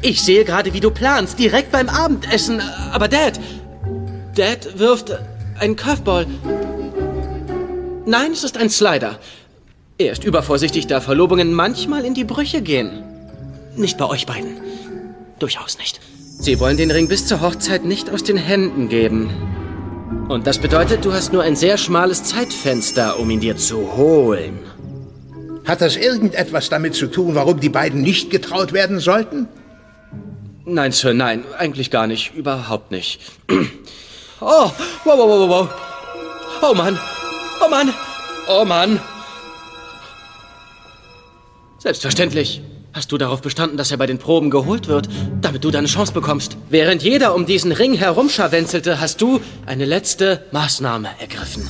Ich 0.00 0.22
sehe 0.22 0.44
gerade, 0.44 0.72
wie 0.72 0.80
du 0.80 0.90
planst. 0.90 1.38
Direkt 1.38 1.70
beim 1.70 1.88
Abendessen. 1.88 2.60
Aber 2.92 3.08
Dad. 3.08 3.38
Dad 4.34 4.78
wirft 4.78 5.16
einen 5.60 5.76
Curveball. 5.76 6.26
Nein, 8.06 8.32
es 8.32 8.42
ist 8.42 8.56
ein 8.56 8.70
Slider. 8.70 9.18
Er 9.98 10.12
ist 10.12 10.24
übervorsichtig, 10.24 10.86
da 10.86 11.00
Verlobungen 11.00 11.52
manchmal 11.52 12.04
in 12.04 12.14
die 12.14 12.24
Brüche 12.24 12.62
gehen. 12.62 13.04
Nicht 13.76 13.98
bei 13.98 14.06
euch 14.06 14.26
beiden. 14.26 14.56
Durchaus 15.38 15.76
nicht. 15.78 16.00
Sie 16.40 16.58
wollen 16.60 16.76
den 16.76 16.90
Ring 16.90 17.08
bis 17.08 17.26
zur 17.26 17.40
Hochzeit 17.40 17.84
nicht 17.84 18.08
aus 18.08 18.22
den 18.22 18.36
Händen 18.36 18.88
geben. 18.88 19.30
Und 20.28 20.46
das 20.46 20.58
bedeutet, 20.58 21.04
du 21.04 21.12
hast 21.12 21.32
nur 21.32 21.42
ein 21.42 21.56
sehr 21.56 21.78
schmales 21.78 22.22
Zeitfenster, 22.24 23.18
um 23.18 23.30
ihn 23.30 23.40
dir 23.40 23.56
zu 23.56 23.96
holen. 23.96 24.58
Hat 25.66 25.80
das 25.80 25.96
irgendetwas 25.96 26.68
damit 26.68 26.94
zu 26.94 27.06
tun, 27.08 27.34
warum 27.34 27.60
die 27.60 27.68
beiden 27.68 28.00
nicht 28.02 28.30
getraut 28.30 28.72
werden 28.72 29.00
sollten? 29.00 29.48
Nein, 30.64 30.92
Sir, 30.92 31.14
nein, 31.14 31.44
eigentlich 31.58 31.90
gar 31.90 32.06
nicht. 32.06 32.34
Überhaupt 32.34 32.90
nicht. 32.90 33.20
Oh, 34.40 34.70
wow, 35.02 35.18
wow, 35.18 35.28
wow, 35.28 35.48
wow. 35.48 35.68
Oh 36.62 36.72
Mann. 36.72 36.96
Oh 37.60 37.68
Mann. 37.68 37.92
Oh 38.48 38.64
Mann. 38.64 39.00
Selbstverständlich. 41.78 42.62
Hast 42.92 43.12
du 43.12 43.18
darauf 43.18 43.42
bestanden, 43.42 43.76
dass 43.76 43.90
er 43.90 43.96
bei 43.96 44.06
den 44.06 44.18
Proben 44.18 44.50
geholt 44.50 44.88
wird, 44.88 45.08
damit 45.40 45.64
du 45.64 45.70
deine 45.70 45.86
Chance 45.86 46.12
bekommst? 46.12 46.56
Während 46.70 47.02
jeder 47.02 47.34
um 47.34 47.46
diesen 47.46 47.72
Ring 47.72 47.94
herumscharwenzelte, 47.94 49.00
hast 49.00 49.20
du 49.20 49.40
eine 49.66 49.84
letzte 49.84 50.44
Maßnahme 50.52 51.08
ergriffen. 51.20 51.68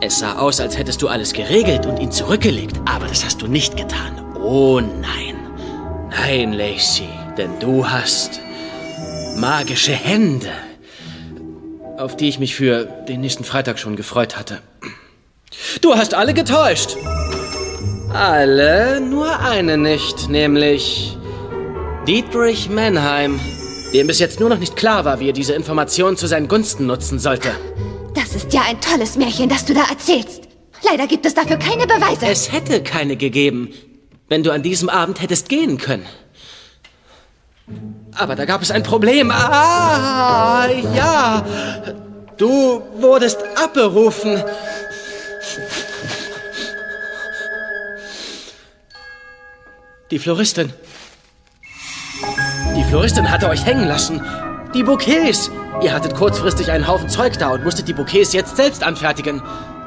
Es 0.00 0.18
sah 0.18 0.38
aus, 0.38 0.60
als 0.60 0.76
hättest 0.76 1.00
du 1.02 1.08
alles 1.08 1.32
geregelt 1.32 1.86
und 1.86 1.98
ihn 1.98 2.12
zurückgelegt, 2.12 2.76
aber 2.84 3.06
das 3.06 3.24
hast 3.24 3.40
du 3.40 3.46
nicht 3.46 3.76
getan. 3.76 4.20
Oh 4.36 4.80
nein. 4.80 5.36
Nein, 6.10 6.52
Lacey, 6.52 7.08
denn 7.36 7.58
du 7.60 7.88
hast 7.88 8.40
magische 9.36 9.92
Hände 9.92 10.50
auf 11.98 12.16
die 12.16 12.28
ich 12.28 12.38
mich 12.38 12.54
für 12.54 12.84
den 12.84 13.20
nächsten 13.20 13.44
Freitag 13.44 13.78
schon 13.78 13.96
gefreut 13.96 14.36
hatte. 14.36 14.60
Du 15.80 15.94
hast 15.94 16.14
alle 16.14 16.34
getäuscht. 16.34 16.96
Alle, 18.14 19.00
nur 19.00 19.40
eine 19.40 19.76
nicht, 19.76 20.28
nämlich 20.28 21.18
Dietrich 22.06 22.70
Mannheim, 22.70 23.40
dem 23.92 24.06
bis 24.06 24.20
jetzt 24.20 24.38
nur 24.38 24.48
noch 24.48 24.58
nicht 24.58 24.76
klar 24.76 25.04
war, 25.04 25.18
wie 25.18 25.30
er 25.30 25.32
diese 25.32 25.52
Information 25.54 26.16
zu 26.16 26.28
seinen 26.28 26.46
Gunsten 26.46 26.86
nutzen 26.86 27.18
sollte. 27.18 27.50
Das 28.14 28.36
ist 28.36 28.52
ja 28.52 28.62
ein 28.68 28.80
tolles 28.80 29.16
Märchen, 29.16 29.48
das 29.48 29.64
du 29.64 29.74
da 29.74 29.82
erzählst. 29.90 30.42
Leider 30.88 31.08
gibt 31.08 31.26
es 31.26 31.34
dafür 31.34 31.56
keine 31.56 31.88
Beweise. 31.88 32.26
Es 32.26 32.52
hätte 32.52 32.84
keine 32.84 33.16
gegeben, 33.16 33.70
wenn 34.28 34.44
du 34.44 34.52
an 34.52 34.62
diesem 34.62 34.88
Abend 34.88 35.20
hättest 35.20 35.48
gehen 35.48 35.76
können. 35.76 36.06
Aber 38.16 38.36
da 38.36 38.44
gab 38.44 38.62
es 38.62 38.70
ein 38.70 38.84
Problem. 38.84 39.32
Ah, 39.32 40.68
ja. 40.94 41.44
Du 42.36 42.80
wurdest 43.00 43.38
abberufen. 43.56 44.40
Die 50.10 50.18
Floristin. 50.18 50.70
Die 52.76 52.84
Floristin 52.84 53.30
hatte 53.30 53.48
euch 53.48 53.64
hängen 53.64 53.88
lassen. 53.88 54.20
Die 54.74 54.82
Bouquets. 54.82 55.50
Ihr 55.82 55.94
hattet 55.94 56.14
kurzfristig 56.14 56.70
einen 56.70 56.86
Haufen 56.86 57.08
Zeug 57.08 57.38
da 57.38 57.52
und 57.52 57.64
musstet 57.64 57.88
die 57.88 57.94
Bouquets 57.94 58.34
jetzt 58.34 58.54
selbst 58.54 58.82
anfertigen. 58.82 59.40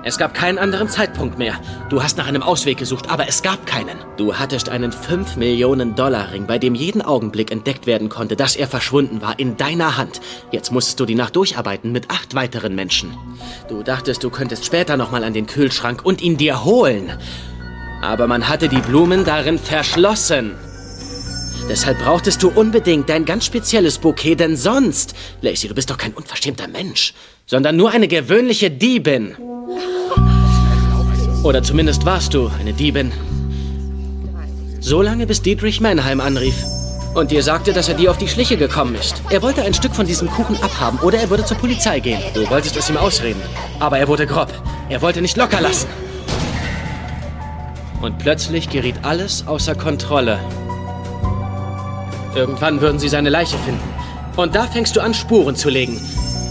Es 0.03 0.17
gab 0.17 0.33
keinen 0.33 0.57
anderen 0.57 0.89
Zeitpunkt 0.89 1.37
mehr. 1.37 1.59
Du 1.89 2.01
hast 2.01 2.17
nach 2.17 2.27
einem 2.27 2.41
Ausweg 2.41 2.77
gesucht, 2.79 3.11
aber 3.11 3.27
es 3.27 3.43
gab 3.43 3.67
keinen. 3.67 3.99
Du 4.15 4.33
hattest 4.33 4.69
einen 4.69 4.91
5 4.91 5.35
Millionen 5.35 5.95
Dollar 5.95 6.31
Ring, 6.31 6.47
bei 6.47 6.57
dem 6.57 6.73
jeden 6.73 7.03
Augenblick 7.03 7.51
entdeckt 7.51 7.85
werden 7.85 8.09
konnte, 8.09 8.35
dass 8.35 8.55
er 8.55 8.67
verschwunden 8.67 9.21
war, 9.21 9.37
in 9.37 9.55
deiner 9.55 9.97
Hand. 9.97 10.19
Jetzt 10.51 10.71
musstest 10.71 10.99
du 10.99 11.05
die 11.05 11.15
Nacht 11.15 11.35
durcharbeiten 11.35 11.91
mit 11.91 12.09
acht 12.09 12.33
weiteren 12.33 12.73
Menschen. 12.73 13.15
Du 13.67 13.83
dachtest, 13.83 14.23
du 14.23 14.31
könntest 14.31 14.65
später 14.65 14.97
nochmal 14.97 15.23
an 15.23 15.33
den 15.33 15.45
Kühlschrank 15.45 16.03
und 16.03 16.21
ihn 16.21 16.37
dir 16.37 16.63
holen. 16.63 17.11
Aber 18.07 18.25
man 18.25 18.47
hatte 18.47 18.69
die 18.69 18.79
Blumen 18.79 19.25
darin 19.25 19.59
verschlossen. 19.59 20.55
Deshalb 21.69 21.99
brauchtest 21.99 22.41
du 22.41 22.47
unbedingt 22.47 23.09
dein 23.09 23.25
ganz 23.25 23.43
spezielles 23.43 23.97
Bouquet, 23.97 24.35
denn 24.35 24.55
sonst, 24.55 25.13
Lacey, 25.41 25.67
du 25.67 25.75
bist 25.75 25.89
doch 25.89 25.97
kein 25.97 26.13
unverschämter 26.13 26.69
Mensch, 26.69 27.13
sondern 27.45 27.75
nur 27.75 27.91
eine 27.91 28.07
gewöhnliche 28.07 28.71
Diebin. 28.71 29.35
Oder 31.43 31.61
zumindest 31.61 32.05
warst 32.05 32.33
du 32.33 32.49
eine 32.57 32.71
Diebin. 32.71 33.11
So 34.79 35.01
lange, 35.01 35.27
bis 35.27 35.41
Dietrich 35.41 35.81
Mannheim 35.81 36.21
anrief. 36.21 36.55
Und 37.13 37.31
dir 37.31 37.43
sagte, 37.43 37.73
dass 37.73 37.89
er 37.89 37.95
dir 37.95 38.09
auf 38.09 38.17
die 38.17 38.29
Schliche 38.29 38.55
gekommen 38.55 38.95
ist. 38.95 39.21
Er 39.31 39.41
wollte 39.41 39.63
ein 39.63 39.73
Stück 39.73 39.93
von 39.93 40.07
diesem 40.07 40.29
Kuchen 40.29 40.55
abhaben 40.63 40.99
oder 40.99 41.19
er 41.19 41.29
würde 41.29 41.43
zur 41.43 41.57
Polizei 41.57 41.99
gehen. 41.99 42.21
Du 42.33 42.49
wolltest 42.49 42.77
es 42.77 42.89
ihm 42.89 42.95
ausreden. 42.95 43.41
Aber 43.81 43.99
er 43.99 44.07
wurde 44.07 44.25
grob. 44.25 44.53
Er 44.87 45.01
wollte 45.01 45.21
nicht 45.21 45.35
locker 45.35 45.59
lassen. 45.59 45.89
Und 48.01 48.19
plötzlich 48.19 48.69
geriet 48.69 48.95
alles 49.03 49.47
außer 49.47 49.75
Kontrolle. 49.75 50.39
Irgendwann 52.35 52.81
würden 52.81 52.99
sie 52.99 53.09
seine 53.09 53.29
Leiche 53.29 53.57
finden. 53.57 53.81
Und 54.35 54.53
da 54.55 54.67
fängst 54.67 54.95
du 54.95 55.01
an, 55.01 55.13
Spuren 55.13 55.55
zu 55.55 55.69
legen. 55.69 55.99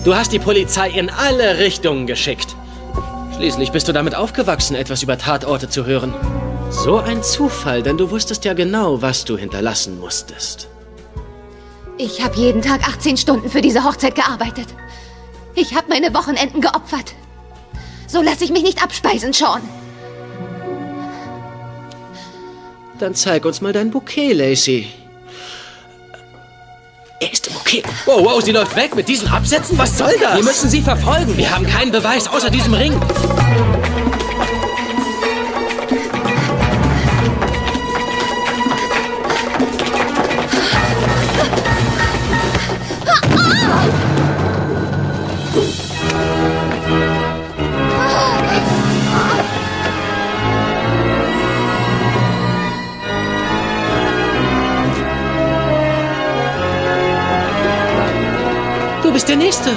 Du 0.05 0.15
hast 0.15 0.33
die 0.33 0.41
Polizei 0.41 0.91
in 0.91 1.11
alle 1.11 1.59
Richtungen 1.59 2.07
geschickt. 2.07 2.57
Schließlich 3.37 3.71
bist 3.71 3.87
du 3.87 3.93
damit 3.93 4.15
aufgewachsen, 4.15 4.75
etwas 4.75 5.03
über 5.03 5.19
Tatorte 5.19 5.69
zu 5.69 5.85
hören. 5.85 6.15
So 6.71 6.99
ein 6.99 7.23
Zufall, 7.23 7.83
denn 7.83 7.97
du 7.97 8.11
wusstest 8.11 8.45
ja 8.45 8.55
genau, 8.55 9.03
was 9.03 9.25
du 9.25 9.37
hinterlassen 9.37 10.01
musstest. 10.01 10.69
Ich 11.99 12.25
habe 12.25 12.37
jeden 12.37 12.61
Tag 12.61 12.87
18 12.89 13.17
Stunden 13.17 13.49
für 13.49 13.61
diese 13.61 13.85
Hochzeit 13.85 14.15
gearbeitet. 14.15 14.67
Ich 15.55 15.75
habe 15.75 15.89
meine 15.89 16.13
Wochenenden 16.13 16.61
geopfert. 16.61 17.15
So 18.07 18.21
lasse 18.21 18.45
ich 18.45 18.51
mich 18.51 18.63
nicht 18.63 18.83
abspeisen, 18.83 19.33
Sean. 19.33 19.63
Dann 22.99 23.15
zeig 23.15 23.45
uns 23.45 23.61
mal 23.61 23.73
dein 23.73 23.91
Bouquet, 23.91 24.33
Lacey. 24.33 24.89
Er 27.21 27.33
ist 27.33 27.47
im 27.47 27.55
Bouquet. 27.55 27.83
Wow, 28.07 28.25
wow, 28.25 28.43
sie 28.43 28.53
läuft 28.53 28.75
weg 28.75 28.95
mit 28.95 29.09
diesen 29.09 29.29
Absätzen. 29.29 29.77
Was 29.79 29.99
soll 29.99 30.15
das? 30.21 30.37
Wir 30.37 30.45
müssen 30.45 30.69
sie 30.71 30.81
verfolgen. 30.81 31.37
Wir 31.37 31.55
haben 31.55 31.67
keinen 31.67 31.93
Beweis 31.93 32.27
außer 32.27 32.51
diesem 32.51 32.75
Ring. 32.75 32.99
Bist 59.17 59.31
der 59.31 59.37
Nächste. 59.37 59.71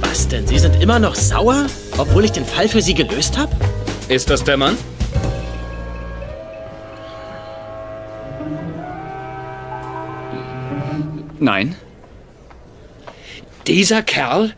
Was 0.00 0.28
denn? 0.28 0.46
Sie 0.46 0.58
sind 0.58 0.82
immer 0.82 0.98
noch 0.98 1.14
sauer? 1.14 1.66
Obwohl 1.98 2.24
ich 2.24 2.32
den 2.32 2.46
Fall 2.46 2.68
für 2.68 2.80
Sie 2.80 2.94
gelöst 2.94 3.36
habe? 3.36 3.54
Ist 4.08 4.30
das 4.30 4.42
der 4.42 4.56
Mann? 4.56 4.78
Nein. 11.38 11.76
Dieser 13.66 14.00
Kerl 14.00 14.54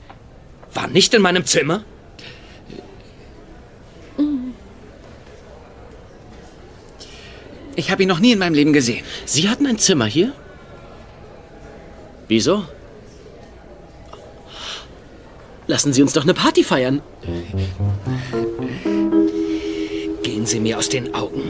war 0.74 0.86
nicht 0.86 1.12
in 1.12 1.22
meinem 1.22 1.44
Zimmer? 1.44 1.82
Ich 7.84 7.90
habe 7.90 8.02
ihn 8.02 8.08
noch 8.08 8.18
nie 8.18 8.32
in 8.32 8.38
meinem 8.38 8.54
Leben 8.54 8.72
gesehen. 8.72 9.04
Sie 9.26 9.50
hatten 9.50 9.66
ein 9.66 9.76
Zimmer 9.76 10.06
hier? 10.06 10.32
Wieso? 12.28 12.64
Lassen 15.66 15.92
Sie 15.92 16.00
uns 16.00 16.14
doch 16.14 16.22
eine 16.22 16.32
Party 16.32 16.64
feiern. 16.64 17.02
Gehen 20.22 20.46
Sie 20.46 20.60
mir 20.60 20.78
aus 20.78 20.88
den 20.88 21.14
Augen. 21.14 21.42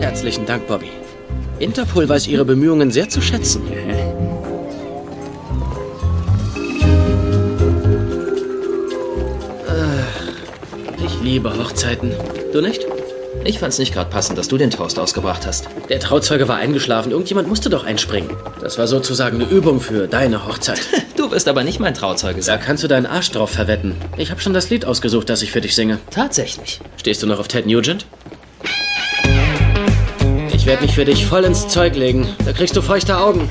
Herzlichen 0.00 0.44
Dank, 0.44 0.66
Bobby. 0.66 0.90
Interpol 1.60 2.06
weiß 2.06 2.26
Ihre 2.26 2.44
Bemühungen 2.44 2.90
sehr 2.90 3.08
zu 3.08 3.22
schätzen. 3.22 3.62
Liebe 11.26 11.52
Hochzeiten. 11.58 12.12
Du 12.52 12.60
nicht? 12.60 12.86
Ich 13.44 13.58
fand's 13.58 13.78
nicht 13.80 13.92
gerade 13.92 14.08
passend, 14.10 14.38
dass 14.38 14.46
du 14.46 14.56
den 14.56 14.70
Toast 14.70 14.96
ausgebracht 14.98 15.44
hast. 15.44 15.68
Der 15.88 15.98
Trauzeuge 15.98 16.46
war 16.46 16.56
eingeschlafen. 16.56 17.10
Irgendjemand 17.10 17.48
musste 17.48 17.68
doch 17.68 17.84
einspringen. 17.84 18.30
Das 18.60 18.78
war 18.78 18.86
sozusagen 18.86 19.40
eine 19.40 19.50
Übung 19.50 19.80
für 19.80 20.06
deine 20.06 20.46
Hochzeit. 20.46 20.80
Du 21.16 21.30
wirst 21.30 21.48
aber 21.48 21.64
nicht 21.64 21.80
mein 21.80 21.94
Trauzeuge 21.94 22.36
Da 22.36 22.42
sein. 22.42 22.60
kannst 22.64 22.84
du 22.84 22.88
deinen 22.88 23.06
Arsch 23.06 23.30
drauf 23.30 23.48
verwetten. 23.50 23.94
Ich 24.18 24.30
habe 24.30 24.40
schon 24.42 24.52
das 24.52 24.68
Lied 24.68 24.84
ausgesucht, 24.84 25.30
das 25.30 25.40
ich 25.40 25.50
für 25.50 25.62
dich 25.62 25.74
singe. 25.74 25.98
Tatsächlich. 26.10 26.78
Stehst 26.98 27.22
du 27.22 27.26
noch 27.26 27.40
auf 27.40 27.48
Ted 27.48 27.66
Nugent? 27.66 28.04
Ich 30.54 30.66
werde 30.66 30.82
mich 30.82 30.94
für 30.94 31.06
dich 31.06 31.24
voll 31.24 31.44
ins 31.44 31.68
Zeug 31.68 31.96
legen. 31.96 32.28
Da 32.44 32.52
kriegst 32.52 32.76
du 32.76 32.82
feuchte 32.82 33.16
Augen. 33.16 33.48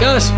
Gas! 0.00 0.32